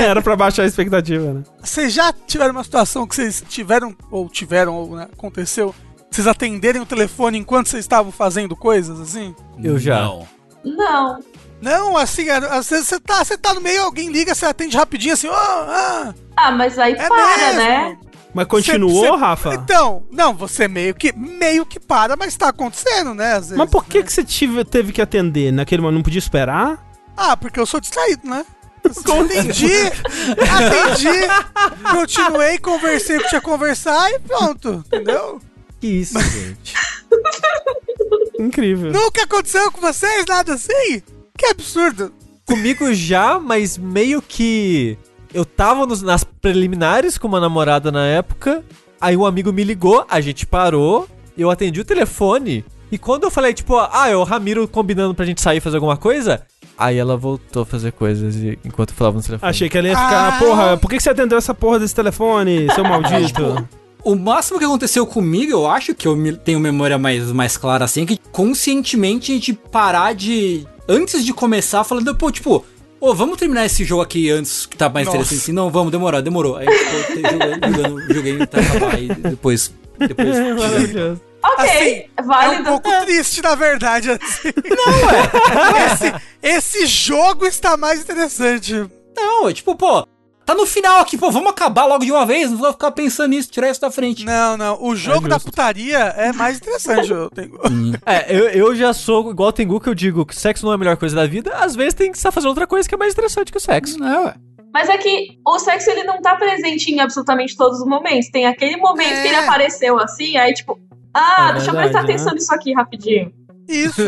É, 0.00 0.04
Era 0.04 0.22
pra 0.22 0.36
baixar 0.36 0.62
a 0.62 0.66
expectativa, 0.66 1.32
né? 1.34 1.42
Vocês 1.62 1.92
já 1.92 2.12
tiveram 2.26 2.52
uma 2.52 2.64
situação 2.64 3.06
que 3.06 3.14
vocês 3.14 3.42
tiveram, 3.48 3.94
ou 4.10 4.28
tiveram, 4.28 4.74
ou 4.74 4.96
né, 4.96 5.08
aconteceu, 5.12 5.74
vocês 6.10 6.26
atenderem 6.26 6.80
o 6.80 6.86
telefone 6.86 7.38
enquanto 7.38 7.68
vocês 7.68 7.84
estavam 7.84 8.10
fazendo 8.12 8.54
coisas, 8.56 9.00
assim? 9.00 9.34
Eu 9.62 9.78
já. 9.78 10.00
Não. 10.00 10.26
Não. 10.64 11.18
Não, 11.60 11.96
assim, 11.96 12.28
era- 12.28 12.54
às 12.56 12.68
vezes 12.70 12.86
você 12.88 13.00
tá, 13.00 13.24
você 13.24 13.36
tá 13.36 13.52
no 13.54 13.60
meio, 13.60 13.82
alguém 13.82 14.10
liga, 14.10 14.34
você 14.34 14.46
atende 14.46 14.76
rapidinho, 14.76 15.14
assim, 15.14 15.28
ó, 15.28 15.34
ah, 15.34 16.14
Ah, 16.36 16.52
mas 16.52 16.78
aí 16.78 16.92
é 16.92 17.08
para, 17.08 17.36
mesmo. 17.36 17.58
né? 17.58 17.98
Mas 18.34 18.46
continuou, 18.46 19.04
Cê- 19.04 19.10
cê- 19.10 19.16
Rafa? 19.16 19.54
Então, 19.54 20.04
não, 20.12 20.34
você 20.34 20.68
meio 20.68 20.94
que, 20.94 21.12
meio 21.16 21.66
que 21.66 21.80
para, 21.80 22.14
mas 22.16 22.36
tá 22.36 22.48
acontecendo, 22.50 23.12
né, 23.14 23.32
às 23.32 23.44
vezes. 23.46 23.56
Mas 23.56 23.70
por 23.70 23.84
que, 23.86 23.98
né? 23.98 24.04
que 24.04 24.12
você 24.12 24.22
tive, 24.22 24.64
teve 24.64 24.92
que 24.92 25.02
atender 25.02 25.50
naquele 25.52 25.82
momento? 25.82 25.96
Não 25.96 26.02
podia 26.02 26.18
esperar? 26.18 26.86
Ah, 27.16 27.36
porque 27.36 27.58
eu 27.58 27.66
sou 27.66 27.80
distraído, 27.80 28.28
né? 28.28 28.44
Assim, 28.88 29.20
atendi, 29.20 29.72
atendi, 30.48 31.90
continuei, 31.90 32.58
conversei 32.58 33.16
o 33.16 33.20
que 33.22 33.28
tinha 33.28 33.40
que 33.40 33.46
conversar 33.46 34.08
e 34.12 34.20
pronto, 34.20 34.84
entendeu? 34.86 35.40
Que 35.80 35.86
isso, 35.88 36.18
gente. 36.20 36.74
Incrível. 38.38 38.92
Nunca 38.92 39.24
aconteceu 39.24 39.70
com 39.72 39.80
vocês 39.80 40.24
nada 40.26 40.54
assim? 40.54 41.02
Que 41.38 41.46
absurdo. 41.46 42.12
Comigo 42.44 42.92
já, 42.92 43.38
mas 43.38 43.78
meio 43.78 44.20
que. 44.20 44.98
Eu 45.32 45.44
tava 45.44 45.86
nos- 45.86 46.02
nas 46.02 46.24
preliminares 46.24 47.16
com 47.16 47.28
uma 47.28 47.38
namorada 47.40 47.90
na 47.92 48.04
época. 48.06 48.64
Aí 49.00 49.16
um 49.16 49.24
amigo 49.24 49.52
me 49.52 49.62
ligou, 49.62 50.04
a 50.10 50.20
gente 50.20 50.44
parou, 50.44 51.06
eu 51.36 51.50
atendi 51.50 51.80
o 51.80 51.84
telefone. 51.84 52.64
E 52.90 52.96
quando 52.98 53.24
eu 53.24 53.30
falei, 53.30 53.52
tipo, 53.54 53.76
ah, 53.76 54.08
é 54.08 54.16
o 54.16 54.24
Ramiro 54.24 54.66
combinando 54.66 55.14
pra 55.14 55.26
gente 55.26 55.40
sair 55.42 55.58
e 55.58 55.60
fazer 55.60 55.76
alguma 55.76 55.96
coisa, 55.96 56.42
aí 56.76 56.96
ela 56.96 57.16
voltou 57.16 57.62
a 57.62 57.66
fazer 57.66 57.92
coisas 57.92 58.34
e- 58.36 58.58
enquanto 58.64 58.90
eu 58.90 58.96
falava 58.96 59.18
no 59.18 59.22
telefone. 59.22 59.48
Achei 59.50 59.68
que 59.68 59.76
ela 59.78 59.88
ia 59.88 59.94
ficar, 59.96 60.28
Ah. 60.28 60.38
porra, 60.38 60.76
por 60.78 60.88
que, 60.90 60.98
você 60.98 61.10
atendeu 61.10 61.36
essa 61.38 61.54
porra 61.54 61.78
desse 61.78 61.94
telefone, 61.94 62.66
seu 62.74 62.82
maldito? 62.88 63.68
O 64.02 64.14
máximo 64.16 64.58
que 64.58 64.64
aconteceu 64.64 65.06
comigo, 65.06 65.52
eu 65.52 65.66
acho 65.66 65.94
que 65.94 66.08
eu 66.08 66.16
tenho 66.38 66.58
memória 66.58 66.96
mais, 66.96 67.30
mais 67.30 67.58
clara 67.58 67.84
assim, 67.84 68.02
é 68.04 68.06
que 68.06 68.18
conscientemente 68.32 69.30
a 69.30 69.34
gente 69.34 69.52
parar 69.52 70.14
de. 70.14 70.66
Antes 70.88 71.24
de 71.24 71.32
começar, 71.34 71.84
falando, 71.84 72.14
pô, 72.14 72.30
tipo, 72.32 72.64
ô, 73.00 73.14
vamos 73.14 73.36
terminar 73.36 73.66
esse 73.66 73.84
jogo 73.84 74.02
aqui 74.02 74.30
antes 74.30 74.64
que 74.66 74.76
tá 74.76 74.88
mais 74.88 75.06
Nossa. 75.06 75.18
interessante 75.18 75.42
assim. 75.42 75.52
Não, 75.52 75.70
vamos, 75.70 75.92
demorou, 75.92 76.22
demorou. 76.22 76.56
Aí 76.56 76.66
ficou 76.66 77.02
te- 77.16 77.22
jogando, 77.22 78.14
joguei 78.14 78.42
até 78.42 78.60
acabar 78.60 79.02
e 79.02 79.08
depois. 79.08 79.72
depois 79.98 80.28
Maravilhoso. 80.58 81.20
Ok, 81.44 81.64
Assim, 81.64 82.04
É 82.16 82.22
válido. 82.22 82.62
um 82.62 82.64
pouco 82.64 82.90
triste, 83.06 83.40
na 83.42 83.54
verdade, 83.54 84.10
assim. 84.10 84.48
Não, 84.68 85.10
é. 85.10 85.86
Esse, 85.92 86.14
esse 86.80 86.86
jogo 86.86 87.46
está 87.46 87.76
mais 87.76 88.00
interessante. 88.00 88.74
Não, 89.16 89.48
é 89.48 89.52
tipo, 89.52 89.74
pô, 89.76 90.06
tá 90.48 90.54
no 90.54 90.66
final 90.66 91.00
aqui, 91.00 91.18
pô, 91.18 91.30
vamos 91.30 91.50
acabar 91.50 91.84
logo 91.84 92.04
de 92.04 92.10
uma 92.10 92.24
vez, 92.24 92.50
não 92.50 92.56
vou 92.58 92.72
ficar 92.72 92.90
pensando 92.90 93.28
nisso, 93.30 93.50
tirar 93.50 93.70
isso 93.70 93.80
da 93.80 93.90
frente. 93.90 94.24
Não, 94.24 94.56
não. 94.56 94.82
O 94.82 94.96
jogo 94.96 95.28
da 95.28 95.36
justo. 95.36 95.50
putaria 95.50 95.98
é 95.98 96.32
mais 96.32 96.56
interessante, 96.56 97.10
eu 97.10 97.28
tenho. 97.30 97.52
É, 98.06 98.34
eu, 98.34 98.48
eu 98.48 98.74
já 98.76 98.92
sou 98.94 99.30
igual 99.30 99.50
o 99.50 99.52
Tengu 99.52 99.78
que 99.80 99.88
eu 99.88 99.94
digo 99.94 100.24
que 100.24 100.34
sexo 100.34 100.64
não 100.64 100.72
é 100.72 100.74
a 100.76 100.78
melhor 100.78 100.96
coisa 100.96 101.14
da 101.14 101.26
vida, 101.26 101.54
às 101.56 101.76
vezes 101.76 101.94
tem 101.94 102.10
que 102.10 102.16
estar 102.16 102.32
fazendo 102.32 102.48
outra 102.48 102.66
coisa 102.66 102.88
que 102.88 102.94
é 102.94 102.98
mais 102.98 103.12
interessante 103.12 103.52
que 103.52 103.58
o 103.58 103.60
sexo. 103.60 103.98
Não, 103.98 104.24
ué. 104.24 104.34
Mas 104.72 104.88
é 104.88 104.96
que 104.98 105.38
o 105.46 105.58
sexo 105.58 105.90
ele 105.90 106.04
não 106.04 106.20
tá 106.20 106.36
presente 106.36 106.90
em 106.92 107.00
absolutamente 107.00 107.56
todos 107.56 107.80
os 107.80 107.86
momentos. 107.86 108.28
Tem 108.30 108.46
aquele 108.46 108.76
momento 108.76 109.12
É. 109.12 109.22
que 109.22 109.28
ele 109.28 109.36
apareceu 109.36 109.98
assim, 109.98 110.36
aí 110.36 110.52
tipo, 110.54 110.78
ah, 111.14 111.48
É 111.50 111.52
deixa 111.54 111.70
eu 111.70 111.74
verdade, 111.74 111.90
prestar 111.90 112.02
né? 112.02 112.04
atenção 112.14 112.34
nisso 112.34 112.54
aqui 112.54 112.72
rapidinho. 112.74 113.32
Isso. 113.68 114.00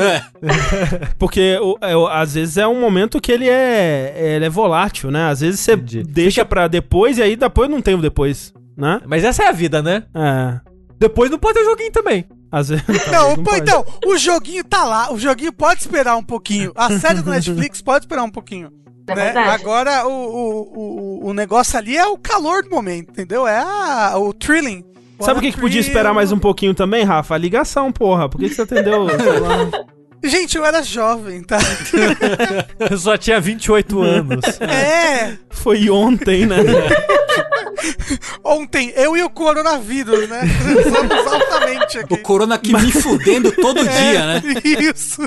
Porque 1.18 1.58
o- 1.62 1.76
é, 1.80 1.96
o- 1.96 2.06
às 2.08 2.34
vezes 2.34 2.56
é 2.56 2.66
um 2.66 2.80
momento 2.80 3.20
que 3.20 3.30
ele 3.30 3.48
é, 3.48 4.14
ele 4.36 4.44
é 4.46 4.50
volátil, 4.50 5.10
né? 5.10 5.28
Às 5.30 5.40
vezes 5.40 5.60
você 5.60 5.72
Entendi. 5.74 6.02
deixa 6.02 6.44
pra 6.44 6.66
depois 6.68 7.18
e 7.18 7.22
aí 7.22 7.36
depois 7.36 7.68
não 7.68 7.80
tem 7.82 7.94
o 7.94 8.00
depois, 8.00 8.52
né? 8.76 9.00
Mas 9.06 9.24
essa 9.24 9.42
é 9.44 9.48
a 9.48 9.52
vida, 9.52 9.82
né? 9.82 10.04
É. 10.14 10.60
Depois 10.98 11.30
não 11.30 11.38
pode 11.38 11.58
ter 11.58 11.64
joguinho 11.64 11.92
também. 11.92 12.24
Às 12.52 12.68
vezes. 12.68 12.84
Não, 13.12 13.36
não 13.36 13.44
pô, 13.44 13.54
então, 13.54 13.86
o 14.04 14.18
joguinho 14.18 14.64
tá 14.64 14.82
lá. 14.84 15.12
O 15.12 15.18
joguinho 15.18 15.52
pode 15.52 15.82
esperar 15.82 16.16
um 16.16 16.22
pouquinho. 16.22 16.72
A 16.74 16.98
série 16.98 17.22
do 17.22 17.30
Netflix 17.30 17.80
pode 17.82 18.04
esperar 18.06 18.24
um 18.24 18.30
pouquinho. 18.30 18.72
É 19.06 19.14
né? 19.14 19.30
Agora, 19.36 20.04
o, 20.06 20.10
o, 20.10 20.78
o, 21.26 21.28
o 21.28 21.32
negócio 21.32 21.78
ali 21.78 21.96
é 21.96 22.04
o 22.06 22.18
calor 22.18 22.64
do 22.64 22.70
momento, 22.70 23.10
entendeu? 23.10 23.46
É 23.46 23.58
a, 23.58 24.14
o 24.18 24.32
thrilling. 24.32 24.84
Sabe 25.20 25.38
o 25.38 25.42
que, 25.42 25.52
que 25.52 25.60
podia 25.60 25.80
esperar 25.80 26.12
mais 26.14 26.32
um 26.32 26.38
pouquinho 26.38 26.74
também, 26.74 27.04
Rafa? 27.04 27.34
A 27.34 27.38
ligação, 27.38 27.92
porra. 27.92 28.28
Por 28.28 28.38
que, 28.40 28.48
que 28.48 28.54
você 28.54 28.62
atendeu? 28.62 29.06
sei 29.18 29.40
lá? 29.40 29.70
Gente, 30.22 30.56
eu 30.58 30.64
era 30.66 30.82
jovem, 30.82 31.42
tá? 31.42 31.56
Eu 32.90 32.98
só 32.98 33.16
tinha 33.16 33.40
28 33.40 34.02
anos. 34.02 34.60
É. 34.60 35.38
Foi 35.48 35.88
ontem, 35.88 36.44
né? 36.44 36.56
Ontem, 38.44 38.92
eu 38.96 39.16
e 39.16 39.22
o 39.22 39.30
coronavírus, 39.30 40.28
né? 40.28 40.40
Transamos 40.62 41.32
altamente 41.32 41.98
aqui. 41.98 42.12
O 42.14 42.18
corona 42.18 42.56
aqui 42.56 42.72
me 42.74 42.92
fudendo 42.92 43.50
todo 43.52 43.80
dia, 43.82 44.26
né? 44.26 44.42
Isso. 44.64 45.22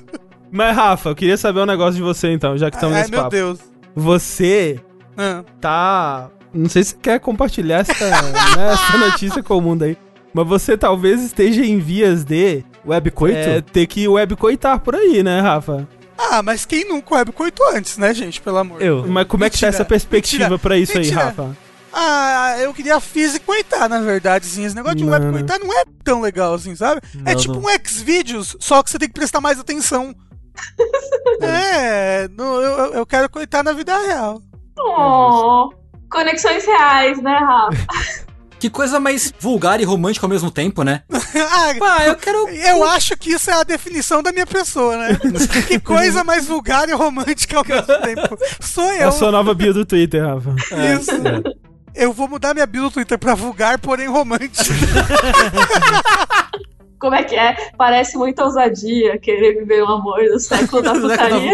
Mas, 0.52 0.76
Rafa, 0.76 1.10
eu 1.10 1.16
queria 1.16 1.38
saber 1.38 1.62
um 1.62 1.66
negócio 1.66 1.96
de 1.96 2.02
você 2.02 2.32
então, 2.32 2.56
já 2.58 2.70
que 2.70 2.76
estamos 2.78 2.96
Ai, 2.96 3.02
nesse 3.02 3.12
meu 3.12 3.22
papo. 3.22 3.32
Deus. 3.36 3.60
Você 3.96 4.80
Ah. 5.18 5.44
tá. 5.60 6.30
Não 6.54 6.70
sei 6.70 6.84
se 6.84 6.92
você 6.92 6.98
quer 7.02 7.20
compartilhar 7.20 7.80
essa, 7.80 7.94
né, 8.10 8.74
essa 8.74 8.98
notícia 8.98 9.42
com 9.42 9.58
o 9.58 9.62
mundo 9.62 9.84
aí. 9.84 9.98
Mas 10.34 10.48
você 10.48 10.78
talvez 10.78 11.22
esteja 11.22 11.64
em 11.66 11.80
vias 11.80 12.24
de 12.24 12.64
Webcoito? 12.86 13.38
é 13.38 13.62
ter 13.62 13.86
que 13.88 14.08
webcoitar 14.08 14.80
por 14.80 14.96
aí, 14.96 15.24
né, 15.24 15.40
Rafa? 15.42 15.88
Ah, 16.18 16.42
mas 16.44 16.66
quem 16.66 16.88
nunca 16.88 17.16
webcoitou 17.16 17.70
antes, 17.76 17.98
né, 17.98 18.14
gente? 18.14 18.40
Pelo 18.42 18.58
amor. 18.58 18.82
Eu. 18.82 19.06
Mas 19.08 19.28
como 19.28 19.44
é 19.44 19.50
que 19.50 19.60
tá 19.60 19.68
Mentira, 19.68 19.70
essa 19.70 19.86
perspectiva 19.86 20.44
mentira, 20.44 20.60
pra 20.60 20.78
isso 20.78 20.98
mentira. 20.98 21.20
aí, 21.22 21.26
Rafa? 21.28 21.58
Ah, 21.92 22.56
eu 22.60 22.74
queria 22.74 23.00
físico-coitar, 23.00 23.88
na 23.88 24.02
verdade, 24.02 24.46
sim. 24.48 24.64
Esse 24.66 24.76
negócio 24.76 24.98
de 24.98 25.04
Mano. 25.06 25.26
webcoitar 25.26 25.60
não 25.60 25.72
é 25.80 25.84
tão 26.04 26.22
legal 26.22 26.54
assim, 26.56 26.76
sabe? 26.76 27.02
é 27.26 27.34
Não, 27.34 27.40
tipo 27.40 27.54
não. 27.56 27.62
um 27.66 27.70
X-Videos, 27.70 28.56
só 28.60 28.82
que 28.82 28.90
você 28.90 28.98
tem 28.98 29.08
que 29.08 29.14
prestar 29.14 29.40
mais 29.42 29.60
atenção. 29.60 30.16
é, 31.42 32.28
no- 32.30 32.44
eu, 32.62 32.72
eu- 32.80 32.94
eu 32.94 33.06
quero 33.06 33.30
coitar 33.30 33.64
na 33.64 33.74
vida 33.74 33.96
real. 33.98 34.42
Oh, 34.80 35.70
conexões 36.14 36.64
reais, 36.66 37.22
né, 37.22 37.38
Rafa? 37.38 38.24
Que 38.60 38.70
coisa 38.70 38.98
mais 38.98 39.34
vulgar 39.42 39.82
e 39.82 39.84
romântica 39.84 40.26
ao 40.26 40.30
mesmo 40.30 40.50
tempo, 40.50 40.84
né? 40.84 41.02
ah, 41.12 41.74
Pá, 41.78 42.06
eu 42.06 42.16
quero. 42.16 42.48
eu 42.48 42.82
acho 42.86 43.18
que 43.18 43.32
isso 43.34 43.52
é 43.52 43.56
a 43.56 43.64
definição 43.64 44.24
da 44.24 44.32
minha 44.32 44.48
pessoa, 44.48 44.96
né? 44.96 45.20
que 45.68 45.78
coisa 45.82 46.24
mais 46.24 46.46
vulgar 46.46 46.88
e 46.88 46.94
romântica 46.94 47.58
ao 47.58 47.66
mesmo 47.66 47.86
tempo. 48.02 48.38
Sou 48.62 48.90
É 48.90 49.04
eu. 49.04 49.10
a 49.10 49.12
sua 49.12 49.34
nova 49.34 49.54
bio 49.54 49.74
do 49.74 49.86
Twitter, 49.86 50.26
Rafa. 50.26 50.56
Isso. 50.98 51.12
Eu 51.94 52.14
vou 52.14 52.30
mudar 52.30 52.54
minha 52.54 52.66
bio 52.66 52.84
do 52.84 52.92
Twitter 52.92 53.20
pra 53.20 53.36
vulgar, 53.36 53.78
porém 53.80 54.08
romântico. 54.08 54.64
Como 57.00 57.16
é 57.16 57.24
que 57.26 57.36
é? 57.36 57.58
Parece 57.78 58.18
muita 58.18 58.46
ousadia 58.46 59.20
querer 59.20 59.60
viver 59.60 59.84
o 59.84 59.88
amor 59.92 60.24
do 60.24 60.40
século 60.40 60.82
da 60.82 60.94
putaria. 60.94 61.52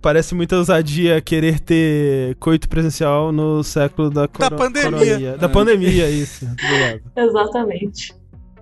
Parece 0.00 0.34
muita 0.34 0.56
ousadia 0.56 1.20
querer 1.20 1.58
ter 1.58 2.36
coito 2.36 2.68
presencial 2.68 3.32
no 3.32 3.62
século 3.64 4.08
da, 4.10 4.28
coro- 4.28 4.54
pandemia. 4.56 4.90
coronia. 4.90 5.36
Da 5.36 5.48
pandemia, 5.48 6.08
isso. 6.10 6.46
Exatamente. 7.16 8.14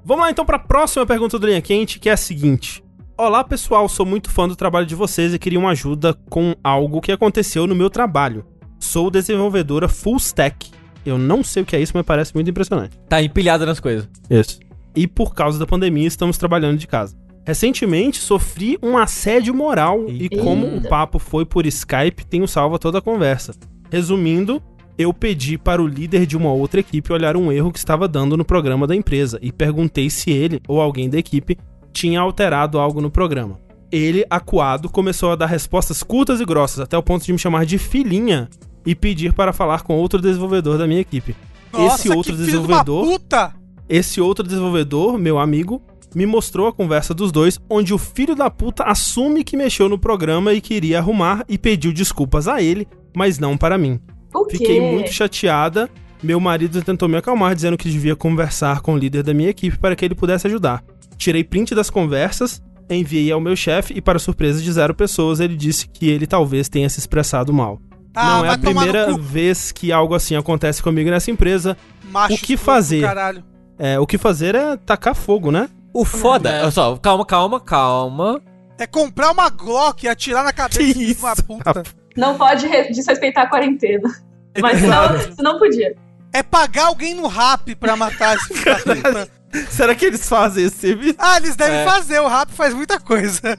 Vamos 0.05 0.25
lá 0.25 0.31
então 0.31 0.45
para 0.45 0.57
a 0.57 0.61
próxima 0.61 1.05
pergunta 1.05 1.39
do 1.39 1.47
Linha 1.47 1.61
Quente, 1.61 1.99
que 1.99 2.09
é 2.09 2.13
a 2.13 2.17
seguinte. 2.17 2.83
Olá 3.17 3.45
pessoal, 3.45 3.89
sou 3.89 4.05
muito 4.05 4.31
fã 4.31 4.49
do 4.49 4.57
trabalho 4.57 4.87
de 4.87 4.95
vocês 4.95 5.33
e 5.35 5.39
queria 5.39 5.59
uma 5.59 5.71
ajuda 5.71 6.15
com 6.29 6.55
algo 6.65 7.01
que 7.01 7.13
aconteceu 7.13 7.67
no 7.67 7.75
meu 7.75 7.89
trabalho. 7.91 8.45
Sou 8.81 9.11
desenvolvedora 9.11 9.89
full 9.89 10.17
stack. 10.17 10.71
Eu 11.07 11.17
não 11.19 11.45
sei 11.45 11.63
o 11.63 11.67
que 11.67 11.77
é 11.77 11.81
isso, 11.81 11.93
mas 11.95 12.05
parece 12.05 12.35
muito 12.35 12.51
impressionante. 12.51 12.99
Tá 13.09 13.23
empilhada 13.23 13.65
nas 13.67 13.79
coisas. 13.81 14.09
Isso. 14.29 14.59
E 14.97 15.07
por 15.07 15.35
causa 15.35 15.59
da 15.59 15.67
pandemia, 15.67 16.07
estamos 16.07 16.39
trabalhando 16.39 16.79
de 16.79 16.87
casa. 16.87 17.17
Recentemente 17.47 18.19
sofri 18.19 18.79
um 18.83 18.97
assédio 18.97 19.55
moral 19.55 20.07
e 20.09 20.31
como 20.31 20.67
o 20.67 20.81
papo 20.81 21.19
foi 21.19 21.45
por 21.45 21.67
Skype, 21.67 22.25
tenho 22.25 22.49
salvo 22.49 22.79
toda 22.79 22.99
a 22.99 23.03
conversa. 23.03 23.55
Resumindo, 23.91 24.63
eu 24.97 25.13
pedi 25.13 25.59
para 25.59 25.83
o 25.83 25.87
líder 25.87 26.25
de 26.25 26.37
uma 26.37 26.53
outra 26.53 26.81
equipe 26.81 27.13
olhar 27.13 27.37
um 27.37 27.53
erro 27.53 27.71
que 27.71 27.79
estava 27.79 28.09
dando 28.09 28.37
no 28.37 28.45
programa 28.45 28.87
da 28.87 28.97
empresa 28.97 29.39
e 29.43 29.53
perguntei 29.53 30.09
se 30.09 30.31
ele 30.31 30.61
ou 30.67 30.81
alguém 30.81 31.11
da 31.11 31.19
equipe 31.19 31.59
tinha 31.93 32.21
alterado 32.21 32.79
algo 32.79 33.01
no 33.01 33.11
programa. 33.11 33.61
Ele, 33.93 34.25
acuado, 34.31 34.89
começou 34.89 35.31
a 35.31 35.37
dar 35.37 35.47
respostas 35.47 36.03
curtas 36.03 36.41
e 36.41 36.45
grossas, 36.45 36.81
até 36.81 36.97
o 36.97 37.03
ponto 37.03 37.25
de 37.25 37.33
me 37.33 37.39
chamar 37.39 37.67
de 37.67 37.77
filhinha 37.77 38.49
e 38.87 38.95
pedir 38.95 39.35
para 39.35 39.53
falar 39.53 39.83
com 39.83 39.95
outro 39.95 40.21
desenvolvedor 40.21 40.79
da 40.79 40.87
minha 40.87 41.01
equipe. 41.01 41.37
Esse 41.77 42.09
outro 42.09 42.33
que 42.33 42.45
filho 42.45 42.51
de 42.51 42.57
uma 42.57 42.83
desenvolvedor 42.83 43.07
puta! 43.07 43.55
esse 43.89 44.21
outro 44.21 44.45
desenvolvedor, 44.45 45.19
meu 45.19 45.39
amigo, 45.39 45.83
me 46.15 46.27
mostrou 46.27 46.67
a 46.67 46.73
conversa 46.73 47.13
dos 47.13 47.33
dois, 47.33 47.59
onde 47.69 47.93
o 47.93 47.99
filho 47.99 48.35
da 48.35 48.51
puta 48.51 48.85
assume 48.85 49.45
que 49.45 49.57
mexeu 49.57 49.89
no 49.89 49.99
programa 49.99 50.53
e 50.53 50.61
queria 50.61 50.99
arrumar 50.99 51.45
e 51.49 51.59
pediu 51.59 51.93
desculpas 51.93 52.49
a 52.49 52.63
ele, 52.63 52.87
mas 53.15 53.39
não 53.39 53.57
para 53.57 53.79
mim. 53.79 54.01
O 54.35 54.45
quê? 54.47 54.59
Fiquei 54.59 54.81
muito 54.81 55.13
chateada. 55.13 55.89
Meu 56.23 56.41
marido 56.41 56.83
tentou 56.83 57.09
me 57.09 57.17
acalmar, 57.17 57.55
dizendo 57.55 57.77
que 57.77 57.89
devia 57.89 58.17
conversar 58.17 58.81
com 58.81 58.95
o 58.95 58.99
líder 58.99 59.23
da 59.23 59.35
minha 59.35 59.51
equipe 59.51 59.79
para 59.79 59.95
que 59.95 60.05
ele 60.05 60.15
pudesse 60.15 60.47
ajudar. 60.47 60.83
Tirei 61.17 61.45
print 61.45 61.75
das 61.75 61.91
conversas, 61.91 62.63
enviei 62.89 63.31
ao 63.31 63.41
meu 63.41 63.55
chefe 63.55 63.95
e, 63.95 64.01
para 64.01 64.19
surpresa 64.19 64.61
de 64.61 64.73
zero 64.73 64.95
pessoas, 64.95 65.41
ele 65.41 65.57
disse 65.57 65.87
que 65.89 66.09
ele 66.09 66.27
talvez 66.27 66.69
tenha 66.69 66.89
se 66.89 66.99
expressado 66.99 67.53
mal. 67.53 67.81
Ah, 68.15 68.39
não 68.39 68.45
é 68.45 68.51
a 68.51 68.59
primeira 68.59 69.17
vez 69.19 69.73
que 69.73 69.91
algo 69.91 70.15
assim 70.15 70.37
acontece 70.37 70.83
comigo 70.83 71.11
nessa 71.11 71.31
empresa. 71.31 71.77
macho 72.11 72.35
o 72.35 72.39
que 72.39 72.57
fazer? 72.57 73.03
Caralho. 73.03 73.45
É, 73.79 73.99
o 73.99 74.07
que 74.07 74.17
fazer 74.17 74.55
é 74.55 74.77
tacar 74.77 75.15
fogo, 75.15 75.51
né? 75.51 75.69
O 75.95 76.05
foda. 76.05 76.51
É. 76.51 76.63
Olha 76.63 76.71
só, 76.73 76.97
calma, 76.97 77.25
calma, 77.25 77.61
calma. 77.61 78.43
É 78.79 78.87
comprar 78.87 79.31
uma 79.31 79.49
Glock 79.49 80.05
e 80.05 80.09
atirar 80.09 80.43
na 80.43 80.53
cabeça 80.53 80.81
Que 80.81 80.93
de 80.93 81.15
uma 81.21 81.33
isso, 81.33 81.45
puta. 81.45 81.85
Não 82.17 82.37
pode 82.37 82.67
re- 82.67 82.91
desrespeitar 82.91 83.45
a 83.45 83.49
quarentena. 83.49 84.11
Mas 84.61 84.83
não, 84.83 85.09
não 85.53 85.59
podia. 85.59 85.95
É 86.33 86.43
pagar 86.43 86.87
alguém 86.87 87.15
no 87.15 87.29
rap 87.29 87.75
pra 87.77 87.95
matar 87.97 88.37
esse 88.37 88.49
puta. 88.53 89.29
Será 89.71 89.95
que 89.95 90.05
eles 90.07 90.29
fazem 90.29 90.65
esse 90.65 90.77
serviço? 90.79 91.15
Ah, 91.19 91.37
eles 91.37 91.55
devem 91.55 91.79
É. 91.79 91.85
fazer, 91.85 92.19
o 92.21 92.27
rap 92.27 92.51
faz 92.51 92.75
muita 92.75 92.99
coisa. 92.99 93.57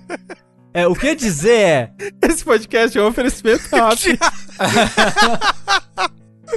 É, 0.73 0.85
o 0.85 0.93
que 0.93 1.05
eu 1.05 1.09
ia 1.11 1.15
dizer 1.15 1.57
é. 1.57 1.91
Esse 2.27 2.43
podcast 2.43 2.97
é 2.97 3.01
um 3.01 3.07
oferecimento 3.07 3.63
rápido. 3.73 4.19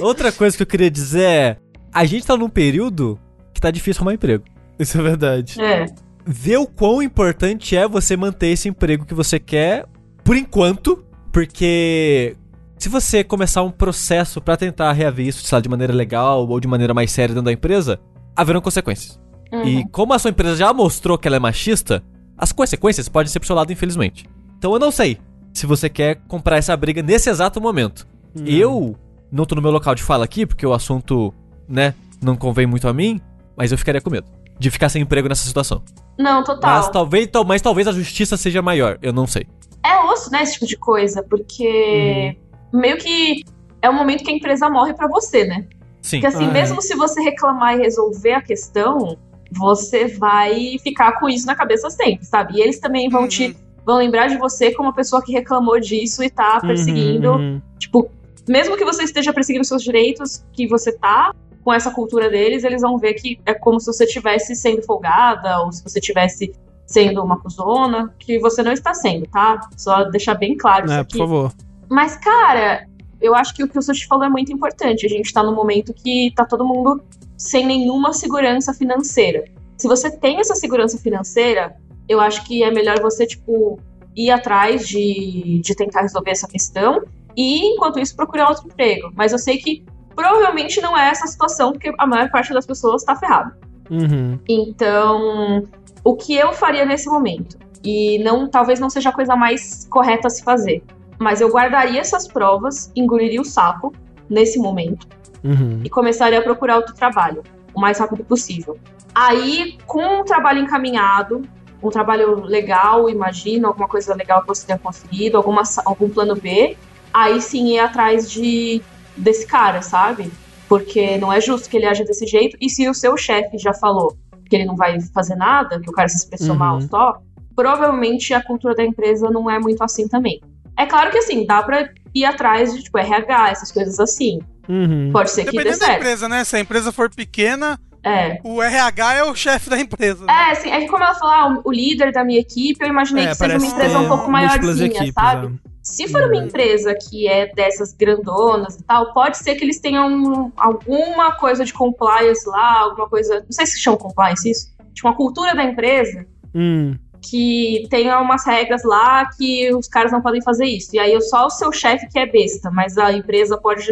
Outra 0.01 0.31
coisa 0.31 0.55
que 0.57 0.63
eu 0.63 0.67
queria 0.67 0.91
dizer 0.91 1.23
é. 1.23 1.57
A 1.93 2.05
gente 2.05 2.25
tá 2.27 2.37
num 2.37 2.49
período 2.49 3.17
que 3.53 3.59
tá 3.61 3.71
difícil 3.71 4.01
arrumar 4.01 4.13
emprego. 4.13 4.43
Isso 4.79 4.97
é 4.97 5.01
verdade. 5.01 5.61
É. 5.61 5.85
Ver 6.25 6.57
o 6.57 6.65
quão 6.65 7.03
importante 7.03 7.75
é 7.75 7.87
você 7.87 8.15
manter 8.15 8.47
esse 8.47 8.69
emprego 8.69 9.05
que 9.05 9.13
você 9.13 9.39
quer 9.39 9.85
por 10.23 10.37
enquanto, 10.37 11.03
porque 11.31 12.35
se 12.77 12.87
você 12.87 13.23
começar 13.23 13.61
um 13.63 13.71
processo 13.71 14.39
pra 14.39 14.55
tentar 14.55 14.91
reaver 14.93 15.27
isso, 15.27 15.43
sei 15.43 15.55
lá, 15.55 15.61
de 15.61 15.67
maneira 15.67 15.93
legal 15.93 16.47
ou 16.47 16.59
de 16.59 16.67
maneira 16.67 16.93
mais 16.93 17.11
séria 17.11 17.33
dentro 17.33 17.45
da 17.45 17.51
empresa, 17.51 17.99
haverão 18.35 18.61
consequências. 18.61 19.19
Uhum. 19.51 19.63
E 19.65 19.89
como 19.89 20.13
a 20.13 20.19
sua 20.19 20.29
empresa 20.29 20.55
já 20.55 20.71
mostrou 20.71 21.17
que 21.17 21.27
ela 21.27 21.37
é 21.37 21.39
machista, 21.39 22.03
as 22.37 22.51
consequências 22.51 23.09
podem 23.09 23.29
ser 23.29 23.39
pro 23.39 23.47
seu 23.47 23.55
lado, 23.55 23.73
infelizmente. 23.73 24.25
Então 24.57 24.71
eu 24.71 24.79
não 24.79 24.91
sei 24.91 25.17
se 25.51 25.65
você 25.65 25.89
quer 25.89 26.21
comprar 26.27 26.57
essa 26.57 26.77
briga 26.77 27.01
nesse 27.01 27.29
exato 27.29 27.59
momento. 27.59 28.07
Eu 28.45 28.95
não 29.31 29.45
tô 29.45 29.55
no 29.55 29.61
meu 29.61 29.71
local 29.71 29.95
de 29.95 30.03
fala 30.03 30.23
aqui, 30.23 30.45
porque 30.45 30.65
o 30.65 30.73
assunto, 30.73 31.33
né, 31.67 31.95
não 32.21 32.35
convém 32.35 32.67
muito 32.67 32.87
a 32.87 32.93
mim, 32.93 33.19
mas 33.57 33.71
eu 33.71 33.77
ficaria 33.77 33.99
com 33.99 34.11
medo 34.11 34.38
de 34.59 34.69
ficar 34.69 34.89
sem 34.89 35.01
emprego 35.01 35.27
nessa 35.29 35.43
situação. 35.47 35.81
Não, 36.17 36.43
total. 36.43 36.71
Mas 36.77 36.89
talvez, 36.89 37.27
tal- 37.27 37.45
mas 37.45 37.61
talvez 37.61 37.87
a 37.87 37.91
justiça 37.93 38.35
seja 38.35 38.61
maior, 38.61 38.97
eu 39.01 39.13
não 39.13 39.25
sei. 39.25 39.47
É 39.83 39.97
osso, 40.03 40.29
né, 40.31 40.43
esse 40.43 40.53
tipo 40.53 40.65
de 40.67 40.77
coisa, 40.77 41.23
porque 41.23 42.35
meio 42.73 42.97
que 42.97 43.43
é 43.81 43.89
o 43.89 43.93
momento 43.93 44.23
que 44.23 44.29
a 44.29 44.33
empresa 44.33 44.69
morre 44.69 44.93
pra 44.93 45.07
você, 45.07 45.45
né? 45.45 45.65
Sim. 46.01 46.17
Porque 46.19 46.27
assim, 46.27 46.45
Ah, 46.45 46.49
é. 46.49 46.53
mesmo 46.53 46.81
se 46.81 46.93
você 46.95 47.21
reclamar 47.21 47.75
e 47.77 47.81
resolver 47.81 48.33
a 48.33 48.41
questão, 48.41 49.17
você 49.51 50.07
vai 50.07 50.77
ficar 50.83 51.13
com 51.19 51.29
isso 51.29 51.45
na 51.47 51.55
cabeça 51.55 51.89
sempre, 51.89 52.25
sabe? 52.25 52.57
E 52.57 52.61
eles 52.61 52.79
também 52.79 53.09
vão 53.09 53.21
Uhum. 53.23 53.27
te 53.27 53.55
vão 53.85 53.97
lembrar 53.97 54.27
de 54.27 54.37
você 54.37 54.71
como 54.73 54.89
uma 54.89 54.93
pessoa 54.93 55.23
que 55.23 55.31
reclamou 55.31 55.79
disso 55.79 56.21
e 56.23 56.29
tá 56.29 56.59
perseguindo, 56.61 57.31
Uhum, 57.31 57.53
uhum. 57.53 57.61
tipo, 57.79 58.07
mesmo 58.47 58.77
que 58.77 58.85
você 58.85 59.03
esteja 59.03 59.33
perseguindo 59.33 59.65
seus 59.65 59.81
direitos, 59.81 60.45
que 60.53 60.67
você 60.67 60.91
tá 60.91 61.33
com 61.63 61.73
essa 61.73 61.91
cultura 61.91 62.29
deles, 62.29 62.63
eles 62.63 62.81
vão 62.81 62.97
ver 62.97 63.13
que 63.15 63.39
é 63.45 63.53
como 63.53 63.79
se 63.79 63.87
você 63.87 64.05
estivesse 64.05 64.55
sendo 64.55 64.81
folgada 64.83 65.61
ou 65.61 65.71
se 65.71 65.83
você 65.83 65.99
estivesse 65.99 66.53
sendo 66.85 67.23
uma 67.23 67.39
cuzona, 67.39 68.13
que 68.17 68.39
você 68.39 68.63
não 68.63 68.71
está 68.71 68.93
sendo, 68.93 69.27
tá? 69.27 69.59
Só 69.77 70.05
deixar 70.05 70.33
bem 70.35 70.57
claro 70.57 70.85
isso 70.85 70.95
É, 70.95 70.99
aqui. 70.99 71.17
por 71.17 71.27
favor. 71.27 71.53
Mas, 71.87 72.15
cara, 72.15 72.87
eu 73.21 73.35
acho 73.35 73.53
que 73.53 73.63
o 73.63 73.67
que 73.67 73.77
o 73.77 73.81
Sushi 73.81 74.07
falou 74.07 74.25
é 74.25 74.29
muito 74.29 74.51
importante. 74.51 75.05
A 75.05 75.09
gente 75.09 75.31
tá 75.31 75.43
num 75.43 75.53
momento 75.53 75.93
que 75.93 76.31
tá 76.35 76.45
todo 76.45 76.65
mundo 76.65 77.03
sem 77.37 77.65
nenhuma 77.65 78.13
segurança 78.13 78.73
financeira. 78.73 79.43
Se 79.77 79.87
você 79.87 80.09
tem 80.09 80.39
essa 80.39 80.55
segurança 80.55 80.97
financeira, 80.97 81.75
eu 82.07 82.19
acho 82.19 82.43
que 82.45 82.63
é 82.63 82.71
melhor 82.71 82.99
você, 83.01 83.25
tipo, 83.25 83.79
ir 84.15 84.31
atrás 84.31 84.87
de, 84.87 85.61
de 85.63 85.75
tentar 85.75 86.01
resolver 86.01 86.31
essa 86.31 86.47
questão 86.47 87.03
e, 87.37 87.73
enquanto 87.73 87.99
isso, 87.99 88.15
procurar 88.15 88.49
outro 88.49 88.65
emprego. 88.67 89.11
Mas 89.15 89.31
eu 89.31 89.37
sei 89.37 89.57
que 89.57 89.85
provavelmente 90.19 90.81
não 90.81 90.97
é 90.97 91.09
essa 91.09 91.23
a 91.23 91.27
situação, 91.27 91.71
porque 91.71 91.93
a 91.97 92.05
maior 92.05 92.29
parte 92.29 92.53
das 92.53 92.65
pessoas 92.65 93.05
tá 93.05 93.15
ferrada. 93.15 93.57
Uhum. 93.89 94.37
Então, 94.49 95.63
o 96.03 96.15
que 96.15 96.35
eu 96.35 96.51
faria 96.51 96.85
nesse 96.85 97.07
momento? 97.07 97.57
E 97.81 98.19
não, 98.19 98.49
talvez 98.49 98.81
não 98.81 98.89
seja 98.89 99.09
a 99.09 99.13
coisa 99.13 99.37
mais 99.37 99.87
correta 99.89 100.27
a 100.27 100.29
se 100.29 100.43
fazer. 100.43 100.83
Mas 101.17 101.39
eu 101.39 101.49
guardaria 101.49 102.01
essas 102.01 102.27
provas, 102.27 102.91
engoliria 102.95 103.39
o 103.39 103.45
sapo 103.45 103.93
nesse 104.29 104.59
momento 104.59 105.07
Uhum. 105.41 105.79
e 105.85 105.89
começaria 105.89 106.39
a 106.39 106.41
procurar 106.41 106.75
outro 106.75 106.93
trabalho 106.93 107.41
o 107.73 107.79
mais 107.79 107.97
rápido 107.97 108.25
possível. 108.25 108.77
Aí, 109.15 109.77
com 109.87 110.19
um 110.19 110.25
trabalho 110.25 110.59
encaminhado, 110.59 111.43
um 111.81 111.89
trabalho 111.89 112.41
legal, 112.41 113.09
imagino, 113.09 113.67
alguma 113.67 113.87
coisa 113.87 114.13
legal 114.13 114.41
que 114.41 114.49
você 114.49 114.67
tenha 114.67 114.77
conseguido, 114.77 115.37
alguma, 115.37 115.61
algum 115.85 116.09
plano 116.09 116.35
B, 116.35 116.75
aí 117.13 117.39
sim 117.39 117.73
ir 117.73 117.79
atrás 117.79 118.29
de 118.29 118.81
desse 119.19 119.45
cara, 119.45 119.81
sabe? 119.81 120.31
Porque 120.67 121.17
não 121.17 121.31
é 121.31 121.39
justo 121.41 121.69
que 121.69 121.77
ele 121.77 121.85
aja 121.85 122.03
desse 122.03 122.25
jeito. 122.27 122.57
E 122.61 122.69
se 122.69 122.87
o 122.87 122.93
seu 122.93 123.17
chefe 123.17 123.57
já 123.57 123.73
falou 123.73 124.15
que 124.49 124.55
ele 124.55 124.65
não 124.65 124.75
vai 124.75 124.99
fazer 125.13 125.35
nada, 125.35 125.79
que 125.79 125.89
o 125.89 125.93
cara 125.93 126.07
se 126.09 126.17
expressou 126.17 126.51
Uhum. 126.51 126.57
mal 126.57 126.81
só, 126.81 127.19
provavelmente 127.55 128.33
a 128.33 128.41
cultura 128.43 128.73
da 128.73 128.83
empresa 128.83 129.29
não 129.29 129.49
é 129.49 129.59
muito 129.59 129.83
assim 129.83 130.07
também. 130.07 130.41
É 130.77 130.85
claro 130.85 131.11
que 131.11 131.17
assim, 131.17 131.45
dá 131.45 131.61
pra 131.61 131.89
ir 132.15 132.25
atrás 132.25 132.73
de 132.73 132.81
tipo 132.83 132.97
RH, 132.97 133.49
essas 133.51 133.71
coisas 133.71 133.99
assim. 133.99 134.39
Uhum. 134.67 135.09
Pode 135.11 135.31
ser 135.31 135.43
que 135.45 135.51
dê 135.51 135.57
Dependendo 135.57 135.79
da 135.79 135.85
certo. 135.87 135.99
empresa, 135.99 136.29
né? 136.29 136.43
Se 136.43 136.55
a 136.55 136.59
empresa 136.59 136.91
for 136.91 137.09
pequena, 137.13 137.79
É. 138.03 138.39
O 138.43 138.61
RH 138.61 139.13
é 139.15 139.23
o 139.23 139.35
chefe 139.35 139.69
da 139.69 139.77
empresa. 139.79 140.25
né? 140.25 140.31
É, 140.33 140.51
assim, 140.51 140.69
é 140.71 140.79
que 140.81 140.87
como 140.87 141.03
ela 141.03 141.15
falou, 141.15 141.33
ah, 141.57 141.61
o 141.65 141.71
líder 141.71 142.11
da 142.13 142.23
minha 142.23 142.39
equipe, 142.39 142.81
eu 142.83 142.87
imaginei 142.89 143.25
É, 143.25 143.29
que 143.29 143.35
seja 143.35 143.57
uma 143.57 143.65
empresa 143.67 143.99
um 143.99 144.07
pouco 144.07 144.31
maiorzinha, 144.31 144.85
equipes, 144.87 145.13
sabe? 145.13 145.47
é. 145.65 145.69
Se 145.81 146.07
for 146.07 146.23
uma 146.23 146.35
empresa 146.37 146.93
que 146.95 147.27
é 147.27 147.51
dessas 147.53 147.93
grandonas 147.93 148.75
e 148.75 148.83
tal, 148.83 149.11
pode 149.13 149.37
ser 149.39 149.55
que 149.55 149.63
eles 149.65 149.79
tenham 149.79 150.51
alguma 150.55 151.31
coisa 151.33 151.65
de 151.65 151.73
compliance 151.73 152.47
lá, 152.47 152.79
alguma 152.81 153.09
coisa. 153.09 153.39
Não 153.41 153.51
sei 153.51 153.65
se 153.65 153.79
chama 153.79 153.97
compliance 153.97 154.49
isso. 154.49 154.67
Tipo, 154.93 155.07
uma 155.07 155.15
cultura 155.15 155.55
da 155.55 155.63
empresa 155.63 156.25
Hum. 156.53 156.95
que 157.21 157.87
tenha 157.89 158.19
umas 158.19 158.45
regras 158.45 158.83
lá 158.83 159.29
que 159.37 159.73
os 159.73 159.87
caras 159.87 160.11
não 160.11 160.21
podem 160.21 160.41
fazer 160.41 160.65
isso. 160.65 160.95
E 160.95 160.99
aí 160.99 161.19
só 161.21 161.47
o 161.47 161.49
seu 161.49 161.71
chefe 161.71 162.07
que 162.07 162.19
é 162.19 162.25
besta, 162.25 162.69
mas 162.71 162.97
a 162.97 163.11
empresa 163.11 163.57
pode 163.57 163.83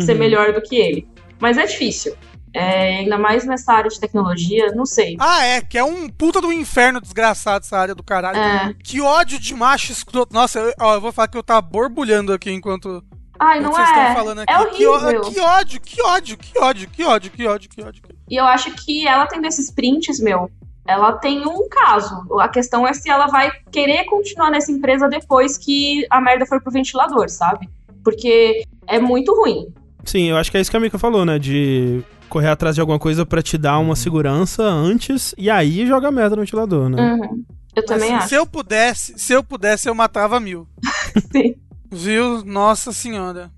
ser 0.00 0.12
Uhum. 0.12 0.18
melhor 0.18 0.52
do 0.52 0.60
que 0.60 0.76
ele. 0.76 1.08
Mas 1.40 1.56
é 1.56 1.64
difícil. 1.66 2.14
É, 2.58 2.98
ainda 2.98 3.16
mais 3.16 3.44
nessa 3.46 3.72
área 3.72 3.88
de 3.88 4.00
tecnologia, 4.00 4.72
não 4.74 4.84
sei. 4.84 5.16
Ah, 5.20 5.44
é, 5.44 5.60
que 5.60 5.78
é 5.78 5.84
um 5.84 6.08
puta 6.08 6.40
do 6.40 6.52
inferno 6.52 7.00
desgraçado 7.00 7.64
essa 7.64 7.78
área 7.78 7.94
do 7.94 8.02
caralho. 8.02 8.38
É. 8.38 8.74
Que 8.82 9.00
ódio 9.00 9.38
de 9.38 9.54
macho 9.54 9.92
escroto. 9.92 10.34
Nossa, 10.34 10.58
eu, 10.58 10.72
ó, 10.80 10.94
eu 10.94 11.00
vou 11.00 11.12
falar 11.12 11.28
que 11.28 11.38
eu 11.38 11.42
tava 11.42 11.62
borbulhando 11.62 12.32
aqui 12.32 12.50
enquanto, 12.50 13.02
Ai, 13.38 13.60
não 13.60 13.70
vocês 13.70 13.88
é. 13.88 13.92
estão 13.92 14.14
falando 14.14 14.40
aqui. 14.40 14.52
É 14.52 14.64
que, 14.66 14.86
horrível. 14.86 15.20
que 15.20 15.40
ódio, 15.40 15.80
que 15.80 16.02
ódio, 16.02 16.36
que 16.36 16.58
ódio, 16.58 16.90
que 16.90 17.04
ódio, 17.04 17.30
que 17.30 17.46
ódio, 17.46 17.70
que 17.70 17.82
ódio. 17.82 18.02
E 18.28 18.36
eu 18.36 18.44
acho 18.44 18.72
que 18.72 19.06
ela 19.06 19.26
tendo 19.26 19.46
esses 19.46 19.70
prints, 19.70 20.18
meu, 20.18 20.50
ela 20.86 21.12
tem 21.12 21.46
um 21.46 21.68
caso. 21.68 22.26
A 22.40 22.48
questão 22.48 22.86
é 22.86 22.92
se 22.92 23.08
ela 23.08 23.28
vai 23.28 23.52
querer 23.70 24.04
continuar 24.06 24.50
nessa 24.50 24.72
empresa 24.72 25.08
depois 25.08 25.56
que 25.56 26.04
a 26.10 26.20
merda 26.20 26.44
for 26.44 26.60
pro 26.60 26.72
ventilador, 26.72 27.28
sabe? 27.28 27.68
Porque 28.02 28.64
é 28.86 28.98
muito 28.98 29.32
ruim. 29.34 29.72
Sim, 30.04 30.30
eu 30.30 30.36
acho 30.36 30.50
que 30.50 30.56
é 30.56 30.60
isso 30.60 30.70
que 30.70 30.76
a 30.76 30.80
Mika 30.80 30.98
falou, 30.98 31.24
né? 31.24 31.38
De 31.38 32.02
correr 32.28 32.48
atrás 32.48 32.74
de 32.74 32.80
alguma 32.80 32.98
coisa 32.98 33.24
pra 33.26 33.42
te 33.42 33.56
dar 33.58 33.78
uma 33.78 33.96
segurança 33.96 34.62
antes 34.62 35.34
e 35.36 35.48
aí 35.50 35.86
joga 35.86 36.10
merda 36.10 36.36
no 36.36 36.42
ventilador, 36.42 36.88
né? 36.88 37.00
Uhum. 37.02 37.44
Eu 37.74 37.84
também 37.84 38.10
Mas 38.10 38.18
acho. 38.20 38.28
Se 38.28 38.34
eu 38.34 38.46
pudesse, 38.46 39.14
se 39.16 39.32
eu 39.32 39.42
pudesse, 39.42 39.88
eu 39.88 39.94
matava 39.94 40.38
mil. 40.40 40.66
Sim. 41.32 41.54
Viu? 41.90 42.44
Nossa 42.44 42.92
senhora. 42.92 43.50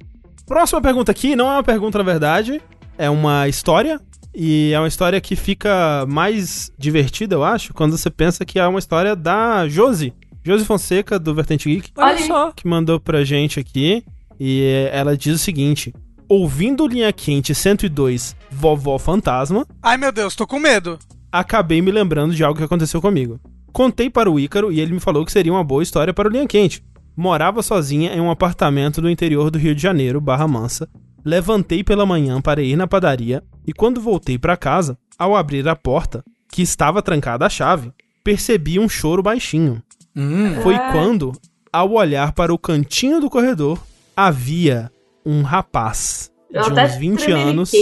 Próxima 0.47 0.81
pergunta 0.81 1.11
aqui 1.11 1.35
não 1.37 1.47
é 1.47 1.55
uma 1.55 1.63
pergunta, 1.63 1.99
na 1.99 2.05
verdade, 2.05 2.61
é 2.99 3.09
uma 3.11 3.49
história. 3.49 4.01
E 4.35 4.71
é 4.73 4.79
uma 4.79 4.87
história 4.87 5.21
que 5.21 5.35
fica 5.35 6.07
mais 6.09 6.71
divertida, 6.79 7.35
eu 7.35 7.43
acho, 7.43 7.75
quando 7.75 7.99
você 7.99 8.09
pensa 8.09 8.45
que 8.45 8.61
é 8.61 8.67
uma 8.67 8.79
história 8.79 9.17
da 9.17 9.67
Josi. 9.69 10.15
Josi 10.45 10.65
Fonseca, 10.65 11.19
do 11.19 11.35
Vertente 11.35 11.69
Geek, 11.69 11.91
Olha 11.97 12.19
só. 12.27 12.53
que 12.53 12.67
mandou 12.67 13.01
pra 13.01 13.25
gente 13.25 13.59
aqui. 13.59 14.05
E 14.39 14.89
ela 14.93 15.17
diz 15.17 15.35
o 15.35 15.39
seguinte: 15.39 15.93
Ouvindo 16.33 16.87
Linha 16.87 17.13
Quente 17.13 17.53
102, 17.53 18.37
Vovó 18.53 19.01
Fantasma, 19.01 19.67
Ai 19.83 19.97
meu 19.97 20.13
Deus, 20.13 20.37
tô 20.37 20.47
com 20.47 20.61
medo. 20.61 20.97
acabei 21.33 21.83
me 21.83 21.91
lembrando 21.91 22.33
de 22.33 22.45
algo 22.45 22.57
que 22.57 22.65
aconteceu 22.65 23.01
comigo. 23.01 23.41
Contei 23.73 24.09
para 24.09 24.31
o 24.31 24.39
Ícaro 24.39 24.71
e 24.71 24.79
ele 24.79 24.93
me 24.93 25.01
falou 25.01 25.25
que 25.25 25.33
seria 25.33 25.53
uma 25.53 25.65
boa 25.65 25.83
história 25.83 26.15
para 26.15 26.29
o 26.29 26.31
Linha 26.31 26.47
Quente. 26.47 26.85
Morava 27.17 27.65
sozinha 27.65 28.15
em 28.15 28.21
um 28.21 28.31
apartamento 28.31 29.03
no 29.03 29.11
interior 29.11 29.51
do 29.51 29.59
Rio 29.59 29.75
de 29.75 29.83
Janeiro, 29.83 30.21
Barra 30.21 30.47
Mansa. 30.47 30.89
Levantei 31.25 31.83
pela 31.83 32.07
manhã 32.07 32.41
para 32.41 32.63
ir 32.63 32.77
na 32.77 32.87
padaria 32.87 33.43
e 33.67 33.73
quando 33.73 34.01
voltei 34.01 34.39
para 34.39 34.57
casa, 34.57 34.97
ao 35.19 35.35
abrir 35.35 35.67
a 35.69 35.75
porta, 35.75 36.23
que 36.49 36.63
estava 36.63 37.03
trancada 37.03 37.45
a 37.45 37.51
chave, 37.51 37.93
percebi 38.23 38.79
um 38.79 38.89
choro 38.89 39.21
baixinho. 39.21 39.83
Hum. 40.15 40.61
Foi 40.63 40.79
quando, 40.93 41.33
ao 41.73 41.91
olhar 41.91 42.31
para 42.31 42.55
o 42.55 42.59
cantinho 42.59 43.21
do 43.21 43.29
corredor, 43.29 43.83
havia 44.17 44.93
um 45.25 45.43
rapaz 45.43 46.31
Eu 46.51 46.71
de 46.71 46.81
uns 46.81 46.95
20 46.97 47.33
anos 47.33 47.73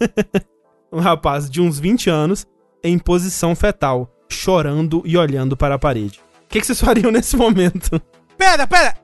um 0.92 1.00
rapaz 1.00 1.50
de 1.50 1.60
uns 1.60 1.78
20 1.78 2.10
anos 2.10 2.46
em 2.82 2.98
posição 2.98 3.54
fetal, 3.54 4.08
chorando 4.28 5.02
e 5.04 5.16
olhando 5.16 5.56
para 5.56 5.74
a 5.74 5.78
parede. 5.78 6.20
O 6.44 6.48
que, 6.48 6.60
que 6.60 6.66
vocês 6.66 6.78
fariam 6.80 7.10
nesse 7.10 7.36
momento? 7.36 8.00
Pera, 8.38 8.66
pera. 8.66 8.94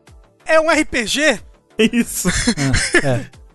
É 0.47 0.61
um 0.61 0.69
RPG? 0.71 1.41
Isso. 1.79 2.29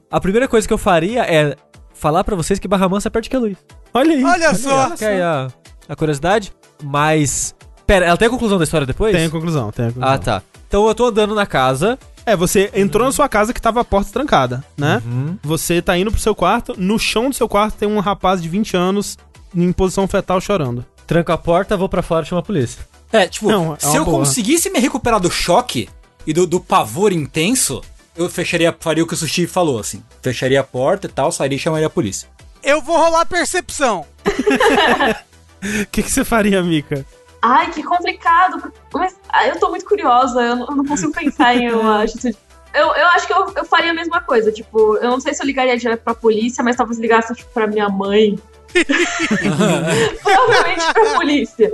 A 0.10 0.20
primeira 0.20 0.48
coisa 0.48 0.68
que 0.68 0.74
eu 0.74 0.78
faria 0.78 1.24
é 1.24 1.56
falar 1.94 2.24
pra 2.24 2.36
vocês 2.36 2.60
que 2.60 2.68
Barra 2.68 2.90
Mansa 2.90 3.08
é 3.08 3.12
perto 3.12 3.24
de 3.24 3.30
Queluz. 3.30 3.58
Olha 3.94 4.16
aí. 4.16 4.24
Olha 4.24 4.56
só. 4.56 4.92
Quer 4.92 5.14
aí 5.14 5.22
a, 5.22 5.48
a 5.88 5.96
curiosidade? 5.96 6.54
Mas. 6.84 7.56
Pera, 7.86 8.06
ela 8.06 8.18
tem 8.18 8.28
a 8.28 8.32
conclusão 8.32 8.58
da 8.58 8.64
história 8.64 8.86
depois? 8.86 9.16
Tem 9.16 9.26
a 9.26 9.30
conclusão, 9.30 9.72
tem 9.72 9.86
a 9.86 9.88
conclusão. 9.90 10.10
Ah, 10.14 10.18
tá. 10.18 10.42
Então 10.68 10.88
eu 10.88 10.96
tô 10.96 11.06
andando 11.06 11.34
na 11.34 11.46
casa. 11.46 11.98
É, 12.28 12.36
você 12.36 12.70
entrou 12.74 13.06
na 13.06 13.12
sua 13.14 13.30
casa 13.30 13.54
que 13.54 13.62
tava 13.62 13.80
a 13.80 13.86
porta 13.86 14.12
trancada, 14.12 14.62
né? 14.78 15.02
Uhum. 15.06 15.38
Você 15.44 15.82
tá 15.82 15.98
indo 15.98 16.12
pro 16.12 16.20
seu 16.20 16.36
quarto, 16.36 16.76
no 16.78 17.00
chão 17.00 17.30
do 17.30 17.36
seu 17.36 17.48
quarto 17.48 17.76
tem 17.78 17.88
um 17.88 18.00
rapaz 18.00 18.42
de 18.42 18.50
20 18.50 18.76
anos 18.76 19.18
em 19.56 19.72
posição 19.72 20.06
fetal 20.10 20.42
chorando. 20.42 20.86
Tranco 21.08 21.32
a 21.32 21.38
porta, 21.38 21.78
vou 21.78 21.88
pra 21.88 22.02
fora 22.02 22.26
e 22.26 22.28
chamo 22.28 22.40
a 22.40 22.44
polícia. 22.44 22.86
É, 23.14 23.26
tipo, 23.28 23.50
Não, 23.50 23.76
é 23.76 23.80
se 23.80 23.96
eu 23.96 24.04
boa. 24.04 24.20
conseguisse 24.20 24.70
me 24.70 24.78
recuperar 24.78 25.22
do 25.22 25.32
choque 25.32 25.88
e 26.26 26.34
do, 26.34 26.46
do 26.46 26.60
pavor 26.60 27.14
intenso, 27.14 27.82
eu 28.14 28.30
fecharia, 28.30 28.76
faria 28.78 29.06
o 29.06 29.08
que 29.08 29.14
o 29.14 29.18
Sushi 29.18 29.48
falou, 29.48 29.80
assim. 29.80 30.04
Fecharia 30.22 30.60
a 30.60 30.64
porta 30.66 31.08
e 31.08 31.10
tal, 31.10 31.32
sairia 31.32 31.56
e 31.56 31.60
chamaria 31.60 31.88
a 31.88 31.90
polícia. 31.90 32.28
Eu 32.62 32.82
vou 32.82 32.98
rolar 32.98 33.26
percepção. 33.26 34.06
O 35.64 35.88
que, 35.88 36.04
que 36.04 36.12
você 36.12 36.24
faria, 36.24 36.62
Mika? 36.62 37.04
Ai, 37.42 37.70
que 37.72 37.84
complicado. 37.84 38.72
Mas 38.94 39.16
ah, 39.30 39.48
eu 39.48 39.60
tô 39.60 39.70
muito 39.70 39.86
curiosa, 39.86 40.42
eu 40.42 40.56
não, 40.56 40.66
eu 40.68 40.76
não 40.76 40.86
consigo 40.86 41.12
pensar 41.12 41.56
em 41.56 41.72
uma 41.72 42.04
atitude. 42.04 42.36
Eu, 42.74 42.88
eu 42.88 43.08
acho 43.08 43.26
que 43.26 43.34
eu, 43.34 43.54
eu 43.56 43.66
faria 43.66 43.92
a 43.92 43.94
mesma 43.94 44.22
coisa, 44.22 44.52
tipo, 44.52 44.98
eu 44.98 45.10
não 45.10 45.20
sei 45.20 45.34
se 45.34 45.42
eu 45.42 45.48
ligaria 45.48 45.78
direto 45.78 46.02
pra 46.04 46.14
polícia, 46.14 46.64
mas 46.64 46.76
talvez 46.76 47.00
ligasse 47.00 47.34
tipo, 47.34 47.50
pra 47.52 47.66
minha 47.68 47.90
mãe. 47.90 48.38
Provavelmente 50.24 50.94
pra 50.94 51.14
polícia. 51.16 51.74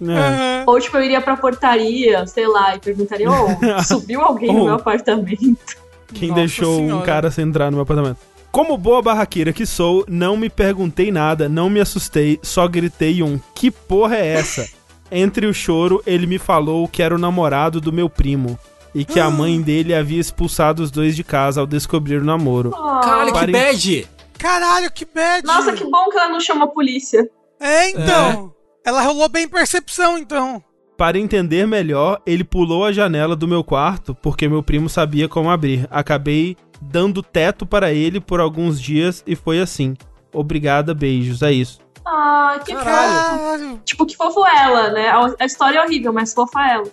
Aham. 0.00 0.64
Ou 0.66 0.80
tipo, 0.80 0.96
eu 0.96 1.02
iria 1.04 1.20
pra 1.20 1.36
portaria, 1.36 2.26
sei 2.26 2.46
lá, 2.46 2.76
e 2.76 2.78
perguntaria, 2.78 3.28
ô, 3.30 3.82
subiu 3.84 4.20
alguém 4.20 4.52
no 4.52 4.60
Oh. 4.62 4.64
meu 4.66 4.74
apartamento? 4.74 5.76
Quem 6.14 6.28
Nossa 6.28 6.40
deixou 6.40 6.74
um 6.80 6.86
Senhora. 6.86 7.04
cara 7.06 7.30
sem 7.30 7.44
entrar 7.44 7.66
no 7.70 7.76
meu 7.78 7.82
apartamento? 7.82 8.18
Como 8.52 8.76
boa 8.78 9.02
barraqueira 9.02 9.52
que 9.52 9.66
sou, 9.66 10.04
não 10.08 10.36
me 10.36 10.48
perguntei 10.48 11.10
nada, 11.12 11.48
não 11.48 11.68
me 11.68 11.80
assustei, 11.80 12.38
só 12.42 12.66
gritei 12.66 13.22
um 13.22 13.38
que 13.54 13.70
porra 13.70 14.16
é 14.16 14.26
essa? 14.34 14.68
Entre 15.10 15.46
o 15.46 15.54
choro, 15.54 16.02
ele 16.06 16.26
me 16.26 16.38
falou 16.38 16.86
que 16.86 17.02
era 17.02 17.14
o 17.14 17.18
namorado 17.18 17.80
do 17.80 17.92
meu 17.92 18.08
primo 18.10 18.58
e 18.94 19.04
que 19.04 19.20
a 19.20 19.30
mãe 19.30 19.60
dele 19.60 19.94
havia 19.94 20.20
expulsado 20.20 20.82
os 20.82 20.90
dois 20.90 21.14
de 21.14 21.22
casa 21.22 21.60
ao 21.60 21.66
descobrir 21.66 22.20
o 22.20 22.24
namoro. 22.24 22.70
Oh. 22.74 23.00
Caralho, 23.00 23.32
que 23.32 23.46
bad! 23.46 24.08
Caralho, 24.38 24.92
que 24.92 25.04
bad. 25.04 25.46
Nossa, 25.46 25.72
que 25.72 25.84
bom 25.84 26.08
que 26.10 26.16
ela 26.16 26.28
não 26.28 26.40
chama 26.40 26.64
a 26.64 26.68
polícia. 26.68 27.28
É, 27.60 27.90
então. 27.90 28.52
Ela 28.84 29.02
rolou 29.02 29.28
bem 29.28 29.48
percepção, 29.48 30.16
então. 30.16 30.62
Para 30.96 31.18
entender 31.18 31.66
melhor, 31.66 32.20
ele 32.26 32.42
pulou 32.42 32.84
a 32.84 32.92
janela 32.92 33.36
do 33.36 33.46
meu 33.46 33.62
quarto 33.62 34.14
porque 34.14 34.48
meu 34.48 34.62
primo 34.62 34.88
sabia 34.88 35.28
como 35.28 35.50
abrir. 35.50 35.86
Acabei 35.90 36.56
dando 36.80 37.22
teto 37.22 37.66
para 37.66 37.92
ele 37.92 38.20
por 38.20 38.40
alguns 38.40 38.80
dias 38.80 39.22
e 39.26 39.36
foi 39.36 39.60
assim. 39.60 39.94
Obrigada, 40.32 40.94
beijos, 40.94 41.42
é 41.42 41.52
isso. 41.52 41.78
Ah, 42.10 42.58
que 42.64 42.72
fofo. 42.72 42.84
Caralho. 42.84 43.80
Tipo, 43.84 44.06
que 44.06 44.16
fofo 44.16 44.46
ela, 44.46 44.90
né? 44.90 45.10
A 45.38 45.44
história 45.44 45.78
é 45.78 45.84
horrível, 45.84 46.12
mas 46.12 46.32
fofa 46.32 46.60
ela. 46.66 46.84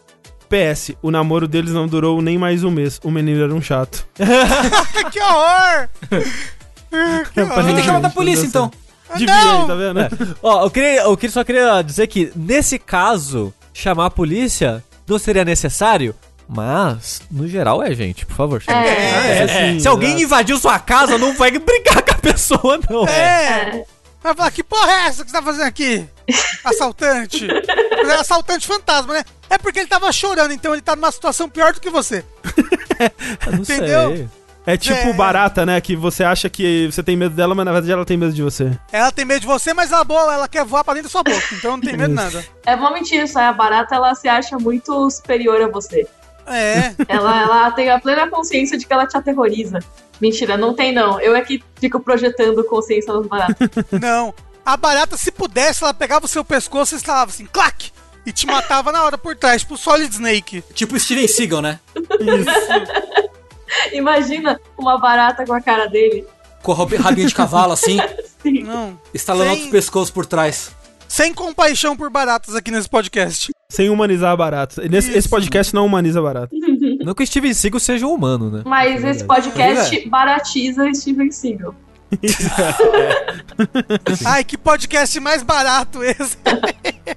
PS, 0.49 0.91
o 1.01 1.09
namoro 1.09 1.47
deles 1.47 1.71
não 1.71 1.87
durou 1.87 2.21
nem 2.21 2.37
mais 2.37 2.63
um 2.63 2.69
mês. 2.69 2.99
O 3.03 3.09
menino 3.09 3.43
era 3.43 3.53
um 3.53 3.61
chato. 3.61 4.05
que 5.11 5.19
horror. 5.19 5.89
que 6.09 7.33
Pra 7.33 7.33
Tem 7.33 7.43
horror. 7.45 7.75
que 7.75 7.83
chamar 7.83 7.99
da 8.01 8.09
polícia, 8.09 8.45
então. 8.45 8.69
Devia, 9.15 9.33
não. 9.35 9.67
tá 9.67 9.75
vendo? 9.75 10.37
Ó, 10.43 10.65
eu, 10.65 10.69
queria, 10.71 11.01
eu 11.03 11.15
queria- 11.15 11.33
só 11.33 11.43
queria 11.43 11.81
dizer 11.81 12.07
que, 12.07 12.31
nesse 12.35 12.77
caso, 12.77 13.53
chamar 13.73 14.07
a 14.07 14.09
polícia 14.11 14.83
não 15.07 15.17
seria 15.19 15.45
necessário, 15.45 16.13
mas, 16.47 17.21
no 17.31 17.47
geral, 17.47 17.81
é, 17.83 17.93
gente, 17.93 18.25
por 18.25 18.35
favor. 18.35 18.63
É. 18.67 19.43
É, 19.43 19.47
sim, 19.73 19.79
Se 19.79 19.87
alguém 19.87 20.09
exato. 20.09 20.23
invadiu 20.23 20.57
sua 20.57 20.79
casa, 20.79 21.17
não 21.17 21.33
vai 21.35 21.51
brigar 21.57 22.03
com 22.03 22.11
a 22.11 22.17
pessoa, 22.17 22.79
não. 22.89 23.07
É. 23.07 23.85
Vai 24.25 24.33
falar, 24.33 24.49
que 24.49 24.63
porra 24.63 24.91
é 24.91 25.05
essa 25.05 25.23
que 25.23 25.29
você 25.29 25.37
tá 25.37 25.43
fazendo 25.43 25.67
aqui? 25.67 26.03
Assaltante. 26.63 27.47
Mas 27.47 28.09
é 28.09 28.15
Assaltante 28.15 28.65
fantasma, 28.65 29.13
né? 29.13 29.23
É 29.51 29.57
porque 29.59 29.77
ele 29.77 29.87
tava 29.87 30.11
chorando, 30.11 30.51
então 30.51 30.73
ele 30.73 30.81
tá 30.81 30.95
numa 30.95 31.11
situação 31.11 31.47
pior 31.47 31.73
do 31.73 31.79
que 31.79 31.91
você. 31.91 32.25
Eu 33.45 33.51
não 33.51 33.59
Entendeu? 33.59 34.15
sei. 34.15 34.29
É 34.65 34.75
tipo 34.77 34.97
É. 34.97 35.13
barata, 35.13 35.63
né? 35.63 35.79
Que 35.79 35.95
você 35.95 36.23
acha 36.23 36.49
que 36.49 36.87
você 36.91 37.03
tem 37.03 37.15
medo 37.15 37.35
dela, 37.35 37.53
mas 37.53 37.65
na 37.65 37.71
verdade 37.71 37.91
ela 37.93 38.03
tem 38.03 38.17
medo 38.17 38.33
de 38.33 38.41
você. 38.41 38.71
Ela 38.91 39.11
tem 39.11 39.25
medo 39.25 39.41
de 39.41 39.45
você, 39.45 39.75
mas 39.75 39.91
ela 39.91 40.03
boa, 40.03 40.33
ela 40.33 40.47
quer 40.47 40.65
voar 40.65 40.83
pra 40.83 40.95
dentro 40.95 41.07
da 41.07 41.11
sua 41.11 41.21
boca, 41.21 41.45
então 41.53 41.73
não 41.73 41.81
tem 41.81 41.95
medo 41.95 42.09
de 42.09 42.15
nada. 42.15 42.43
É 42.65 42.75
uma 42.75 42.89
mentira 42.91 43.25
isso. 43.25 43.37
A 43.37 43.53
barata, 43.53 43.93
ela 43.93 44.15
se 44.15 44.27
acha 44.27 44.57
muito 44.57 45.07
superior 45.11 45.61
a 45.61 45.67
você. 45.67 46.07
É. 46.47 46.93
Ela, 47.07 47.41
ela 47.41 47.71
tem 47.71 47.89
a 47.89 47.99
plena 47.99 48.29
consciência 48.29 48.77
de 48.77 48.85
que 48.85 48.93
ela 48.93 49.05
te 49.07 49.17
aterroriza. 49.17 49.79
Mentira, 50.21 50.55
não 50.57 50.73
tem 50.73 50.93
não. 50.93 51.19
Eu 51.19 51.35
é 51.35 51.41
que 51.41 51.63
fico 51.79 51.99
projetando 51.99 52.63
consciência 52.63 53.13
nas 53.13 53.25
baratas. 53.27 53.69
Não. 54.01 54.33
A 54.65 54.77
barata, 54.77 55.17
se 55.17 55.29
pudesse, 55.31 55.83
ela 55.83 55.93
pegava 55.93 56.25
o 56.25 56.27
seu 56.27 56.43
pescoço 56.43 56.95
e 56.95 56.97
instalava 56.97 57.29
assim, 57.31 57.45
clac! 57.45 57.91
E 58.25 58.31
te 58.31 58.47
matava 58.47 58.91
na 58.91 59.03
hora 59.03 59.17
por 59.17 59.35
trás, 59.35 59.61
tipo 59.61 59.77
Solid 59.77 60.11
Snake. 60.11 60.63
Tipo 60.73 60.97
Steven 60.99 61.27
Seagal, 61.27 61.61
né? 61.61 61.79
Imagina 63.93 64.59
uma 64.77 64.97
barata 64.97 65.45
com 65.45 65.53
a 65.53 65.61
cara 65.61 65.87
dele. 65.87 66.25
Com 66.63 66.71
a 66.71 66.75
robi- 66.75 66.95
rabinho 66.95 67.27
de 67.27 67.35
cavalo, 67.35 67.73
assim. 67.73 67.99
Sim. 68.41 68.63
Não. 68.63 68.99
Estalando 69.13 69.45
Sem- 69.49 69.55
outro 69.57 69.71
pescoço 69.71 70.13
por 70.13 70.25
trás. 70.25 70.71
Sem 71.07 71.33
compaixão 71.33 71.95
por 71.95 72.09
baratas 72.09 72.55
aqui 72.55 72.71
nesse 72.71 72.89
podcast. 72.89 73.51
Sem 73.69 73.89
humanizar 73.89 74.35
barato. 74.35 74.81
Nesse, 74.89 75.11
esse 75.11 75.27
podcast 75.27 75.73
não 75.73 75.85
humaniza 75.85 76.21
barato. 76.21 76.55
Não 77.03 77.13
que 77.13 77.23
o 77.23 77.27
Steven 77.27 77.53
Seagal 77.53 77.79
seja 77.79 78.07
um 78.07 78.13
humano, 78.13 78.49
né? 78.49 78.63
Mas 78.65 79.03
É 79.03 79.11
esse 79.11 79.23
podcast 79.23 80.09
baratiza 80.09 80.91
Steven 80.93 81.31
Seagal. 81.31 81.75
Ai, 84.25 84.43
que 84.43 84.57
podcast 84.57 85.19
mais 85.19 85.43
barato 85.43 86.03
esse. 86.03 86.37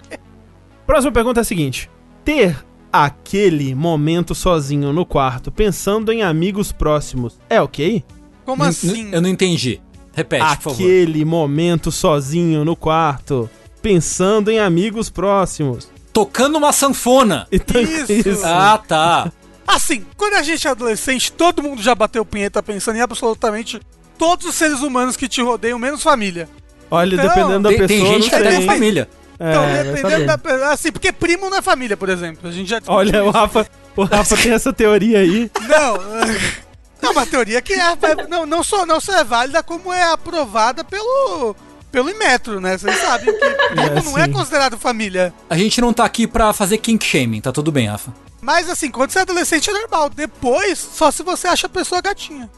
Próxima 0.86 1.12
pergunta 1.12 1.40
é 1.40 1.42
a 1.42 1.44
seguinte: 1.44 1.90
Ter 2.24 2.56
aquele 2.92 3.74
momento 3.74 4.34
sozinho 4.34 4.92
no 4.92 5.04
quarto, 5.04 5.52
pensando 5.52 6.10
em 6.10 6.22
amigos 6.22 6.72
próximos, 6.72 7.38
é 7.48 7.60
ok? 7.60 8.02
Como 8.44 8.64
assim? 8.64 9.10
Eu 9.12 9.20
não 9.20 9.28
entendi. 9.28 9.80
Repete, 10.14 10.56
por 10.56 10.62
favor. 10.62 10.74
Aquele 10.74 11.24
momento 11.24 11.92
sozinho 11.92 12.64
no 12.64 12.74
quarto, 12.74 13.48
pensando 13.82 14.50
em 14.50 14.58
amigos 14.58 15.08
próximos. 15.10 15.88
Tocando 16.12 16.56
uma 16.58 16.72
sanfona. 16.72 17.46
Então, 17.52 17.80
Isso. 17.80 18.44
Ah, 18.44 18.80
tá. 18.86 19.32
Assim, 19.66 20.04
quando 20.16 20.34
a 20.34 20.42
gente 20.42 20.66
é 20.66 20.70
adolescente, 20.70 21.30
todo 21.30 21.62
mundo 21.62 21.82
já 21.82 21.94
bateu 21.94 22.24
punheta 22.24 22.62
pensando 22.62 22.96
em 22.96 23.00
absolutamente 23.02 23.80
todos 24.18 24.46
os 24.46 24.54
seres 24.54 24.80
humanos 24.80 25.16
que 25.16 25.28
te 25.28 25.42
rodeiam, 25.42 25.78
menos 25.78 26.02
família. 26.02 26.48
Olha, 26.90 27.14
Então, 27.14 27.28
dependendo 27.28 27.60
da 27.60 27.68
Tem, 27.68 27.78
pessoa, 27.78 28.00
tem 28.00 28.06
gente 28.22 28.30
que 28.30 28.42
tem 28.42 28.66
família. 28.66 29.08
É, 29.38 29.50
Então, 29.50 29.62
vai 29.62 29.84
dependendo 29.84 30.26
da. 30.26 30.72
Assim, 30.72 30.90
porque 30.90 31.12
primo 31.12 31.48
não 31.50 31.58
é 31.58 31.62
família, 31.62 31.96
por 31.96 32.08
exemplo. 32.08 32.48
A 32.48 32.52
gente 32.52 32.68
já 32.68 32.80
Olha, 32.86 33.22
o 33.22 33.28
isso. 33.28 33.38
Rafa, 33.38 33.66
o 33.94 34.04
Rafa 34.04 34.36
tem 34.36 34.52
essa 34.52 34.72
teoria 34.72 35.18
aí. 35.20 35.50
Não, 35.68 35.96
é 37.02 37.10
uma 37.10 37.26
teoria 37.26 37.60
que 37.62 37.74
é, 37.74 37.92
é- 37.92 38.26
não, 38.28 38.44
não, 38.46 38.64
só, 38.64 38.84
não 38.84 39.00
só 39.00 39.12
é 39.18 39.22
válida, 39.22 39.62
como 39.62 39.92
é 39.92 40.02
aprovada 40.10 40.82
pelo, 40.82 41.54
pelo 41.90 42.10
Inmetro, 42.10 42.60
né? 42.60 42.76
Vocês 42.78 42.96
sabem 43.00 43.26
que 43.32 43.50
primo 43.74 44.02
não 44.10 44.18
é 44.18 44.28
considerado 44.28 44.78
família. 44.78 45.32
A 45.48 45.56
gente 45.56 45.80
não 45.80 45.92
tá 45.92 46.04
aqui 46.04 46.26
pra 46.26 46.52
fazer 46.52 46.78
kink 46.78 47.04
shaming, 47.04 47.40
tá 47.40 47.52
tudo 47.52 47.70
bem, 47.72 47.86
Rafa. 47.88 48.12
Mas 48.40 48.68
assim, 48.70 48.90
quando 48.90 49.10
você 49.10 49.18
é 49.18 49.22
adolescente 49.22 49.68
é 49.68 49.72
normal. 49.72 50.08
Depois, 50.10 50.78
só 50.78 51.10
se 51.10 51.22
você 51.22 51.48
acha 51.48 51.66
a 51.66 51.70
pessoa 51.70 52.00
gatinha. 52.00 52.48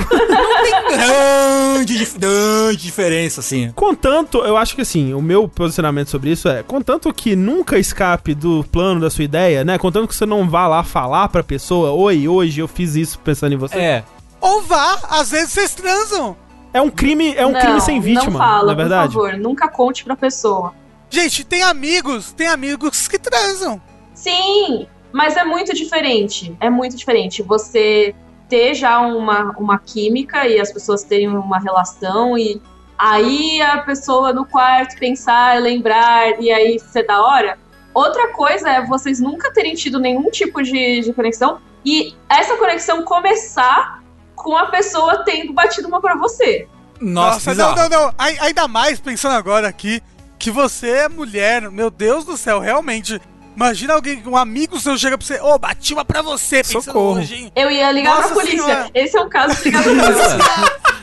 Grande, 0.92 1.98
dif- 1.98 2.18
grande 2.20 2.78
diferença, 2.78 3.40
assim. 3.40 3.72
Contanto, 3.76 4.40
eu 4.40 4.58
acho 4.58 4.76
que 4.76 4.82
assim, 4.82 5.14
o 5.14 5.22
meu 5.22 5.48
posicionamento 5.48 6.10
sobre 6.10 6.32
isso 6.32 6.48
é, 6.48 6.62
contanto 6.64 7.12
que 7.14 7.36
nunca 7.36 7.80
escape 7.80 8.34
do 8.36 8.64
plano 8.72 9.02
da 9.02 9.10
sua 9.10 9.24
ideia, 9.24 9.64
né? 9.64 9.78
Contanto 9.78 10.08
que 10.08 10.16
você 10.16 10.26
não 10.26 10.50
vá 10.50 10.68
lá 10.68 10.84
falar 10.84 11.30
pra 11.30 11.44
pessoa, 11.44 11.92
oi, 11.92 12.28
hoje 12.28 12.60
eu 12.60 12.68
fiz 12.68 12.96
isso 12.96 13.18
pensando 13.20 13.54
em 13.54 13.58
você. 13.58 13.78
É. 13.78 14.04
Ou 14.40 14.62
vá, 14.64 15.00
às 15.10 15.32
vezes 15.32 15.52
vocês 15.54 15.74
transam. 15.74 16.36
É 16.74 16.82
um 16.82 16.90
crime, 16.90 17.36
é 17.36 17.46
um 17.46 17.52
não, 17.52 17.60
crime 17.60 17.82
sem 17.82 18.00
vítima, 18.00 18.32
Não 18.32 18.38
fala, 18.38 18.68
na 18.68 18.74
verdade. 18.74 19.14
por 19.14 19.24
favor. 19.28 19.38
Nunca 19.38 19.68
conte 19.68 20.04
pra 20.04 20.16
pessoa. 20.16 20.74
Gente, 21.10 21.44
tem 21.44 21.64
amigos, 21.64 22.32
tem 22.32 22.48
amigos 22.48 23.08
que 23.08 23.20
transam. 23.20 23.82
Sim, 24.14 24.88
mas 25.12 25.36
é 25.36 25.44
muito 25.44 25.74
diferente. 25.74 26.56
É 26.60 26.70
muito 26.70 26.96
diferente. 26.96 27.44
Você 27.44 28.16
ter 28.48 28.74
já 28.74 29.00
uma, 29.00 29.52
uma 29.58 29.80
química 29.80 30.48
e 30.48 30.60
as 30.60 30.72
pessoas 30.72 31.04
terem 31.04 31.28
uma 31.28 31.60
relação 31.60 32.38
e 32.38 32.62
aí 32.98 33.62
a 33.62 33.80
pessoa 33.80 34.32
no 34.34 34.46
quarto 34.46 34.98
pensar, 35.00 35.60
lembrar 35.62 36.42
e 36.42 36.52
aí 36.52 36.80
ser 36.80 37.08
da 37.08 37.22
hora. 37.22 37.58
Outra 37.94 38.30
coisa 38.34 38.70
é 38.70 38.86
vocês 38.86 39.20
nunca 39.20 39.52
terem 39.52 39.74
tido 39.74 40.00
nenhum 40.00 40.30
tipo 40.30 40.62
de, 40.62 41.02
de 41.02 41.14
conexão 41.14 41.60
e 41.84 42.14
essa 42.30 42.56
conexão 42.58 43.04
começar 43.04 44.01
com 44.42 44.56
a 44.58 44.66
pessoa 44.68 45.24
tendo 45.24 45.54
batido 45.54 45.88
uma 45.88 46.02
pra 46.02 46.16
você. 46.16 46.68
Nossa, 47.00 47.54
não, 47.54 47.74
bizarro. 47.74 47.90
não, 47.90 48.02
não. 48.08 48.14
Ai- 48.18 48.38
Ainda 48.42 48.68
mais 48.68 49.00
pensando 49.00 49.34
agora 49.34 49.68
aqui 49.68 50.02
que 50.38 50.52
você 50.52 50.90
é 50.90 51.10
mulher. 51.10 51.70
Meu 51.72 51.90
Deus 51.90 52.26
do 52.26 52.38
céu, 52.38 52.60
realmente. 52.60 53.20
Imagina 53.56 53.94
alguém, 53.96 54.24
um 54.26 54.38
amigo 54.38 54.80
seu 54.80 54.98
chega 54.98 55.18
pra 55.18 55.28
você, 55.28 55.40
ô, 55.42 55.58
bati 55.60 55.94
uma 55.94 56.06
pra 56.06 56.22
você, 56.22 56.64
Socorro. 56.64 57.20
hoje? 57.20 57.52
Eu 57.54 57.70
ia 57.70 57.92
ligar 57.92 58.16
Nossa 58.16 58.28
pra 58.30 58.36
polícia. 58.36 58.64
Senhora. 58.64 58.90
Esse 58.94 59.18
é 59.18 59.22
um 59.22 59.30
caso 59.30 59.56
de 59.58 59.64
ligar 59.66 59.84
pra 59.84 59.92
polícia. 59.94 60.38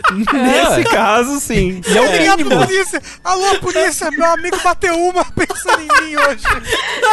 Nesse 0.33 0.85
caso, 0.91 1.41
sim. 1.41 1.83
E 1.87 1.97
eu 1.97 2.11
ligar 2.17 2.37
pra 2.39 2.57
polícia. 2.65 3.03
Alô, 3.23 3.59
polícia, 3.61 4.11
meu 4.11 4.25
amigo 4.31 4.59
bateu 4.63 4.99
uma 4.99 5.25
pensando 5.37 5.83
em 5.83 6.05
mim 6.07 6.17
hoje. 6.17 6.43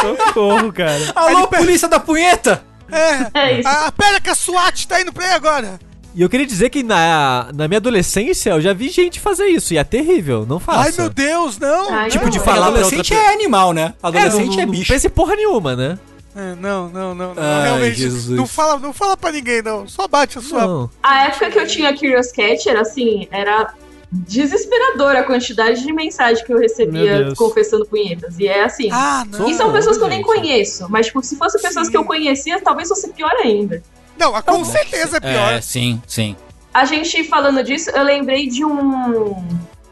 Socorro, 0.00 0.72
cara. 0.72 1.12
Alô, 1.14 1.38
Ele 1.40 1.46
polícia 1.48 1.88
da 1.88 2.00
punheta! 2.00 2.64
É. 2.90 3.38
É 3.38 3.60
isso. 3.60 3.68
Ah, 3.68 3.92
pera 3.96 4.20
que 4.20 4.30
a 4.30 4.34
SWAT 4.34 4.86
tá 4.86 5.00
indo 5.00 5.12
pra 5.12 5.26
aí 5.26 5.32
agora. 5.34 5.78
E 6.16 6.22
eu 6.22 6.30
queria 6.30 6.46
dizer 6.46 6.70
que 6.70 6.82
na, 6.82 7.50
na 7.54 7.68
minha 7.68 7.76
adolescência 7.76 8.48
eu 8.48 8.60
já 8.60 8.72
vi 8.72 8.88
gente 8.88 9.20
fazer 9.20 9.48
isso. 9.48 9.74
E 9.74 9.76
é 9.76 9.84
terrível. 9.84 10.46
Não 10.48 10.58
faça. 10.58 10.80
Ai, 10.88 10.94
meu 10.96 11.10
Deus, 11.10 11.58
não. 11.58 11.92
Ai, 11.92 12.08
Tipo 12.08 12.24
não. 12.24 12.30
de 12.30 12.38
não. 12.38 12.44
falar 12.44 12.68
adolescente 12.68 13.12
outra 13.12 13.30
é 13.30 13.34
animal, 13.34 13.74
né? 13.74 13.92
É, 14.02 14.06
Adolescente 14.06 14.56
não, 14.56 14.62
é, 14.62 14.64
não 14.64 14.72
bicho. 14.72 14.90
pense 14.90 15.08
porra 15.10 15.36
nenhuma, 15.36 15.76
né? 15.76 15.98
É, 16.34 16.54
não, 16.54 16.88
não, 16.88 17.14
não, 17.14 17.34
não. 17.34 17.42
Ai, 17.42 17.64
realmente. 17.64 17.96
Jesus. 17.96 18.34
Não 18.34 18.46
fala, 18.46 18.78
não 18.78 18.94
fala 18.94 19.14
pra 19.14 19.30
ninguém, 19.30 19.60
não. 19.60 19.86
Só 19.86 20.08
bate 20.08 20.38
a 20.38 20.40
sua. 20.40 20.66
Não. 20.66 20.90
A 21.02 21.26
época 21.26 21.50
que 21.50 21.58
eu 21.58 21.66
tinha 21.66 21.92
Curious 21.94 22.32
Cat 22.32 22.66
era 22.66 22.80
assim, 22.80 23.28
era 23.30 23.74
desesperadora 24.10 25.20
a 25.20 25.22
quantidade 25.22 25.82
de 25.82 25.92
mensagem 25.92 26.42
que 26.44 26.50
eu 26.52 26.58
recebia 26.58 27.34
confessando 27.36 27.84
punhetas. 27.84 28.38
E 28.38 28.46
é 28.46 28.64
assim. 28.64 28.88
Ah, 28.90 29.26
não. 29.30 29.50
e 29.50 29.54
são 29.54 29.70
pessoas 29.70 29.98
que 29.98 30.04
eu 30.04 30.08
nem 30.08 30.22
conheço, 30.22 30.86
mas 30.88 31.06
tipo, 31.06 31.22
se 31.22 31.36
fossem 31.36 31.60
pessoas 31.60 31.86
Sim. 31.86 31.90
que 31.90 31.96
eu 31.98 32.04
conhecia, 32.04 32.58
talvez 32.60 32.88
fosse 32.88 33.08
pior 33.12 33.32
ainda. 33.42 33.82
Não, 34.18 34.34
ah, 34.34 34.42
com 34.42 34.64
certeza 34.64 35.18
é 35.18 35.20
pior. 35.20 35.52
É, 35.52 35.60
sim, 35.60 36.00
sim. 36.06 36.36
A 36.72 36.84
gente 36.84 37.24
falando 37.24 37.62
disso, 37.62 37.90
eu 37.90 38.02
lembrei 38.02 38.48
de 38.48 38.64
um 38.64 39.34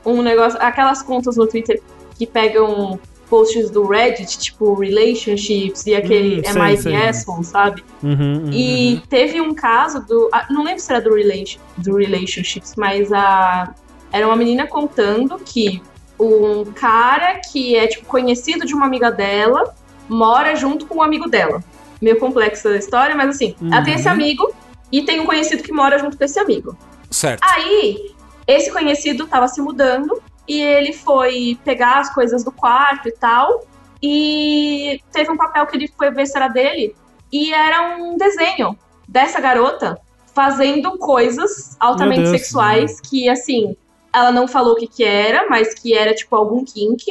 um 0.04 0.22
negócio, 0.22 0.58
aquelas 0.60 1.02
contas 1.02 1.36
no 1.36 1.46
Twitter 1.46 1.80
que 2.16 2.26
pegam 2.26 2.98
posts 3.28 3.70
do 3.70 3.86
Reddit, 3.86 4.38
tipo 4.38 4.74
relationships 4.74 5.86
e 5.86 5.94
aquele 5.94 6.40
Hum, 6.40 6.42
é 6.44 6.52
mais 6.52 6.86
asshole, 6.86 7.44
sabe? 7.44 7.82
Uhum, 8.02 8.44
uhum, 8.44 8.50
E 8.52 9.02
teve 9.08 9.40
um 9.40 9.54
caso 9.54 10.00
do. 10.06 10.28
ah, 10.32 10.46
Não 10.50 10.62
lembro 10.62 10.80
se 10.80 10.92
era 10.92 11.00
do, 11.00 11.14
relation, 11.14 11.58
do 11.78 11.96
Relationships, 11.96 12.74
mas 12.76 13.12
a. 13.12 13.74
Era 14.12 14.26
uma 14.26 14.36
menina 14.36 14.66
contando 14.66 15.38
que 15.38 15.82
um 16.20 16.64
cara 16.66 17.40
que 17.40 17.74
é, 17.74 17.88
tipo, 17.88 18.06
conhecido 18.06 18.64
de 18.64 18.72
uma 18.72 18.86
amiga 18.86 19.10
dela 19.10 19.74
mora 20.08 20.54
junto 20.54 20.86
com 20.86 20.98
um 20.98 21.02
amigo 21.02 21.28
dela. 21.28 21.64
Meio 22.04 22.18
complexa 22.18 22.68
a 22.68 22.76
história, 22.76 23.14
mas 23.16 23.30
assim, 23.36 23.56
ela 23.72 23.82
tem 23.82 23.94
esse 23.94 24.06
Uhum. 24.06 24.12
amigo 24.12 24.54
e 24.92 25.02
tem 25.02 25.20
um 25.20 25.26
conhecido 25.26 25.62
que 25.62 25.72
mora 25.72 25.98
junto 25.98 26.18
com 26.18 26.24
esse 26.24 26.38
amigo. 26.38 26.76
Certo. 27.10 27.42
Aí, 27.42 28.14
esse 28.46 28.70
conhecido 28.70 29.26
tava 29.26 29.48
se 29.48 29.60
mudando 29.62 30.22
e 30.46 30.60
ele 30.60 30.92
foi 30.92 31.58
pegar 31.64 32.00
as 32.00 32.12
coisas 32.12 32.44
do 32.44 32.52
quarto 32.52 33.08
e 33.08 33.12
tal. 33.12 33.64
E 34.02 35.00
teve 35.10 35.30
um 35.30 35.36
papel 35.36 35.66
que 35.66 35.76
ele 35.78 35.88
foi 35.96 36.10
ver 36.10 36.26
se 36.26 36.36
era 36.36 36.48
dele. 36.48 36.94
E 37.32 37.54
era 37.54 37.96
um 37.96 38.18
desenho 38.18 38.78
dessa 39.08 39.40
garota 39.40 39.98
fazendo 40.34 40.98
coisas 40.98 41.74
altamente 41.80 42.24
Deus. 42.24 42.30
sexuais 42.32 43.00
que, 43.00 43.30
assim, 43.30 43.74
ela 44.12 44.30
não 44.30 44.46
falou 44.46 44.74
o 44.74 44.76
que 44.76 44.86
que 44.86 45.04
era, 45.04 45.48
mas 45.48 45.72
que 45.72 45.94
era, 45.96 46.14
tipo, 46.14 46.36
algum 46.36 46.62
kink. 46.64 47.02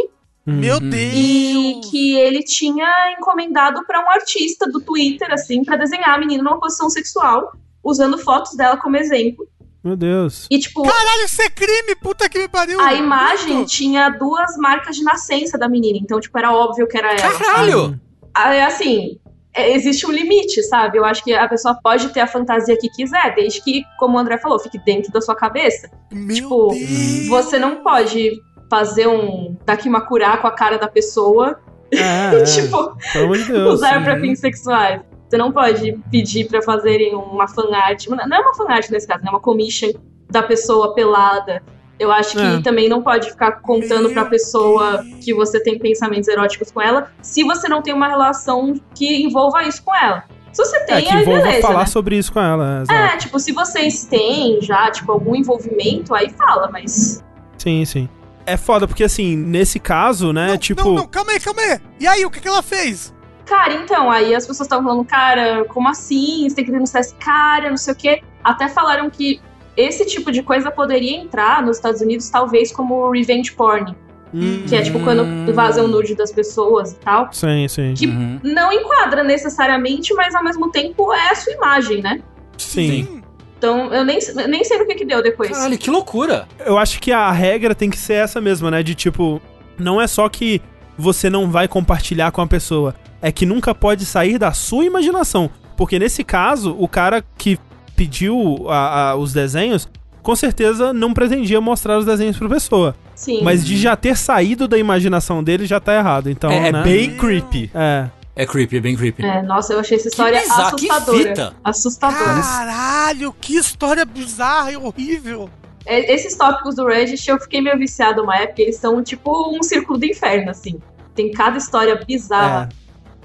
Uhum. 0.48 0.54
Meu 0.56 0.78
Hum. 0.78 0.89
Deus. 0.89 1.14
E 1.16 1.82
que 1.89 2.16
ele 2.16 2.44
tinha 2.44 3.16
encomendado 3.18 3.86
pra 3.86 4.00
um 4.04 4.10
artista 4.10 4.68
do 4.70 4.82
Twitter, 4.82 5.32
assim, 5.32 5.64
pra 5.64 5.76
desenhar 5.78 6.10
a 6.16 6.18
menina 6.18 6.44
numa 6.44 6.60
posição 6.60 6.89
sexual, 6.89 7.52
usando 7.84 8.18
fotos 8.18 8.56
dela 8.56 8.78
como 8.78 8.98
exemplo. 8.98 9.48
Meu 9.84 9.98
Deus. 9.98 10.48
E, 10.50 10.60
tipo, 10.60 10.82
Caralho, 10.84 11.26
isso 11.26 11.41
é 11.41 11.50
crime, 11.50 11.94
puta 12.02 12.30
que 12.30 12.39
me 12.39 12.48
pariu. 12.48 12.80
a 12.80 12.94
imagem 12.94 13.56
Muito. 13.56 13.70
tinha 13.70 14.10
duas 14.10 14.56
marcas 14.58 14.96
de 14.96 15.04
nascença 15.04 15.58
da 15.58 15.68
menina, 15.68 16.00
então, 16.02 16.22
tipo, 16.22 16.38
era 16.38 16.54
óbvio 16.54 16.88
que 16.88 16.98
era 16.98 17.12
ela. 17.14 17.38
Caralho! 17.38 18.00
Aí, 18.34 18.62
assim, 18.62 19.20
é, 19.54 19.74
existe 19.76 20.08
um 20.08 20.12
limite, 20.12 20.64
sabe? 20.64 20.98
Eu 20.98 21.04
acho 21.04 21.22
que 21.22 21.34
a 21.34 21.48
pessoa 21.50 21.78
pode 21.84 22.10
ter 22.14 22.22
a 22.22 22.28
fantasia 22.28 22.78
que 22.80 22.88
quiser, 22.91 23.36
desde 23.36 23.62
que, 23.62 23.84
como 24.00 24.16
o 24.16 24.20
André 24.20 24.38
falou, 24.38 24.58
fique 24.58 24.80
dentro 24.80 25.12
da 25.12 25.20
sua 25.20 25.36
cabeça. 25.36 25.91
Meu 26.10 26.34
tipo, 26.34 26.68
Deus. 26.70 27.28
Você 27.28 27.60
não 27.60 27.84
pode 27.84 28.32
fazer 28.70 29.07
um 29.07 29.55
Dakimakura 29.66 30.38
com 30.38 30.47
a 30.47 30.51
cara 30.51 30.78
da 30.78 30.88
pessoa 30.88 31.59
É, 31.91 32.36
é. 32.41 32.43
tipo, 32.43 32.97
Pelo 33.14 33.26
amor 33.26 33.38
de 33.38 33.45
Deus. 33.51 33.74
usar 33.76 34.03
pra 34.03 34.16
Uhum. 34.16 34.22
fins 34.22 34.39
sexuais. 34.39 35.01
Você 35.30 35.38
não 35.38 35.51
pode 35.51 35.93
pedir 36.11 36.47
pra 36.47 36.61
fazerem 36.61 37.16
uma 37.16 37.47
fanart. 37.47 38.05
Não 38.07 38.18
é 38.38 38.39
uma 38.39 38.53
fanart 38.55 38.89
nesse 38.89 39.07
caso, 39.07 39.24
né? 39.24 39.30
Uma 39.32 39.39
commission 39.39 39.91
da 40.30 40.43
pessoa 40.43 40.93
pelada. 40.93 41.61
Eu 41.99 42.11
acho 42.11 42.36
que 42.36 42.41
É. 42.43 42.61
também 42.61 42.89
não 42.89 43.01
pode 43.01 43.30
ficar 43.32 43.53
contando 43.61 44.09
pra 44.11 44.26
pessoa 44.26 45.03
que 45.22 45.34
você 45.34 45.61
tem 45.61 45.78
pensamentos 45.80 46.28
eróticos 46.28 46.72
com 46.72 46.82
ela, 46.82 47.11
se 47.22 47.43
você 47.43 47.68
não 47.70 47.82
tem 47.82 47.93
uma 47.93 48.07
relação 48.07 48.74
que 48.95 49.24
envolva 49.24 49.64
isso 49.64 49.84
com 49.84 49.95
ela. 49.95 50.24
Se 50.51 50.64
você 50.66 50.80
tem, 50.86 50.95
É, 50.97 51.01
que 51.01 51.09
aí 51.14 51.26
beleza. 51.26 51.61
falar 51.61 51.80
né? 51.82 51.86
sobre 51.88 52.16
isso 52.18 52.32
com 52.34 52.39
ela. 52.39 52.84
É, 52.89 53.14
É, 53.14 53.18
tipo, 53.18 53.39
se 53.39 53.51
vocês 53.53 54.05
têm 54.05 54.59
já, 54.61 54.89
tipo, 54.91 55.11
algum 55.11 55.36
envolvimento, 55.36 56.14
aí 56.14 56.30
fala, 56.32 56.70
mas. 56.72 57.24
Sim, 57.57 57.86
sim. 57.86 58.09
É 58.46 58.58
foda, 58.58 58.88
porque 58.88 59.04
assim, 59.04 59.36
nesse 59.36 59.80
caso, 59.80 60.34
né, 60.34 60.48
Não, 60.48 60.58
tipo. 60.58 60.84
não, 60.84 60.94
não, 60.96 61.08
calma 61.08 61.32
aí, 61.32 61.39
calma 61.39 61.62
aí. 61.62 61.80
E 62.00 62.08
aí, 62.08 62.26
o 62.26 62.30
que, 62.32 62.39
que 62.41 62.48
ela 62.48 62.62
fez? 62.62 63.14
Cara, 63.46 63.74
então, 63.74 64.10
aí 64.10 64.34
as 64.36 64.46
pessoas 64.48 64.66
estavam 64.68 64.86
falando, 64.86 65.06
cara, 65.06 65.66
como 65.66 65.88
assim? 65.89 66.48
Você 66.48 66.56
tem 66.56 66.66
que 66.66 66.72
denunciar 66.72 67.02
esse 67.02 67.16
cara, 67.16 67.70
não 67.70 67.78
sei 67.78 67.94
o 67.94 67.96
quê. 67.98 68.22
Até 68.44 68.68
falaram 68.70 69.10
que 69.10 69.41
esse 69.76 70.06
tipo 70.06 70.32
de 70.32 70.41
coisa 70.44 70.72
poderia 70.72 71.18
entrar 71.18 71.62
nos 71.62 71.78
Estados 71.78 72.02
Unidos, 72.02 72.30
talvez, 72.30 72.72
como 72.72 73.10
revenge 73.12 73.52
porn. 73.54 73.96
Hum, 74.34 74.64
Que 74.68 74.76
é 74.76 74.82
tipo 74.82 75.00
quando 75.02 75.54
vazam 75.54 75.88
nude 75.88 76.16
das 76.16 76.32
pessoas 76.32 76.94
e 76.94 76.96
tal. 76.96 77.30
Sim, 77.32 77.68
sim. 77.68 77.94
Que 77.96 78.08
Uhum. 78.08 78.39
não 78.44 78.72
enquadra 78.74 79.24
necessariamente, 79.24 80.14
mas 80.16 80.34
ao 80.34 80.44
mesmo 80.44 80.72
tempo 80.72 81.14
é 81.14 81.30
a 81.30 81.36
sua 81.36 81.54
imagem, 81.54 82.02
né? 82.02 82.20
Sim. 82.58 83.23
Então 83.64 83.93
eu 83.93 84.03
nem, 84.03 84.20
eu 84.20 84.47
nem 84.49 84.61
sei 84.66 84.78
no 84.78 84.86
que, 84.86 84.93
que 84.95 85.05
deu 85.05 85.24
depois. 85.24 85.49
Caralho, 85.49 85.78
que 85.78 85.89
loucura. 85.89 86.45
Eu 86.66 86.78
acho 86.78 86.99
que 86.99 87.14
a 87.14 87.32
regra 87.32 87.74
tem 87.74 87.89
que 87.89 87.97
ser 87.97 88.16
essa 88.16 88.41
mesma, 88.41 88.70
né? 88.70 88.84
De 88.84 88.93
tipo, 88.93 89.41
não 89.80 90.01
é 90.01 90.05
só 90.05 90.28
que 90.28 90.61
você 90.97 91.30
não 91.30 91.49
vai 91.49 91.66
compartilhar 91.66 92.30
com 92.34 92.41
a 92.41 92.45
pessoa, 92.47 92.93
é 93.22 93.32
que 93.32 93.45
nunca 93.45 93.74
pode 93.74 94.05
sair 94.05 94.38
da 94.38 94.51
sua 94.51 94.84
imaginação. 94.84 95.49
Porque 95.78 95.97
nesse 95.97 96.26
caso, 96.26 96.76
o 96.78 96.89
cara 96.89 97.24
que 97.38 97.57
pediu 97.95 98.66
a- 98.70 99.11
a- 99.11 99.16
os 99.16 99.32
desenhos, 99.32 99.88
com 100.22 100.36
certeza 100.36 100.91
não 100.91 101.14
pretendia 101.14 101.61
mostrar 101.61 101.97
os 101.97 102.05
desenhos 102.05 102.38
pra 102.38 102.49
pessoa. 102.49 102.93
Sim. 103.16 103.41
Mas 103.43 103.66
de 103.66 103.78
já 103.78 103.95
ter 103.95 104.18
saído 104.18 104.68
da 104.68 104.78
imaginação 104.78 105.41
dele 105.41 105.66
já 105.66 105.80
tá 105.80 105.95
errado. 105.95 106.30
Então, 106.30 106.51
é, 106.51 106.68
é 106.68 106.72
né? 106.74 106.84
bem 106.84 107.16
creepy. 107.16 107.72
É. 107.74 108.09
É 108.36 108.46
creepy, 108.46 108.78
é 108.78 108.80
bem 108.80 108.96
creepy. 108.96 109.24
É, 109.24 109.44
nossa, 109.44 109.74
eu 109.74 109.80
achei 109.80 109.98
essa 109.98 110.08
história 110.08 110.40
bizarro, 110.42 110.76
que 110.76 110.90
assustadora. 110.90 111.28
fita. 111.30 111.56
Assustadora. 111.64 112.42
Caralho, 112.42 113.36
que 113.40 113.56
história 113.56 114.06
bizarra 114.06 114.72
e 114.72 114.78
horrível. 114.78 115.50
É, 115.86 116.12
Esses 116.14 116.36
tópicos 116.36 116.76
do 116.76 116.86
Reddit 116.88 117.30
eu 117.30 117.40
fiquei 117.40 117.62
meio 117.62 117.78
viciado 117.78 118.24
uma 118.24 118.36
época, 118.38 118.62
eles 118.62 118.78
são 118.78 119.04
tipo 119.04 119.56
um 119.56 119.62
círculo 119.62 120.00
do 120.00 120.06
inferno, 120.06 120.50
assim. 120.50 120.80
Tem 121.14 121.32
cada 121.32 121.58
história 121.58 121.96
bizarra. 122.08 122.70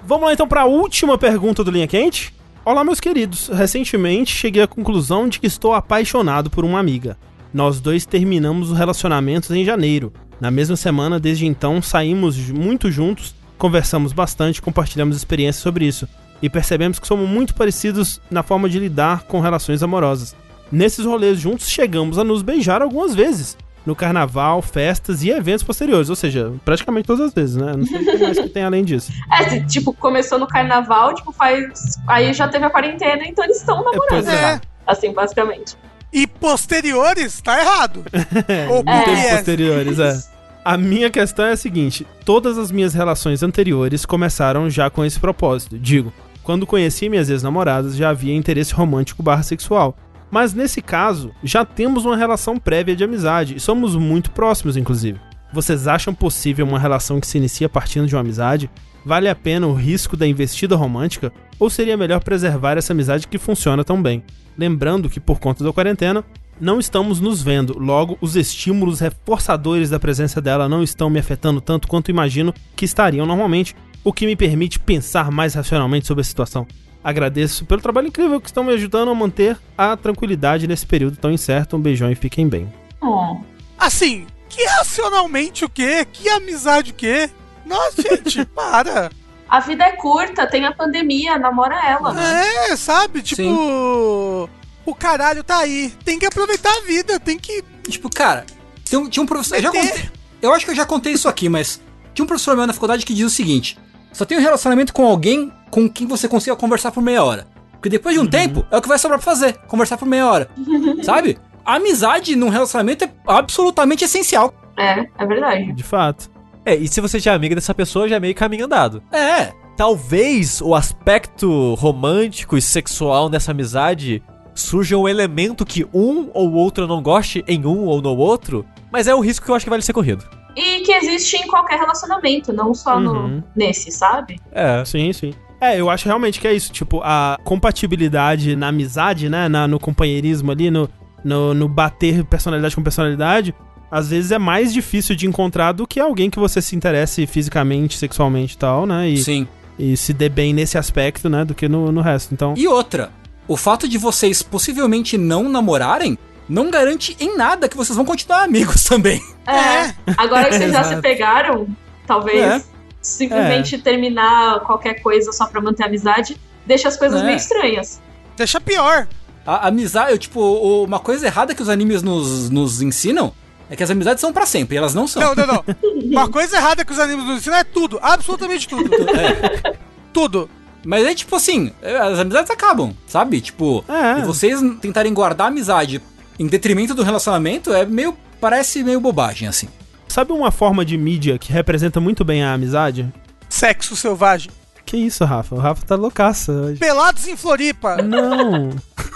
Vamos 0.04 0.26
lá 0.26 0.32
então 0.32 0.46
para 0.46 0.62
a 0.62 0.66
última 0.66 1.16
pergunta 1.16 1.64
do 1.64 1.70
Linha 1.70 1.86
Quente. 1.86 2.34
Olá, 2.64 2.84
meus 2.84 3.00
queridos. 3.00 3.48
Recentemente 3.48 4.30
cheguei 4.36 4.62
à 4.62 4.66
conclusão 4.66 5.26
de 5.26 5.40
que 5.40 5.46
estou 5.46 5.72
apaixonado 5.72 6.50
por 6.50 6.64
uma 6.66 6.78
amiga. 6.78 7.16
Nós 7.52 7.80
dois 7.80 8.04
terminamos 8.04 8.70
os 8.70 8.76
relacionamentos 8.76 9.50
em 9.50 9.64
janeiro. 9.64 10.12
Na 10.38 10.50
mesma 10.50 10.76
semana, 10.76 11.18
desde 11.18 11.46
então, 11.46 11.80
saímos 11.80 12.36
muito 12.50 12.90
juntos, 12.90 13.34
conversamos 13.58 14.12
bastante, 14.12 14.62
compartilhamos 14.62 15.16
experiências 15.16 15.62
sobre 15.62 15.84
isso 15.84 16.08
e 16.40 16.48
percebemos 16.48 16.98
que 16.98 17.06
somos 17.06 17.28
muito 17.28 17.54
parecidos 17.54 18.20
na 18.30 18.42
forma 18.42 18.68
de 18.68 18.78
lidar 18.78 19.24
com 19.24 19.40
relações 19.40 19.82
amorosas. 19.82 20.34
Nesses 20.70 21.04
rolês 21.04 21.38
juntos, 21.38 21.68
chegamos 21.68 22.18
a 22.18 22.24
nos 22.24 22.42
beijar 22.42 22.82
algumas 22.82 23.14
vezes. 23.14 23.56
No 23.86 23.96
carnaval, 23.96 24.60
festas 24.60 25.22
e 25.22 25.30
eventos 25.30 25.64
posteriores. 25.64 26.10
Ou 26.10 26.16
seja, 26.16 26.52
praticamente 26.62 27.06
todas 27.06 27.28
as 27.28 27.32
vezes, 27.32 27.56
né? 27.56 27.72
Não 27.74 27.86
sei 27.86 28.02
o 28.02 28.04
que 28.04 28.18
mais 28.18 28.38
que 28.38 28.48
tem 28.50 28.62
além 28.62 28.84
disso. 28.84 29.10
É, 29.32 29.48
se, 29.48 29.66
tipo, 29.66 29.94
começou 29.94 30.38
no 30.38 30.46
carnaval, 30.46 31.14
tipo, 31.14 31.32
faz. 31.32 31.98
Aí 32.06 32.34
já 32.34 32.48
teve 32.48 32.66
a 32.66 32.70
quarentena, 32.70 33.22
então 33.24 33.44
eles 33.44 33.56
estão 33.58 33.76
namorando. 33.76 34.08
pois 34.08 34.28
É. 34.28 34.60
Assim, 34.86 35.12
basicamente. 35.12 35.76
E 36.12 36.26
posteriores, 36.26 37.40
tá 37.40 37.58
errado. 37.58 38.04
Ou 38.70 38.84
é. 38.86 39.36
posteriores, 39.36 39.98
é. 39.98 40.22
A 40.64 40.76
minha 40.76 41.10
questão 41.10 41.44
é 41.44 41.52
a 41.52 41.56
seguinte: 41.56 42.06
todas 42.24 42.58
as 42.58 42.70
minhas 42.70 42.94
relações 42.94 43.42
anteriores 43.42 44.04
começaram 44.04 44.68
já 44.68 44.90
com 44.90 45.04
esse 45.04 45.18
propósito. 45.18 45.78
Digo, 45.78 46.12
quando 46.42 46.66
conheci 46.66 47.08
minhas 47.08 47.30
ex-namoradas, 47.30 47.96
já 47.96 48.10
havia 48.10 48.34
interesse 48.34 48.74
romântico 48.74 49.22
barra 49.22 49.42
sexual. 49.42 49.96
Mas 50.30 50.52
nesse 50.52 50.82
caso, 50.82 51.30
já 51.42 51.64
temos 51.64 52.04
uma 52.04 52.16
relação 52.16 52.58
prévia 52.58 52.94
de 52.94 53.04
amizade 53.04 53.56
e 53.56 53.60
somos 53.60 53.96
muito 53.96 54.30
próximos, 54.30 54.76
inclusive. 54.76 55.18
Vocês 55.52 55.86
acham 55.86 56.14
possível 56.14 56.66
uma 56.66 56.78
relação 56.78 57.20
que 57.20 57.26
se 57.26 57.38
inicia 57.38 57.68
partindo 57.68 58.06
de 58.06 58.14
uma 58.14 58.20
amizade? 58.20 58.70
Vale 59.04 59.28
a 59.28 59.34
pena 59.34 59.66
o 59.66 59.72
risco 59.72 60.16
da 60.16 60.26
investida 60.26 60.76
romântica? 60.76 61.32
Ou 61.58 61.70
seria 61.70 61.96
melhor 61.96 62.22
preservar 62.22 62.76
essa 62.76 62.92
amizade 62.92 63.26
que 63.26 63.38
funciona 63.38 63.82
tão 63.82 64.02
bem? 64.02 64.22
Lembrando 64.56 65.08
que, 65.08 65.18
por 65.20 65.40
conta 65.40 65.64
da 65.64 65.72
quarentena, 65.72 66.22
não 66.60 66.78
estamos 66.78 67.20
nos 67.20 67.42
vendo, 67.42 67.78
logo 67.78 68.18
os 68.20 68.36
estímulos 68.36 69.00
reforçadores 69.00 69.90
da 69.90 70.00
presença 70.00 70.40
dela 70.40 70.68
não 70.68 70.82
estão 70.82 71.08
me 71.08 71.18
afetando 71.18 71.60
tanto 71.60 71.88
quanto 71.88 72.10
imagino 72.10 72.54
que 72.74 72.84
estariam 72.84 73.26
normalmente, 73.26 73.74
o 74.04 74.12
que 74.12 74.26
me 74.26 74.36
permite 74.36 74.78
pensar 74.78 75.30
mais 75.30 75.54
racionalmente 75.54 76.06
sobre 76.06 76.22
a 76.22 76.24
situação. 76.24 76.66
Agradeço 77.02 77.64
pelo 77.64 77.80
trabalho 77.80 78.08
incrível 78.08 78.40
que 78.40 78.48
estão 78.48 78.64
me 78.64 78.72
ajudando 78.72 79.10
a 79.10 79.14
manter 79.14 79.56
a 79.76 79.96
tranquilidade 79.96 80.66
nesse 80.66 80.86
período 80.86 81.16
tão 81.16 81.30
incerto. 81.30 81.76
Um 81.76 81.80
beijão 81.80 82.10
e 82.10 82.14
fiquem 82.14 82.48
bem. 82.48 82.72
Oh. 83.00 83.36
Assim, 83.78 84.26
que 84.48 84.64
racionalmente 84.64 85.64
o 85.64 85.68
quê? 85.68 86.06
Que 86.12 86.28
amizade 86.28 86.90
o 86.90 86.94
quê? 86.94 87.30
Nossa, 87.64 88.02
gente, 88.16 88.44
para. 88.46 89.10
A 89.48 89.60
vida 89.60 89.84
é 89.84 89.92
curta, 89.92 90.46
tem 90.46 90.66
a 90.66 90.72
pandemia, 90.72 91.38
namora 91.38 91.80
ela, 91.88 92.12
né? 92.12 92.70
É, 92.70 92.76
sabe? 92.76 93.22
Tipo. 93.22 93.42
Sim. 93.42 94.57
O 94.88 94.94
caralho 94.94 95.44
tá 95.44 95.58
aí. 95.58 95.92
Tem 96.04 96.18
que 96.18 96.26
aproveitar 96.26 96.70
a 96.70 96.80
vida, 96.80 97.20
tem 97.20 97.38
que. 97.38 97.62
Tipo, 97.88 98.08
cara, 98.08 98.44
tem 98.88 98.98
um- 98.98 99.08
tinha 99.08 99.22
um 99.22 99.26
professor. 99.26 99.56
Eu, 99.56 99.62
já 99.62 99.70
contei- 99.72 100.10
eu 100.40 100.52
acho 100.54 100.64
que 100.64 100.70
eu 100.70 100.74
já 100.76 100.86
contei 100.86 101.12
isso 101.12 101.28
aqui, 101.28 101.48
mas 101.48 101.80
tinha 102.14 102.24
um 102.24 102.26
professor 102.26 102.56
meu 102.56 102.66
na 102.66 102.72
faculdade 102.72 103.04
que 103.04 103.12
diz 103.14 103.26
o 103.26 103.30
seguinte: 103.30 103.78
só 104.12 104.24
tem 104.24 104.38
um 104.38 104.40
relacionamento 104.40 104.92
com 104.94 105.06
alguém 105.06 105.52
com 105.70 105.88
quem 105.88 106.06
você 106.06 106.26
consiga 106.26 106.56
conversar 106.56 106.90
por 106.90 107.02
meia 107.02 107.22
hora. 107.22 107.46
Porque 107.72 107.88
depois 107.90 108.14
de 108.14 108.20
um 108.20 108.26
tempo, 108.26 108.64
é 108.70 108.76
o 108.78 108.82
que 108.82 108.88
vai 108.88 108.98
sobrar 108.98 109.20
pra 109.20 109.24
fazer, 109.30 109.52
conversar 109.68 109.96
por 109.98 110.06
meia 110.08 110.26
hora. 110.26 110.50
Sabe? 111.04 111.38
A 111.64 111.74
amizade 111.76 112.34
num 112.34 112.48
relacionamento 112.48 113.04
é 113.04 113.10
absolutamente 113.26 114.04
essencial. 114.04 114.54
É, 114.76 115.06
é 115.18 115.26
verdade. 115.26 115.72
De 115.74 115.82
fato. 115.82 116.30
É, 116.64 116.74
e 116.74 116.88
se 116.88 117.00
você 117.00 117.18
já 117.20 117.32
é 117.32 117.34
amiga 117.36 117.54
dessa 117.54 117.74
pessoa, 117.74 118.08
já 118.08 118.16
é 118.16 118.20
meio 118.20 118.34
caminho 118.34 118.64
andado. 118.64 119.02
É. 119.12 119.52
Talvez 119.76 120.60
o 120.60 120.74
aspecto 120.74 121.74
romântico 121.74 122.56
e 122.56 122.62
sexual 122.62 123.28
nessa 123.28 123.52
amizade 123.52 124.22
surja 124.60 124.96
um 124.96 125.08
elemento 125.08 125.64
que 125.64 125.86
um 125.92 126.28
ou 126.34 126.52
outro 126.52 126.86
não 126.86 127.02
goste 127.02 127.44
em 127.46 127.64
um 127.66 127.84
ou 127.84 128.00
no 128.02 128.16
outro, 128.16 128.64
mas 128.92 129.06
é 129.06 129.14
um 129.14 129.20
risco 129.20 129.44
que 129.44 129.50
eu 129.50 129.54
acho 129.54 129.64
que 129.66 129.70
vale 129.70 129.82
ser 129.82 129.92
corrido. 129.92 130.24
E 130.56 130.80
que 130.80 130.92
existe 130.92 131.36
em 131.36 131.46
qualquer 131.46 131.78
relacionamento, 131.78 132.52
não 132.52 132.74
só 132.74 132.96
Uhum. 132.96 133.28
no, 133.28 133.44
nesse, 133.54 133.92
sabe? 133.92 134.40
É. 134.50 134.84
Sim, 134.84 135.12
sim. 135.12 135.32
É, 135.60 135.80
eu 135.80 135.88
acho 135.90 136.06
realmente 136.06 136.40
que 136.40 136.46
é 136.48 136.52
isso. 136.52 136.72
Tipo, 136.72 137.00
a 137.02 137.38
compatibilidade 137.44 138.56
na 138.56 138.68
amizade, 138.68 139.28
né? 139.28 139.48
na- 139.48 139.68
no 139.68 139.78
companheirismo 139.78 140.50
ali, 140.50 140.70
no, 140.70 140.88
no, 141.24 141.54
no 141.54 141.68
bater 141.68 142.24
personalidade 142.24 142.74
com 142.74 142.82
personalidade, 142.82 143.54
às 143.90 144.10
vezes 144.10 144.30
é 144.32 144.38
mais 144.38 144.72
difícil 144.72 145.14
de 145.16 145.26
encontrar 145.26 145.72
do 145.72 145.86
que 145.86 145.98
alguém 146.00 146.28
que 146.30 146.38
você 146.38 146.60
se 146.60 146.74
interesse 146.76 147.26
fisicamente, 147.26 147.96
sexualmente 147.96 148.54
e 148.54 148.58
tal, 148.58 148.84
né? 148.86 149.08
E, 149.08 149.16
Sim. 149.18 149.48
e 149.78 149.96
se 149.96 150.12
dê 150.12 150.28
bem 150.28 150.52
nesse 150.52 150.76
aspecto, 150.76 151.28
né? 151.28 151.44
Do 151.44 151.54
que 151.54 151.68
no, 151.68 151.90
no 151.92 152.00
resto. 152.00 152.34
Então. 152.34 152.54
E 152.56 152.66
outra, 152.68 153.10
o 153.48 153.56
fato 153.56 153.88
de 153.88 153.96
vocês 153.98 154.42
possivelmente 154.42 155.16
não 155.18 155.48
namorarem 155.48 156.16
não 156.48 156.70
garante 156.70 157.16
em 157.20 157.36
nada 157.36 157.68
que 157.68 157.76
vocês 157.76 157.96
vão 157.96 158.04
continuar 158.06 158.42
amigos 158.44 158.84
também. 158.88 159.20
É. 159.46 159.92
Agora 160.16 160.48
que 160.48 160.54
vocês 160.56 160.72
já 160.72 160.84
se 160.84 160.96
pegaram, 161.00 161.66
talvez 162.06 162.40
É. 162.40 162.62
simplesmente 163.02 163.78
terminar 163.78 164.60
qualquer 164.60 165.02
coisa 165.02 165.32
só 165.32 165.46
pra 165.46 165.60
manter 165.60 165.82
a 165.82 165.86
amizade 165.86 166.38
deixa 166.66 166.88
as 166.88 166.96
coisas 166.96 167.20
É. 167.20 167.24
meio 167.24 167.36
estranhas. 167.36 168.00
Deixa 168.36 168.60
pior. 168.60 169.06
A 169.46 169.68
amizade, 169.68 170.12
eu, 170.12 170.18
tipo, 170.18 170.40
uma 170.84 170.98
coisa 171.00 171.26
errada 171.26 171.54
que 171.54 171.62
os 171.62 171.68
animes 171.70 172.02
nos, 172.02 172.50
nos 172.50 172.82
ensinam 172.82 173.32
é 173.70 173.76
que 173.76 173.82
as 173.82 173.90
amizades 173.90 174.20
são 174.20 174.32
pra 174.32 174.44
sempre, 174.46 174.76
e 174.76 174.78
elas 174.78 174.94
não 174.94 175.06
são. 175.06 175.22
Não, 175.22 175.34
não, 175.34 175.46
não. 175.46 175.64
Uma 176.10 176.28
coisa 176.28 176.56
errada 176.56 176.84
que 176.84 176.92
os 176.92 176.98
animes 176.98 177.24
nos 177.26 177.38
ensinam 177.38 177.56
é 177.58 177.64
tudo. 177.64 177.98
Absolutamente 178.02 178.68
tudo. 178.68 178.90
É. 179.18 179.74
Tudo. 180.12 180.48
Mas 180.84 181.04
é 181.06 181.14
tipo 181.14 181.34
assim, 181.36 181.72
é, 181.82 181.96
as 181.96 182.18
amizades 182.18 182.50
acabam, 182.50 182.94
sabe? 183.06 183.40
Tipo, 183.40 183.84
É. 183.88 184.20
e 184.20 184.24
vocês 184.24 184.60
tentarem 184.80 185.12
guardar 185.12 185.46
a 185.46 185.50
amizade 185.50 186.00
em 186.38 186.46
detrimento 186.46 186.94
do 186.94 187.02
relacionamento 187.02 187.72
é 187.72 187.84
meio. 187.84 188.16
parece 188.40 188.82
meio 188.84 189.00
bobagem, 189.00 189.48
assim. 189.48 189.68
Sabe 190.06 190.32
uma 190.32 190.50
forma 190.50 190.84
de 190.84 190.96
mídia 190.96 191.38
que 191.38 191.52
representa 191.52 192.00
muito 192.00 192.24
bem 192.24 192.42
a 192.42 192.54
amizade? 192.54 193.12
Sexo 193.48 193.96
selvagem. 193.96 194.50
Que 194.86 194.96
isso, 194.96 195.24
Rafa? 195.24 195.54
O 195.54 195.58
Rafa 195.58 195.84
tá 195.84 195.96
loucaça 195.96 196.50
hoje. 196.52 196.78
Pelados 196.78 197.26
em 197.26 197.36
Floripa. 197.36 197.96
Não. 198.00 198.70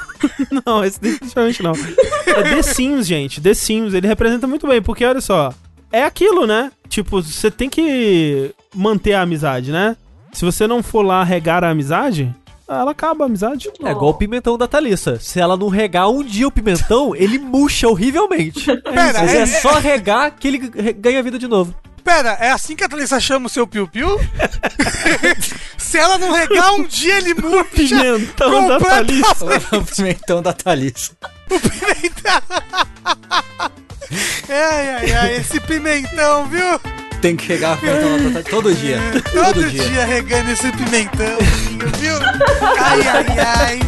não, 0.66 0.84
esse 0.84 1.00
definitivamente 1.00 1.62
não. 1.62 1.72
É 2.26 2.42
The 2.42 2.62
Sims, 2.62 3.06
gente. 3.06 3.40
The 3.40 3.54
Sims, 3.54 3.94
ele 3.94 4.06
representa 4.06 4.46
muito 4.46 4.66
bem, 4.66 4.82
porque 4.82 5.04
olha 5.04 5.20
só. 5.20 5.54
É 5.90 6.02
aquilo, 6.04 6.46
né? 6.46 6.70
Tipo, 6.88 7.22
você 7.22 7.50
tem 7.50 7.70
que 7.70 8.54
manter 8.74 9.14
a 9.14 9.22
amizade, 9.22 9.70
né? 9.72 9.96
Se 10.33 10.45
você 10.45 10.66
não 10.66 10.83
for 10.83 11.03
lá 11.03 11.22
regar 11.22 11.62
a 11.62 11.70
amizade, 11.70 12.35
ela 12.68 12.93
acaba 12.93 13.24
a 13.24 13.26
amizade. 13.26 13.70
É 13.85 13.91
igual 13.91 14.11
o 14.11 14.14
pimentão 14.14 14.57
da 14.57 14.66
Thalissa. 14.66 15.18
Se 15.20 15.39
ela 15.39 15.57
não 15.57 15.68
regar 15.68 16.09
um 16.09 16.24
dia 16.24 16.49
o 16.49 16.51
pimentão, 16.51 17.14
ele 17.14 17.39
murcha 17.39 17.89
horrivelmente. 17.89 18.64
Pera, 18.83 19.20
Mas 19.20 19.35
é, 19.35 19.43
é 19.43 19.47
só 19.47 19.78
regar 19.78 20.33
que 20.33 20.49
ele 20.49 20.59
ganha 20.59 21.22
vida 21.22 21.39
de 21.39 21.47
novo. 21.47 21.74
pera, 22.03 22.30
é 22.41 22.51
assim 22.51 22.74
que 22.74 22.83
a 22.83 22.89
Thalissa 22.89 23.20
chama 23.20 23.47
o 23.47 23.51
seu 23.51 23.66
piu-piu? 23.66 24.18
Se 25.76 25.99
ela 25.99 26.16
não 26.16 26.33
regar 26.33 26.74
um 26.74 26.85
dia, 26.85 27.18
ele 27.18 27.35
murcha. 27.35 27.66
Pimentão 27.74 28.68
da. 28.68 28.78
Thalissa. 28.80 29.47
o 29.76 29.85
pimentão 29.85 30.43
da 30.43 30.53
Thalissa. 30.53 31.12
Ai, 34.49 34.89
ai, 34.89 35.12
ai, 35.12 35.37
esse 35.37 35.61
pimentão, 35.61 36.47
viu? 36.47 36.80
Tem 37.22 37.36
que 37.36 37.44
chegar 37.46 37.74
a 37.74 37.76
pimentão 37.76 38.42
todo 38.50 38.74
dia. 38.74 38.98
Todo 39.32 39.44
Todo 39.54 39.70
dia. 39.70 39.84
dia. 39.84 40.04
regando 40.04 40.50
esse 40.50 40.72
pimentão, 40.72 41.38
viu? 41.98 42.16
Ai, 42.80 43.00
ai, 43.06 43.38
ai. 43.38 43.80